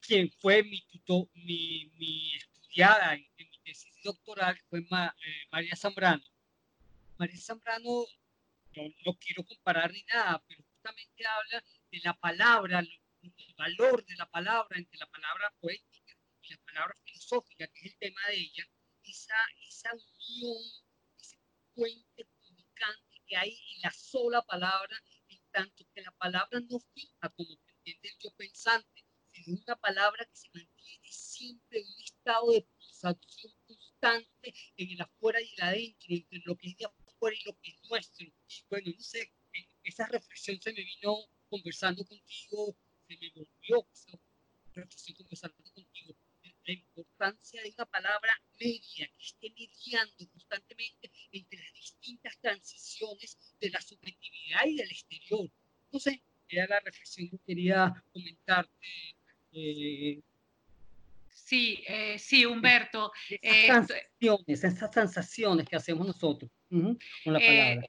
quien 0.00 0.28
fue 0.40 0.64
mi 0.64 0.80
tutor, 0.86 1.28
mi, 1.34 1.92
mi 1.96 2.34
estudiada 2.34 3.14
en, 3.14 3.24
en 3.36 3.49
doctoral, 4.02 4.58
fue 4.68 4.82
Ma- 4.90 5.14
eh, 5.26 5.46
María 5.50 5.76
Zambrano. 5.76 6.22
María 7.18 7.40
Zambrano, 7.40 8.04
no, 8.76 8.82
no 9.06 9.18
quiero 9.18 9.44
comparar 9.44 9.92
ni 9.92 10.02
nada, 10.04 10.42
pero 10.46 10.62
justamente 10.64 11.26
habla 11.26 11.64
de 11.90 12.00
la 12.04 12.14
palabra, 12.14 12.80
el 12.80 13.54
valor 13.56 14.04
de 14.06 14.16
la 14.16 14.26
palabra 14.30 14.78
entre 14.78 14.98
la 14.98 15.06
palabra 15.06 15.52
poética 15.60 16.14
y 16.42 16.48
la 16.50 16.58
palabra 16.58 16.96
filosófica, 17.04 17.66
que 17.68 17.80
es 17.86 17.92
el 17.92 17.98
tema 17.98 18.20
de 18.28 18.36
ella, 18.36 18.64
esa, 19.04 19.34
esa 19.68 19.90
unión, 19.92 20.62
ese 21.18 21.38
puente 21.74 22.24
comunicante 22.38 23.22
que 23.26 23.36
hay 23.36 23.50
en 23.74 23.82
la 23.82 23.90
sola 23.90 24.42
palabra, 24.42 24.96
en 25.28 25.40
tanto 25.50 25.84
que 25.94 26.00
la 26.02 26.12
palabra 26.12 26.60
no 26.60 26.78
fija 26.94 27.28
como 27.36 27.50
entiende 27.52 28.08
el 28.08 28.18
yo 28.18 28.30
pensante, 28.36 29.04
sino 29.32 29.58
una 29.66 29.76
palabra 29.76 30.24
que 30.24 30.36
se 30.36 30.48
mantiene 30.54 31.08
siempre 31.10 31.80
en 31.80 31.86
un 31.86 32.00
estado 32.02 32.52
de 32.52 32.62
pulsación 32.62 33.52
constante 34.00 34.54
en 34.76 34.90
el 34.90 35.00
afuera 35.00 35.40
y 35.40 35.52
el 35.56 35.62
adentro, 35.62 36.14
entre 36.14 36.42
lo 36.44 36.56
que 36.56 36.68
es 36.68 36.76
de 36.76 36.86
afuera 36.86 37.36
y 37.36 37.44
lo 37.44 37.54
que 37.60 37.70
es 37.70 37.90
nuestro. 37.90 38.26
Bueno, 38.68 38.92
no 38.96 39.00
sé, 39.00 39.32
eh, 39.52 39.68
esa 39.84 40.06
reflexión 40.06 40.60
se 40.60 40.72
me 40.72 40.82
vino 40.82 41.16
conversando 41.48 42.04
contigo, 42.04 42.76
se 43.06 43.16
me 43.18 43.30
volvió 43.34 43.86
esa 43.92 44.18
reflexión 44.74 45.16
conversando 45.16 45.56
contigo, 45.74 46.14
la 46.64 46.72
importancia 46.72 47.62
de 47.62 47.70
una 47.76 47.86
palabra 47.86 48.32
media 48.58 49.08
que 49.16 49.24
esté 49.24 49.50
mediando 49.50 50.28
constantemente 50.30 51.10
entre 51.32 51.58
las 51.58 51.72
distintas 51.74 52.38
transiciones 52.38 53.38
de 53.60 53.70
la 53.70 53.80
subjetividad 53.80 54.66
y 54.66 54.76
del 54.76 54.90
exterior. 54.90 55.50
Sé, 55.98 56.22
era 56.48 56.66
la 56.68 56.80
reflexión 56.80 57.28
que 57.28 57.38
quería 57.46 58.04
comentarte. 58.12 58.86
eh, 59.52 60.22
sí, 61.44 61.82
eh, 61.86 62.18
sí, 62.18 62.44
Humberto. 62.46 63.12
esas 63.28 63.40
eh, 63.40 63.66
transiciones, 63.66 64.64
esas 64.64 64.90
sensaciones 64.92 65.68
que 65.68 65.76
hacemos 65.76 66.06
nosotros 66.06 66.50
con 66.68 66.98
la 67.24 67.38
Eh, 67.40 67.46
palabra. 67.46 67.86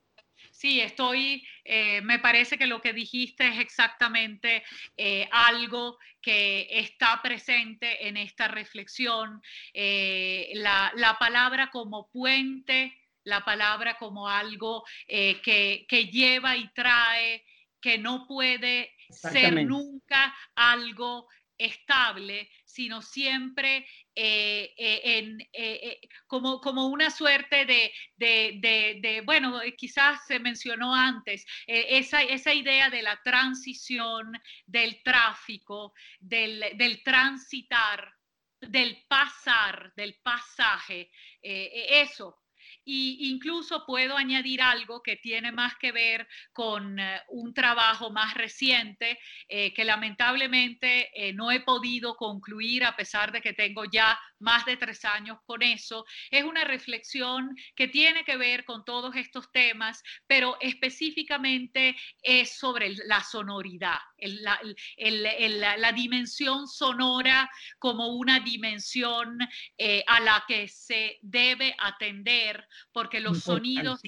Sí, 0.52 0.80
estoy, 0.82 1.44
eh, 1.64 2.02
me 2.02 2.20
parece 2.20 2.58
que 2.58 2.68
lo 2.68 2.82
que 2.82 2.94
dijiste 2.94 3.48
es 3.48 3.60
exactamente 3.60 4.64
eh, 4.98 5.28
algo 5.32 5.98
que 6.22 6.68
está 6.70 7.20
presente 7.22 8.08
en 8.08 8.18
esta 8.18 8.48
reflexión. 8.48 9.42
Eh, 9.74 10.52
la, 10.56 10.92
la 10.96 11.18
palabra 11.18 11.70
como 11.72 12.10
puente, 12.12 12.96
la 13.24 13.44
palabra 13.46 13.98
como 13.98 14.28
algo 14.28 14.84
que, 15.08 15.86
que 15.88 16.06
lleva 16.08 16.58
y 16.58 16.72
trae, 16.74 17.44
que 17.80 17.98
no 17.98 18.28
puede 18.28 18.94
ser 19.10 19.66
nunca 19.66 20.36
algo 20.56 21.28
estable, 21.66 22.50
sino 22.66 23.02
siempre 23.02 23.86
eh, 24.16 24.74
eh, 24.78 25.38
eh, 25.54 26.02
como, 26.28 26.60
como 26.60 26.88
una 26.88 27.10
suerte 27.10 27.66
de, 27.66 27.94
de, 28.18 29.22
bueno, 29.26 29.62
quizás 29.78 30.26
se 30.28 30.40
mencionó 30.40 30.94
antes, 30.94 31.46
esa, 31.68 32.22
esa 32.24 32.54
idea 32.54 32.90
de 32.90 33.02
la 33.04 33.22
transición, 33.24 34.34
del 34.66 35.02
tráfico, 35.04 35.94
del, 36.20 36.78
del 36.78 37.04
transitar, 37.04 38.14
del 38.60 39.06
pasar, 39.08 39.94
del 39.96 40.20
pasaje, 40.22 41.12
eso. 41.42 42.41
Y 42.84 43.30
incluso 43.32 43.86
puedo 43.86 44.18
añadir 44.18 44.62
algo 44.62 45.02
que 45.02 45.18
tiene 45.18 45.52
más 45.52 45.76
que 45.80 45.92
ver 45.92 46.28
con 46.54 47.00
eh, 47.00 47.22
un 47.30 47.54
trabajo 47.54 48.12
más 48.12 48.34
reciente 48.34 49.20
eh, 49.48 49.74
que 49.74 49.84
lamentablemente 49.84 51.10
eh, 51.14 51.34
no 51.34 51.52
he 51.52 51.62
podido 51.62 52.16
concluir 52.16 52.84
a 52.84 52.96
pesar 52.96 53.32
de 53.32 53.42
que 53.42 53.54
tengo 53.54 53.86
ya 53.86 54.20
más 54.42 54.66
de 54.66 54.78
tres 54.78 55.06
años 55.06 55.38
con 55.46 55.62
eso. 55.62 56.06
Es 56.30 56.44
una 56.44 56.64
reflexión 56.64 57.56
que 57.76 57.88
tiene 57.88 58.24
que 58.24 58.38
ver 58.38 58.66
con 58.66 58.84
todos 58.84 59.16
estos 59.16 59.52
temas, 59.52 60.02
pero 60.28 60.58
específicamente 60.60 61.96
es 62.22 62.58
sobre 62.58 62.96
la 63.06 63.24
sonoridad, 63.24 64.00
el- 64.18 64.44
la, 64.44 64.60
el- 64.98 65.26
el- 65.26 65.60
la- 65.60 65.78
la 65.78 65.92
dimensión 65.92 66.68
sonora 66.68 67.50
como 67.80 68.08
una 68.16 68.40
dimensión 68.40 69.38
eh, 69.78 70.04
a 70.08 70.20
la 70.20 70.44
que 70.48 70.68
se 70.68 71.18
debe 71.22 71.76
atender, 71.80 72.68
porque 72.92 73.20
los 73.20 73.40
sonidos 73.44 74.02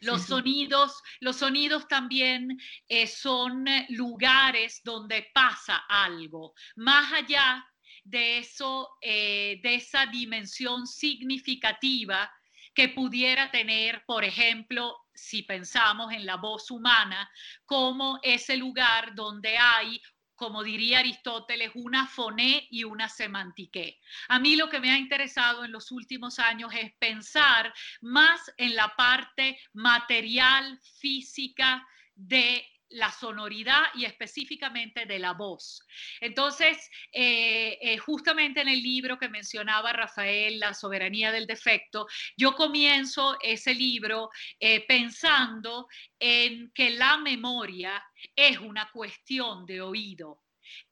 los 0.00 0.22
Sí, 0.22 0.26
sí. 0.26 0.28
sonidos, 0.28 1.02
los 1.20 1.36
sonidos 1.36 1.86
también 1.86 2.58
eh, 2.88 3.06
son 3.06 3.66
lugares 3.90 4.80
donde 4.82 5.30
pasa 5.34 5.76
algo, 5.88 6.54
más 6.76 7.12
allá 7.12 7.66
de 8.04 8.38
eso, 8.38 8.88
eh, 9.00 9.60
de 9.62 9.74
esa 9.74 10.06
dimensión 10.06 10.86
significativa 10.86 12.30
que 12.74 12.88
pudiera 12.88 13.50
tener, 13.50 14.04
por 14.06 14.24
ejemplo, 14.24 14.96
si 15.14 15.42
pensamos 15.42 16.12
en 16.12 16.24
la 16.24 16.36
voz 16.36 16.70
humana, 16.70 17.30
como 17.66 18.18
ese 18.22 18.56
lugar 18.56 19.14
donde 19.14 19.58
hay 19.58 20.00
como 20.40 20.64
diría 20.64 21.00
Aristóteles, 21.00 21.70
una 21.74 22.06
foné 22.06 22.66
y 22.70 22.84
una 22.84 23.10
semantique. 23.10 24.00
A 24.28 24.38
mí 24.38 24.56
lo 24.56 24.70
que 24.70 24.80
me 24.80 24.90
ha 24.90 24.96
interesado 24.96 25.66
en 25.66 25.70
los 25.70 25.92
últimos 25.92 26.38
años 26.38 26.72
es 26.72 26.94
pensar 26.94 27.74
más 28.00 28.50
en 28.56 28.74
la 28.74 28.96
parte 28.96 29.60
material, 29.74 30.80
física 30.98 31.86
de 32.14 32.66
la 32.90 33.10
sonoridad 33.10 33.82
y 33.94 34.04
específicamente 34.04 35.06
de 35.06 35.18
la 35.18 35.32
voz. 35.32 35.86
Entonces, 36.20 36.90
eh, 37.12 37.78
eh, 37.80 37.98
justamente 37.98 38.60
en 38.60 38.68
el 38.68 38.82
libro 38.82 39.18
que 39.18 39.28
mencionaba 39.28 39.92
Rafael, 39.92 40.58
La 40.58 40.74
soberanía 40.74 41.32
del 41.32 41.46
defecto, 41.46 42.06
yo 42.36 42.54
comienzo 42.54 43.36
ese 43.40 43.74
libro 43.74 44.30
eh, 44.58 44.84
pensando 44.86 45.88
en 46.18 46.70
que 46.72 46.90
la 46.90 47.16
memoria 47.18 48.02
es 48.34 48.58
una 48.58 48.90
cuestión 48.90 49.64
de 49.66 49.80
oído, 49.80 50.42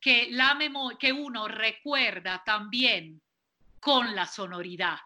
que, 0.00 0.28
la 0.30 0.58
que 0.98 1.12
uno 1.12 1.48
recuerda 1.48 2.42
también 2.44 3.20
con 3.80 4.14
la 4.14 4.26
sonoridad 4.26 4.98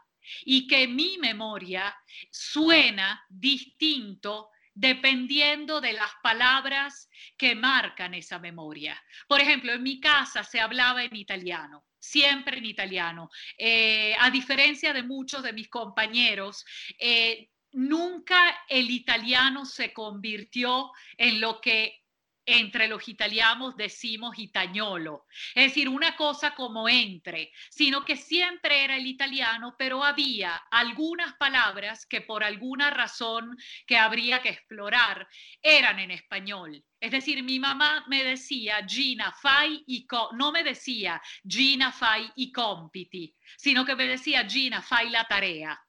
y 0.45 0.67
que 0.67 0.87
mi 0.87 1.19
memoria 1.19 1.95
suena 2.31 3.25
distinto 3.29 4.52
dependiendo 4.75 5.81
de 5.81 5.93
las 5.93 6.11
palabras 6.23 7.09
que 7.37 7.55
marcan 7.55 8.15
esa 8.15 8.39
memoria. 8.39 9.03
Por 9.29 9.41
ejemplo, 9.41 9.73
en 9.73 9.83
mi 9.83 10.01
casa 10.01 10.45
se 10.45 10.61
hablaba 10.61 11.05
en 11.05 11.17
italiano 11.17 11.85
siempre 12.03 12.59
en 12.59 12.67
italiano. 12.67 13.31
Eh, 13.57 14.15
a 14.19 14.29
diferencia 14.29 14.93
de 14.93 15.05
muchos 15.05 15.45
de 15.45 15.53
mis 15.53 15.69
compañeros, 15.69 16.65
eh, 16.99 17.49
nunca 17.71 18.65
el 18.69 18.91
italiano 18.91 19.65
se 19.65 19.93
convirtió 19.93 20.91
en 21.17 21.41
lo 21.41 21.61
que 21.61 22.02
entre 22.45 22.89
los 22.89 23.09
italianos 23.09 23.77
decimos 23.77 24.39
itañolo, 24.39 25.27
es 25.55 25.65
decir, 25.69 25.89
una 25.89 26.17
cosa 26.17 26.55
como 26.55 26.89
entre, 26.89 27.53
sino 27.71 28.05
que 28.05 28.17
siempre 28.17 28.85
era 28.85 28.97
el 28.97 29.07
italiano, 29.07 29.77
pero 29.79 30.03
había 30.03 30.57
algunas 30.71 31.35
palabras 31.35 32.05
que 32.07 32.21
por 32.21 32.43
alguna 32.43 32.91
razón 32.91 33.57
que 33.87 33.97
habría 33.97 34.43
que 34.43 34.49
explorar 34.51 35.29
eran 35.63 35.99
en 36.01 36.11
español. 36.11 36.85
Es 37.01 37.11
decir, 37.11 37.43
mi 37.43 37.59
mamá 37.59 38.05
me 38.09 38.25
decía 38.25 38.85
Gina 38.87 39.33
fai 39.33 39.83
y 39.87 40.07
no 40.35 40.53
me 40.53 40.63
decía 40.63 41.21
Gina 41.47 41.93
fai 41.93 42.31
i 42.37 42.53
compiti, 42.53 43.35
sino 43.57 43.85
que 43.85 43.97
me 43.97 44.07
decía 44.07 44.49
Gina 44.49 44.83
fai 44.83 45.11
la 45.11 45.25
tarea. 45.27 45.81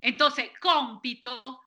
Entonces, 0.00 0.50
compito 0.60 1.62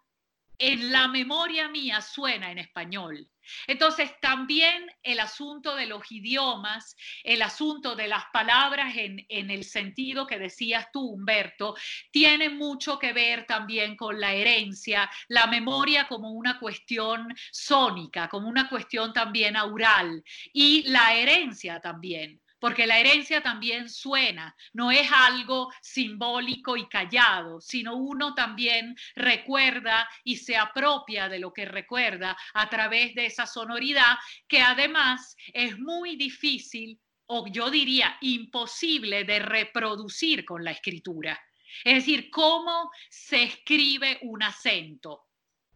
en 0.57 0.91
la 0.91 1.07
memoria 1.07 1.68
mía 1.68 2.01
suena 2.01 2.51
en 2.51 2.57
español. 2.59 3.30
Entonces, 3.67 4.11
también 4.19 4.91
el 5.01 5.19
asunto 5.19 5.75
de 5.75 5.85
los 5.85 6.11
idiomas, 6.11 6.95
el 7.23 7.41
asunto 7.41 7.95
de 7.95 8.07
las 8.07 8.25
palabras 8.31 8.95
en, 8.95 9.25
el 9.29 9.63
sentido 9.63 10.27
que 10.27 10.39
decías 10.39 10.87
tú, 10.91 11.01
Humberto, 11.01 11.75
tiene 12.11 12.49
mucho 12.49 12.99
que 12.99 13.13
ver 13.13 13.45
también 13.45 13.95
con 13.95 14.19
la 14.19 14.33
herencia, 14.33 15.09
la 15.27 15.47
memoria 15.47 16.07
como 16.07 16.31
una 16.31 16.59
cuestión 16.59 17.33
sónica, 17.51 18.27
como 18.29 18.47
una 18.47 18.69
cuestión 18.69 19.13
también 19.13 19.55
aural 19.55 20.23
y 20.53 20.83
la 20.89 21.13
herencia 21.13 21.79
también 21.79 22.42
porque 22.64 22.88
la 22.88 22.97
herencia 22.97 23.43
también 23.43 23.89
suena, 23.89 24.55
no 24.72 24.89
es 24.89 25.11
algo 25.11 25.70
simbólico 25.82 26.78
y 26.78 26.88
callado, 26.88 27.59
sino 27.59 27.97
uno 27.97 28.34
también 28.36 28.95
recuerda 29.16 30.09
y 30.24 30.38
se 30.38 30.55
apropia 30.55 31.28
de 31.28 31.39
lo 31.39 31.51
que 31.51 31.66
recuerda 31.66 32.38
a 32.53 32.70
través 32.70 33.16
de 33.16 33.26
esa 33.26 33.47
sonoridad 33.47 34.16
que 34.47 34.61
además 34.61 35.36
es 35.51 35.78
muy 35.78 36.16
difícil 36.16 36.97
o 37.26 37.47
yo 37.51 37.70
diría 37.70 38.18
imposible 38.22 39.26
de 39.26 39.39
reproducir 39.39 40.45
con 40.45 40.64
la 40.64 40.72
escritura. 40.72 41.38
Es 41.84 41.95
decir, 41.95 42.30
cómo 42.30 42.89
se 43.09 43.43
escribe 43.43 44.20
un 44.22 44.41
acento. 44.41 45.26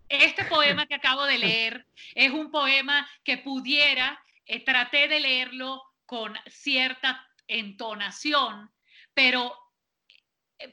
Este 0.07 0.45
poema 0.45 0.85
que 0.85 0.95
acabo 0.95 1.25
de 1.25 1.37
leer 1.37 1.85
es 2.15 2.31
un 2.31 2.49
poema 2.49 3.05
que 3.25 3.39
pudiera, 3.39 4.17
eh, 4.45 4.63
traté 4.63 5.09
de 5.09 5.19
leerlo 5.19 5.83
con 6.07 6.33
cierta 6.49 7.29
entonación, 7.47 8.71
pero, 9.13 9.53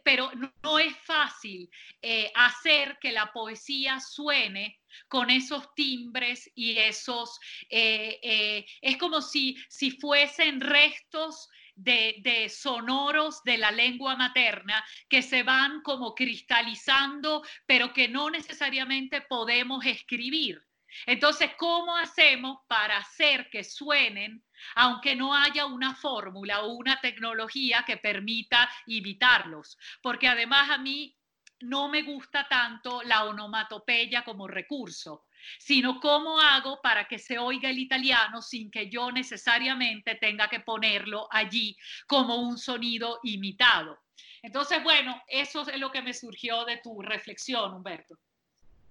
pero 0.05 0.31
no 0.63 0.79
es 0.79 0.97
fácil 0.99 1.69
eh, 2.01 2.31
hacer 2.35 2.99
que 3.01 3.13
la 3.13 3.33
poesía 3.33 4.01
suene 4.01 4.81
con 5.09 5.29
esos 5.29 5.75
timbres 5.75 6.51
y 6.55 6.79
esos, 6.79 7.39
eh, 7.69 8.19
eh, 8.23 8.67
es 8.81 8.97
como 8.97 9.21
si, 9.21 9.57
si 9.69 9.91
fuesen 9.91 10.61
restos 10.61 11.49
de, 11.75 12.17
de, 12.23 12.49
sonoros 12.49 13.43
de 13.43 13.59
la 13.59 13.73
lengua 13.73 14.15
materna 14.15 14.85
que 15.09 15.21
se 15.21 15.43
van 15.43 15.83
como 15.83 16.15
cristalizando, 16.15 17.43
pero 17.67 17.93
que 17.93 18.07
no 18.07 18.31
necesariamente 18.31 19.23
podemos 19.23 19.85
escribir. 19.85 20.63
Entonces, 21.07 21.51
¿cómo 21.57 21.97
hacemos 21.97 22.59
para 22.69 22.99
hacer 22.99 23.49
que 23.51 23.65
suenen, 23.65 24.45
aunque 24.75 25.15
no 25.17 25.35
haya 25.35 25.67
una 25.67 25.95
fórmula 25.95 26.63
o 26.63 26.75
una 26.75 27.01
tecnología 27.01 27.85
que 27.87 27.97
permita 27.97 28.69
imitarlos? 28.87 29.79
Porque 30.03 30.29
además 30.29 30.71
a 30.71 30.79
mí 30.79 31.17
no 31.61 31.89
me 31.89 32.03
gusta 32.03 32.47
tanto 32.49 33.03
la 33.03 33.25
onomatopeya 33.25 34.23
como 34.23 34.47
recurso, 34.47 35.25
sino 35.59 36.01
cómo 36.01 36.41
hago 36.41 36.81
para 36.83 37.07
que 37.07 37.19
se 37.19 37.39
oiga 37.39 37.71
el 37.71 37.79
italiano 37.79 38.43
sin 38.43 38.71
que 38.71 38.89
yo 38.91 39.11
necesariamente 39.11 40.17
tenga 40.17 40.49
que 40.49 40.61
ponerlo 40.61 41.27
allí 41.31 41.77
como 42.07 42.37
un 42.37 42.59
sonido 42.59 43.21
imitado. 43.23 43.99
Entonces, 44.43 44.83
bueno, 44.83 45.23
eso 45.27 45.63
es 45.63 45.79
lo 45.79 45.91
que 45.91 46.03
me 46.03 46.13
surgió 46.13 46.65
de 46.65 46.79
tu 46.79 47.01
reflexión, 47.01 47.73
Humberto. 47.73 48.19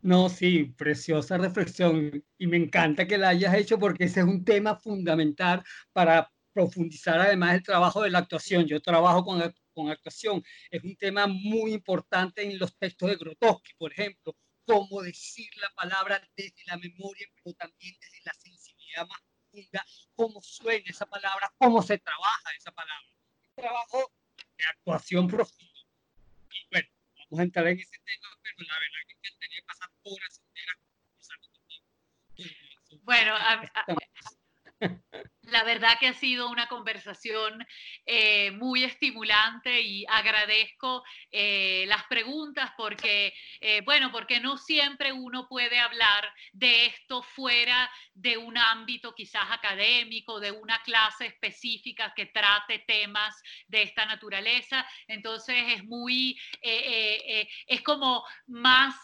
No, 0.04 0.28
sí, 0.28 0.66
preciosa 0.66 1.38
reflexión 1.38 2.12
y 2.38 2.47
me 2.47 2.58
encanta 2.58 3.08
que 3.08 3.18
la 3.18 3.30
hayas 3.30 3.56
hecho 3.56 3.80
porque 3.80 4.04
ese 4.04 4.20
es 4.20 4.26
un 4.26 4.43
tema 4.43 4.76
fundamental 4.76 5.64
para 5.93 6.30
profundizar 6.51 7.22
además 7.22 7.56
el 7.56 7.64
trabajo 7.64 8.01
de 8.01 8.10
la 8.10 8.20
actuación. 8.20 8.66
Yo 8.66 8.82
trabajo 8.82 9.24
con, 9.24 9.41
con 9.74 9.89
actuación, 9.89 10.43
es 10.70 10.84
un 10.84 10.97
tema 10.97 11.26
muy 11.28 11.72
importante 11.74 12.43
en 12.43 12.60
los 12.60 12.78
textos 12.78 13.12
de 13.12 13.16
Grotowski, 13.16 13.72
por 13.78 13.93
ejemplo, 13.93 14.36
cómo 14.66 15.01
decir 15.01 15.47
la 15.62 15.70
palabra 15.74 16.22
desde 16.36 16.64
la 16.66 16.76
memoria, 16.76 17.26
pero 17.41 17.56
también 17.56 17.95
desde 18.01 18.20
la 18.26 18.34
sensibilidad 18.34 19.08
más 19.08 19.20
profunda, 19.51 19.86
cómo 20.16 20.41
suena 20.41 20.84
esa 20.86 21.06
palabra, 21.06 21.49
cómo 21.58 21.82
se 21.82 21.97
trabaja 21.97 22.51
esa 22.58 22.74
palabra. 22.74 23.08
Un 23.41 23.64
trabajo 23.64 24.12
de 24.58 24.66
actuación 24.66 25.28
profunda. 25.30 25.73
Y 27.34 27.36
bueno, 27.36 27.40
vamos 27.40 27.40
a 27.40 27.44
entrar 27.44 27.68
en 27.68 27.80
ese 27.80 27.98
tema, 28.06 28.28
pero 28.44 28.68
la 28.68 28.80
verdad 28.80 29.02
que 29.08 29.16
me 29.16 29.28
encantaría 29.28 29.62
pasar 29.66 29.90
horas 30.04 30.42
enteras 30.46 30.78
Bueno, 33.02 33.34
la 35.44 35.64
verdad 35.64 35.98
que 36.00 36.08
ha 36.08 36.14
sido 36.14 36.50
una 36.50 36.68
conversación 36.68 37.66
eh, 38.06 38.52
muy 38.52 38.84
estimulante 38.84 39.82
y 39.82 40.06
agradezco 40.08 41.04
eh, 41.32 41.86
las 41.88 42.04
preguntas 42.06 42.72
porque, 42.78 43.34
eh, 43.60 43.82
bueno, 43.82 44.12
porque 44.12 44.39
no 44.39 44.58
siempre 44.58 45.12
uno 45.12 45.48
puede 45.48 45.80
hablar 45.80 46.32
de 46.54 46.86
esto 46.86 47.22
fuera 47.24 47.89
de 48.14 48.38
un 48.38 48.58
ámbito 48.58 49.14
quizás 49.14 49.44
académico, 49.52 50.39
de 50.39 50.52
una 50.52 50.82
clase 50.84 51.26
específica 51.26 52.14
que 52.16 52.28
trate 52.28 52.80
temas 52.80 53.36
de 53.68 53.84
esta 53.84 54.06
naturaleza. 54.06 54.88
Entonces 55.08 55.58
es 55.76 55.84
muy, 55.84 56.39
es 56.62 57.82
como 57.82 58.24
más 58.48 58.96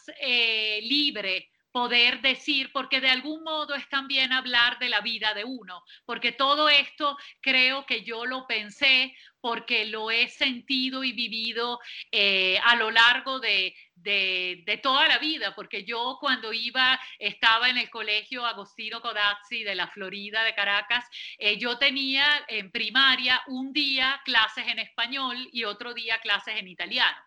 libre 0.81 1.49
poder 1.71 2.21
decir, 2.21 2.71
porque 2.73 3.01
de 3.01 3.09
algún 3.09 3.43
modo 3.43 3.75
es 3.75 3.87
también 3.89 4.33
hablar 4.33 4.79
de 4.79 4.89
la 4.89 5.01
vida 5.01 5.33
de 5.33 5.43
uno, 5.43 5.83
porque 6.05 6.31
todo 6.31 6.69
esto 6.69 7.17
creo 7.41 7.85
que 7.85 8.03
yo 8.03 8.25
lo 8.25 8.47
pensé 8.47 9.15
porque 9.41 9.85
lo 9.85 10.11
he 10.11 10.27
sentido 10.27 11.03
y 11.03 11.13
vivido 11.13 11.79
eh, 12.11 12.59
a 12.63 12.75
lo 12.75 12.91
largo 12.91 13.39
de, 13.39 13.73
de, 13.95 14.79
toda 14.81 15.07
la 15.07 15.17
vida, 15.17 15.53
porque 15.55 15.83
yo 15.83 16.17
cuando 16.19 16.53
iba, 16.53 16.99
estaba 17.17 17.69
en 17.69 17.77
el 17.77 17.89
colegio 17.89 18.45
Agostino 18.45 19.01
Codazzi 19.01 19.63
de 19.63 19.75
la 19.75 19.87
Florida 19.87 20.43
de 20.43 20.55
Caracas, 20.55 21.05
eh, 21.37 21.57
yo 21.57 21.77
tenía 21.77 22.45
en 22.47 22.71
primaria 22.71 23.41
un 23.47 23.73
día 23.73 24.21
clases 24.25 24.67
en 24.67 24.79
español 24.79 25.49
y 25.51 25.63
otro 25.63 25.93
día 25.93 26.19
clases 26.19 26.57
en 26.57 26.67
italiano. 26.67 27.17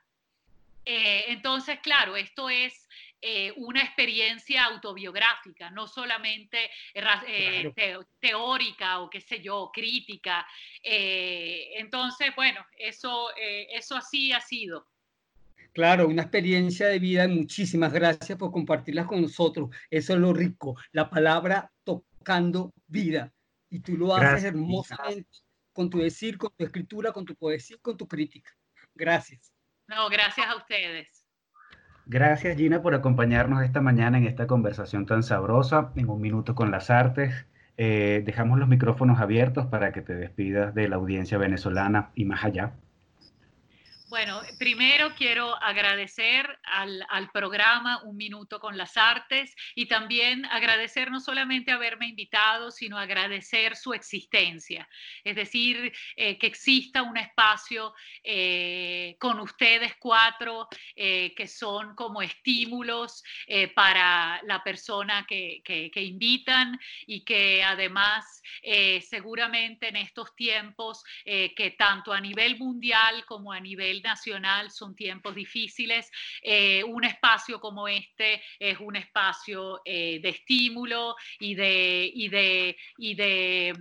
Eh, 0.84 1.26
entonces, 1.28 1.78
claro, 1.80 2.16
esto 2.16 2.51
es 2.51 2.88
eh, 3.22 3.52
una 3.56 3.82
experiencia 3.82 4.64
autobiográfica, 4.64 5.70
no 5.70 5.86
solamente 5.86 6.68
eh, 6.92 7.72
teórica 8.20 8.98
o 8.98 9.08
qué 9.08 9.20
sé 9.20 9.40
yo, 9.40 9.70
crítica. 9.72 10.46
entonces, 10.82 12.34
bueno, 12.34 12.66
eso, 12.76 13.30
eso 13.36 13.96
así 13.96 14.32
ha 14.32 14.40
sido. 14.40 14.88
Claro, 15.72 16.08
una 16.08 16.22
experiencia 16.22 16.88
de 16.88 16.98
vida. 16.98 17.26
Muchísimas 17.28 17.92
gracias 17.92 18.36
por 18.36 18.52
compartirlas 18.52 19.06
con 19.06 19.22
nosotros. 19.22 19.70
Eso 19.88 20.12
es 20.12 20.18
lo 20.18 20.34
rico, 20.34 20.76
la 20.90 21.08
palabra 21.08 21.72
tocando 21.84 22.72
vida. 22.86 23.32
Y 23.70 23.80
tú 23.80 23.96
lo 23.96 24.14
haces 24.14 24.28
Gracias. 24.28 24.52
hermosamente 24.52 25.30
con 25.72 25.88
tu 25.88 25.98
decir, 25.98 26.36
con 26.36 26.52
tu 26.54 26.64
escritura, 26.64 27.12
con 27.12 27.24
tu 27.24 27.34
poesía, 27.34 27.78
con 27.80 27.96
tu 27.96 28.06
crítica. 28.06 28.50
Gracias. 28.94 29.52
No, 29.86 30.08
gracias 30.08 30.46
a 30.46 30.56
ustedes. 30.56 31.21
Gracias 32.07 32.57
Gina 32.57 32.80
por 32.82 32.94
acompañarnos 32.94 33.62
esta 33.64 33.80
mañana 33.80 34.18
en 34.18 34.24
esta 34.26 34.46
conversación 34.46 35.07
tan 35.07 35.22
sabrosa, 35.22 35.92
en 35.96 36.09
un 36.09 36.20
minuto 36.20 36.55
con 36.55 36.70
las 36.70 36.90
artes. 36.90 37.46
Eh, 37.76 38.22
dejamos 38.24 38.59
los 38.59 38.68
micrófonos 38.68 39.20
abiertos 39.20 39.66
para 39.66 39.92
que 39.92 40.03
te 40.03 40.14
despidas 40.14 40.74
de 40.74 40.88
la 40.88 40.96
audiencia 40.96 41.38
venezolana 41.38 42.11
y 42.14 42.24
más 42.24 42.44
allá. 42.44 42.74
Bueno, 44.12 44.42
primero 44.58 45.14
quiero 45.14 45.56
agradecer 45.62 46.58
al, 46.64 47.30
programa 47.32 48.02
Un 48.02 48.18
Minuto 48.18 48.60
con 48.60 48.76
las 48.76 48.98
Artes 48.98 49.54
y 49.74 49.86
también 49.86 50.44
agradecer 50.44 51.10
no 51.10 51.18
solamente 51.18 51.72
haberme 51.72 52.08
invitado, 52.08 52.70
sino 52.70 52.98
agradecer 52.98 53.74
su 53.74 53.94
existencia. 53.94 54.86
Es 55.24 55.34
decir, 55.34 55.94
eh, 56.14 56.36
que 56.36 56.46
exista 56.46 57.00
un 57.00 57.16
espacio 57.16 57.94
eh, 58.22 59.16
con 59.18 59.40
ustedes 59.40 59.94
cuatro 59.98 60.68
eh, 60.94 61.32
que 61.34 61.48
son 61.48 61.94
como 61.94 62.20
estímulos 62.20 63.24
para 63.74 64.42
la 64.42 64.62
persona 64.62 65.24
que, 65.26 65.62
que, 65.64 65.90
que, 65.90 66.02
invitan 66.02 66.78
y 67.06 67.24
que 67.24 67.62
además 67.64 68.42
seguramente 69.08 69.88
en 69.88 69.96
estos 69.96 70.34
tiempos 70.34 71.02
que 71.24 71.74
tanto 71.78 72.12
a 72.12 72.20
nivel 72.20 72.58
mundial 72.58 73.24
como 73.24 73.52
a 73.52 73.60
nivel 73.60 74.01
nacional 74.03 74.70
son 74.70 74.94
tiempos 74.94 75.34
difíciles. 75.34 76.11
Eh, 76.42 76.82
un 76.84 77.05
espacio 77.05 77.61
como 77.61 77.88
este 77.88 78.42
es 78.59 78.78
un 78.80 78.96
espacio 78.96 79.80
eh, 79.84 80.20
de 80.20 80.28
estímulo 80.28 81.14
y 81.38 81.55
de, 81.55 82.11
y 82.12 82.28
de, 82.28 82.76
y 82.98 83.14
de 83.14 83.72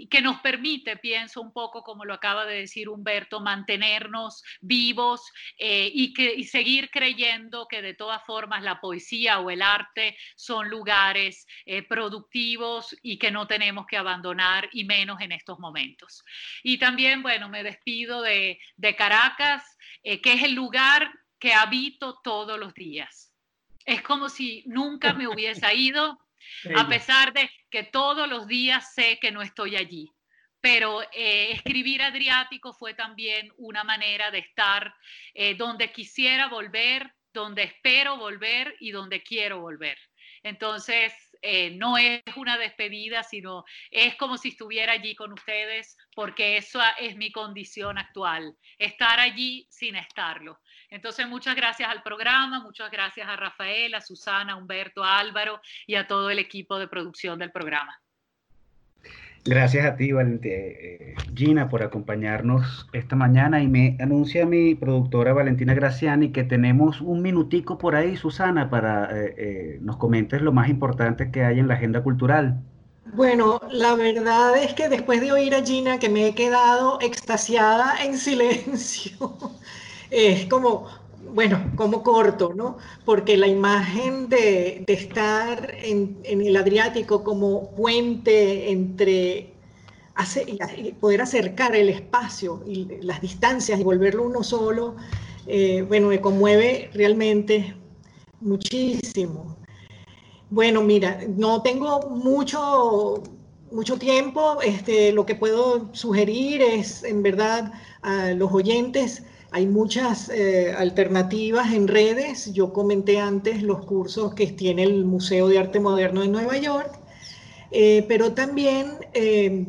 y 0.00 0.06
que 0.06 0.22
nos 0.22 0.40
permite, 0.40 0.96
pienso 0.96 1.42
un 1.42 1.52
poco 1.52 1.82
como 1.82 2.06
lo 2.06 2.14
acaba 2.14 2.46
de 2.46 2.60
decir 2.60 2.88
Humberto, 2.88 3.38
mantenernos 3.40 4.42
vivos 4.62 5.20
eh, 5.58 5.90
y, 5.92 6.14
que, 6.14 6.34
y 6.34 6.44
seguir 6.44 6.90
creyendo 6.90 7.68
que 7.68 7.82
de 7.82 7.92
todas 7.92 8.24
formas 8.24 8.62
la 8.62 8.80
poesía 8.80 9.40
o 9.40 9.50
el 9.50 9.60
arte 9.60 10.16
son 10.36 10.70
lugares 10.70 11.46
eh, 11.66 11.82
productivos 11.82 12.96
y 13.02 13.18
que 13.18 13.30
no 13.30 13.46
tenemos 13.46 13.86
que 13.86 13.98
abandonar 13.98 14.70
y 14.72 14.84
menos 14.84 15.20
en 15.20 15.32
estos 15.32 15.58
momentos. 15.58 16.24
Y 16.62 16.78
también, 16.78 17.22
bueno, 17.22 17.50
me 17.50 17.62
despido 17.62 18.22
de, 18.22 18.58
de 18.78 18.96
Caracas, 18.96 19.76
eh, 20.02 20.22
que 20.22 20.32
es 20.32 20.42
el 20.44 20.54
lugar 20.54 21.12
que 21.38 21.52
habito 21.52 22.20
todos 22.24 22.58
los 22.58 22.72
días. 22.72 23.34
Es 23.84 24.00
como 24.00 24.30
si 24.30 24.62
nunca 24.64 25.12
me 25.12 25.28
hubiese 25.28 25.74
ido 25.74 26.18
a 26.76 26.88
pesar 26.88 27.32
de 27.32 27.50
que 27.70 27.84
todos 27.84 28.28
los 28.28 28.46
días 28.46 28.94
sé 28.94 29.18
que 29.20 29.30
no 29.30 29.42
estoy 29.42 29.76
allí. 29.76 30.10
Pero 30.60 31.02
eh, 31.12 31.52
escribir 31.52 32.02
Adriático 32.02 32.72
fue 32.72 32.94
también 32.94 33.50
una 33.56 33.82
manera 33.82 34.30
de 34.30 34.40
estar 34.40 34.94
eh, 35.34 35.54
donde 35.54 35.90
quisiera 35.90 36.48
volver, 36.48 37.14
donde 37.32 37.62
espero 37.62 38.18
volver 38.18 38.76
y 38.78 38.90
donde 38.90 39.22
quiero 39.22 39.60
volver. 39.60 39.96
Entonces, 40.42 41.12
eh, 41.42 41.70
no 41.70 41.96
es 41.96 42.22
una 42.36 42.58
despedida, 42.58 43.22
sino 43.22 43.64
es 43.90 44.16
como 44.16 44.36
si 44.36 44.50
estuviera 44.50 44.92
allí 44.92 45.14
con 45.14 45.32
ustedes, 45.32 45.96
porque 46.14 46.56
eso 46.56 46.80
es 46.98 47.16
mi 47.16 47.32
condición 47.32 47.98
actual, 47.98 48.54
estar 48.78 49.18
allí 49.20 49.66
sin 49.70 49.96
estarlo. 49.96 50.60
Entonces, 50.90 51.28
muchas 51.28 51.54
gracias 51.54 51.88
al 51.88 52.02
programa, 52.02 52.60
muchas 52.60 52.90
gracias 52.90 53.28
a 53.28 53.36
Rafael, 53.36 53.94
a 53.94 54.00
Susana, 54.00 54.54
a 54.54 54.56
Humberto, 54.56 55.04
a 55.04 55.18
Álvaro 55.18 55.60
y 55.86 55.94
a 55.94 56.06
todo 56.06 56.30
el 56.30 56.40
equipo 56.40 56.78
de 56.78 56.88
producción 56.88 57.38
del 57.38 57.52
programa. 57.52 58.00
Gracias 59.44 59.86
a 59.86 59.96
ti, 59.96 60.10
eh, 60.10 61.14
Gina, 61.34 61.70
por 61.70 61.82
acompañarnos 61.82 62.88
esta 62.92 63.16
mañana 63.16 63.62
y 63.62 63.68
me 63.68 63.96
anuncia 63.98 64.44
mi 64.44 64.74
productora 64.74 65.32
Valentina 65.32 65.72
Graciani 65.72 66.30
que 66.30 66.44
tenemos 66.44 67.00
un 67.00 67.22
minutico 67.22 67.78
por 67.78 67.96
ahí, 67.96 68.18
Susana, 68.18 68.68
para 68.68 69.04
eh, 69.16 69.34
eh, 69.38 69.78
nos 69.80 69.96
comentes 69.96 70.42
lo 70.42 70.52
más 70.52 70.68
importante 70.68 71.30
que 71.30 71.42
hay 71.44 71.58
en 71.58 71.68
la 71.68 71.74
agenda 71.74 72.02
cultural. 72.02 72.60
Bueno, 73.14 73.62
la 73.70 73.94
verdad 73.94 74.62
es 74.62 74.74
que 74.74 74.90
después 74.90 75.22
de 75.22 75.32
oír 75.32 75.54
a 75.54 75.64
Gina 75.64 75.98
que 75.98 76.10
me 76.10 76.26
he 76.26 76.34
quedado 76.34 76.98
extasiada 77.00 78.04
en 78.04 78.18
silencio, 78.18 79.32
es 80.10 80.46
como, 80.46 80.86
bueno, 81.32 81.72
como 81.76 82.02
corto, 82.02 82.52
¿no? 82.54 82.78
Porque 83.04 83.36
la 83.36 83.46
imagen 83.46 84.28
de, 84.28 84.84
de 84.86 84.92
estar 84.92 85.74
en, 85.82 86.18
en, 86.24 86.40
el 86.42 86.56
Adriático 86.56 87.22
como 87.24 87.70
puente 87.72 88.70
entre 88.70 89.54
poder 91.00 91.22
acercar 91.22 91.74
el 91.74 91.88
espacio 91.88 92.62
y 92.66 93.02
las 93.02 93.20
distancias 93.20 93.80
y 93.80 93.82
volverlo 93.82 94.24
uno 94.24 94.42
solo, 94.42 94.96
eh, 95.46 95.82
bueno, 95.82 96.08
me 96.08 96.20
conmueve 96.20 96.90
realmente 96.92 97.74
muchísimo. 98.40 99.56
Bueno, 100.50 100.82
mira, 100.82 101.20
no 101.36 101.62
tengo 101.62 102.10
mucho, 102.10 103.22
mucho 103.70 103.98
tiempo. 103.98 104.60
Este, 104.62 105.12
lo 105.12 105.24
que 105.24 105.34
puedo 105.34 105.94
sugerir 105.94 106.60
es, 106.60 107.04
en 107.04 107.22
verdad, 107.22 107.72
a 108.02 108.30
los 108.32 108.52
oyentes, 108.52 109.22
hay 109.52 109.66
muchas 109.66 110.28
eh, 110.28 110.72
alternativas 110.76 111.72
en 111.72 111.88
redes. 111.88 112.52
Yo 112.52 112.72
comenté 112.72 113.18
antes 113.18 113.62
los 113.62 113.84
cursos 113.84 114.34
que 114.34 114.46
tiene 114.48 114.84
el 114.84 115.04
Museo 115.04 115.48
de 115.48 115.58
Arte 115.58 115.80
Moderno 115.80 116.20
de 116.20 116.28
Nueva 116.28 116.56
York, 116.56 116.90
eh, 117.70 118.04
pero 118.08 118.32
también 118.32 118.92
eh, 119.12 119.66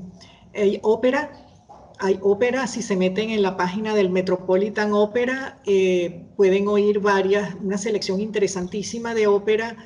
hay 0.53 0.79
ópera. 0.83 1.31
Hay 2.03 2.17
ópera, 2.23 2.65
si 2.65 2.81
se 2.81 2.95
meten 2.95 3.29
en 3.29 3.43
la 3.43 3.57
página 3.57 3.93
del 3.93 4.09
Metropolitan 4.09 4.91
Opera, 4.91 5.61
pueden 6.35 6.67
oír 6.67 6.99
varias, 6.99 7.53
una 7.61 7.77
selección 7.77 8.19
interesantísima 8.19 9.13
de 9.13 9.27
ópera 9.27 9.77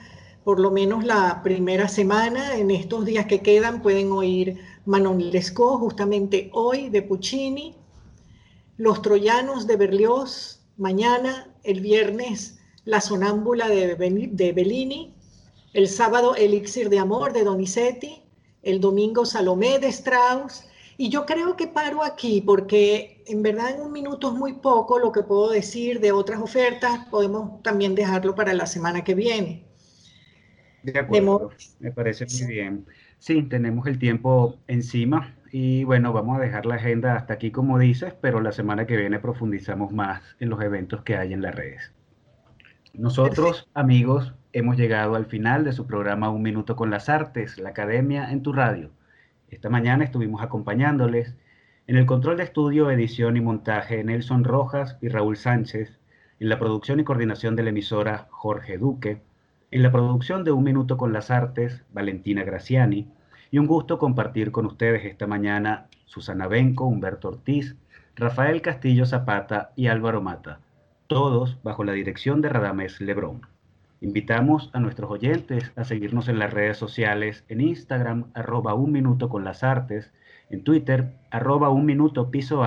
por 0.45 0.59
lo 0.59 0.71
menos 0.71 1.03
la 1.03 1.41
primera 1.43 1.89
semana, 1.89 2.55
en 2.55 2.69
estos 2.69 3.03
días 3.03 3.25
que 3.25 3.41
quedan, 3.41 3.81
pueden 3.81 4.11
oír 4.11 4.59
Manon 4.85 5.31
Lescaut, 5.31 5.79
justamente 5.79 6.51
hoy, 6.53 6.89
de 6.89 7.01
Puccini, 7.01 7.75
Los 8.77 9.01
Troyanos 9.01 9.67
de 9.67 9.77
Berlioz, 9.77 10.61
mañana, 10.77 11.53
el 11.63 11.79
viernes, 11.79 12.59
La 12.83 12.99
Sonámbula 12.99 13.69
de, 13.69 13.95
de 13.95 14.51
Bellini, 14.51 15.13
el 15.73 15.87
sábado, 15.87 16.35
Elixir 16.35 16.89
de 16.89 16.99
Amor 16.99 17.33
de 17.33 17.43
Donizetti, 17.43 18.21
el 18.63 18.81
domingo, 18.81 19.25
Salomé 19.25 19.79
de 19.79 19.87
Strauss, 19.87 20.65
y 20.97 21.09
yo 21.09 21.25
creo 21.25 21.55
que 21.55 21.67
paro 21.67 22.03
aquí 22.03 22.41
porque 22.41 23.23
en 23.27 23.43
verdad 23.43 23.75
en 23.75 23.81
un 23.81 23.91
minuto 23.91 24.29
es 24.29 24.33
muy 24.33 24.53
poco 24.53 24.99
lo 24.99 25.11
que 25.11 25.23
puedo 25.23 25.49
decir 25.49 25.99
de 25.99 26.11
otras 26.11 26.41
ofertas, 26.41 27.05
podemos 27.09 27.61
también 27.63 27.95
dejarlo 27.95 28.35
para 28.35 28.53
la 28.53 28.65
semana 28.65 29.03
que 29.03 29.15
viene. 29.15 29.65
De 30.83 30.99
acuerdo, 30.99 31.51
me 31.79 31.91
parece 31.91 32.25
muy 32.25 32.53
bien. 32.53 32.85
Sí, 33.19 33.41
tenemos 33.43 33.87
el 33.87 33.97
tiempo 33.99 34.55
encima 34.67 35.34
y 35.51 35.83
bueno, 35.83 36.13
vamos 36.13 36.37
a 36.37 36.41
dejar 36.41 36.65
la 36.65 36.75
agenda 36.75 37.15
hasta 37.15 37.33
aquí 37.33 37.51
como 37.51 37.79
dices, 37.79 38.13
pero 38.21 38.41
la 38.41 38.51
semana 38.51 38.85
que 38.85 38.97
viene 38.97 39.19
profundizamos 39.19 39.91
más 39.91 40.21
en 40.39 40.49
los 40.49 40.61
eventos 40.61 41.03
que 41.03 41.15
hay 41.15 41.33
en 41.33 41.41
las 41.41 41.55
redes. 41.55 41.93
Nosotros, 42.93 43.69
amigos, 43.73 44.33
hemos 44.53 44.77
llegado 44.77 45.15
al 45.15 45.25
final 45.25 45.63
de 45.65 45.73
su 45.73 45.85
programa 45.85 46.29
Un 46.29 46.41
Minuto 46.41 46.75
con 46.75 46.89
las 46.89 47.09
Artes, 47.09 47.57
la 47.59 47.69
Academia 47.69 48.31
en 48.31 48.41
tu 48.41 48.53
radio. 48.53 48.89
Esta 49.49 49.69
mañana 49.69 50.03
estuvimos 50.03 50.41
acompañándoles 50.41 51.35
en 51.87 51.97
el 51.97 52.05
control 52.05 52.37
de 52.37 52.43
estudio, 52.43 52.89
edición 52.89 53.37
y 53.37 53.41
montaje 53.41 54.03
Nelson 54.03 54.43
Rojas 54.43 54.97
y 55.01 55.09
Raúl 55.09 55.37
Sánchez, 55.37 55.99
en 56.39 56.49
la 56.49 56.57
producción 56.57 56.99
y 56.99 57.03
coordinación 57.03 57.55
de 57.55 57.63
la 57.63 57.69
emisora 57.69 58.27
Jorge 58.31 58.77
Duque, 58.77 59.21
en 59.71 59.83
la 59.83 59.91
producción 59.91 60.43
de 60.43 60.51
Un 60.51 60.63
Minuto 60.63 60.97
con 60.97 61.13
las 61.13 61.31
Artes, 61.31 61.83
Valentina 61.93 62.43
Graciani, 62.43 63.07
y 63.51 63.57
un 63.57 63.67
gusto 63.67 63.97
compartir 63.97 64.51
con 64.51 64.65
ustedes 64.65 65.05
esta 65.05 65.27
mañana 65.27 65.87
Susana 66.05 66.47
Benco, 66.47 66.85
Humberto 66.85 67.29
Ortiz, 67.29 67.75
Rafael 68.15 68.61
Castillo 68.61 69.05
Zapata 69.05 69.71
y 69.75 69.87
Álvaro 69.87 70.21
Mata, 70.21 70.59
todos 71.07 71.57
bajo 71.63 71.83
la 71.83 71.93
dirección 71.93 72.41
de 72.41 72.49
Radamés 72.49 73.01
Lebrón. 73.01 73.41
Invitamos 74.01 74.69
a 74.73 74.79
nuestros 74.79 75.09
oyentes 75.09 75.71
a 75.75 75.83
seguirnos 75.83 76.27
en 76.27 76.39
las 76.39 76.53
redes 76.53 76.77
sociales, 76.77 77.43
en 77.47 77.61
Instagram, 77.61 78.25
arroba 78.33 78.73
un 78.73 78.91
minuto 78.91 79.29
con 79.29 79.43
las 79.43 79.63
artes, 79.63 80.11
en 80.49 80.63
Twitter, 80.63 81.13
arroba 81.31 81.69
un 81.69 81.85
minuto 81.85 82.29
piso 82.31 82.63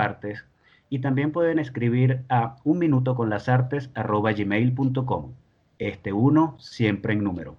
y 0.89 0.99
también 0.99 1.31
pueden 1.31 1.59
escribir 1.59 2.23
a 2.29 2.55
un 2.63 2.79
minuto 2.79 3.15
con 3.15 3.29
las 3.29 3.47
artes, 3.47 3.89
arroba 3.93 4.33
gmail.com 4.33 5.33
este 5.79 6.11
uno 6.11 6.55
siempre 6.59 7.13
en 7.13 7.23
número. 7.23 7.55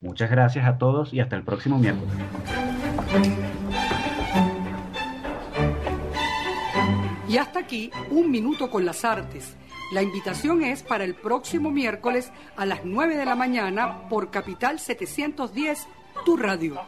Muchas 0.00 0.30
gracias 0.30 0.64
a 0.66 0.78
todos 0.78 1.12
y 1.12 1.20
hasta 1.20 1.36
el 1.36 1.42
próximo 1.42 1.78
miércoles. 1.78 2.14
Y 7.28 7.36
hasta 7.36 7.60
aquí, 7.60 7.90
un 8.10 8.30
minuto 8.30 8.70
con 8.70 8.86
las 8.86 9.04
artes, 9.04 9.56
La 9.90 10.02
invitación 10.02 10.62
es 10.62 10.82
para 10.82 11.04
el 11.04 11.14
próximo 11.14 11.70
miércoles 11.70 12.30
a 12.56 12.66
las 12.66 12.84
9 12.84 13.16
de 13.16 13.24
la 13.24 13.34
mañana 13.34 14.06
por 14.10 14.30
Capital 14.30 14.78
710, 14.78 15.88
tu 16.26 16.36
radio. 16.36 16.78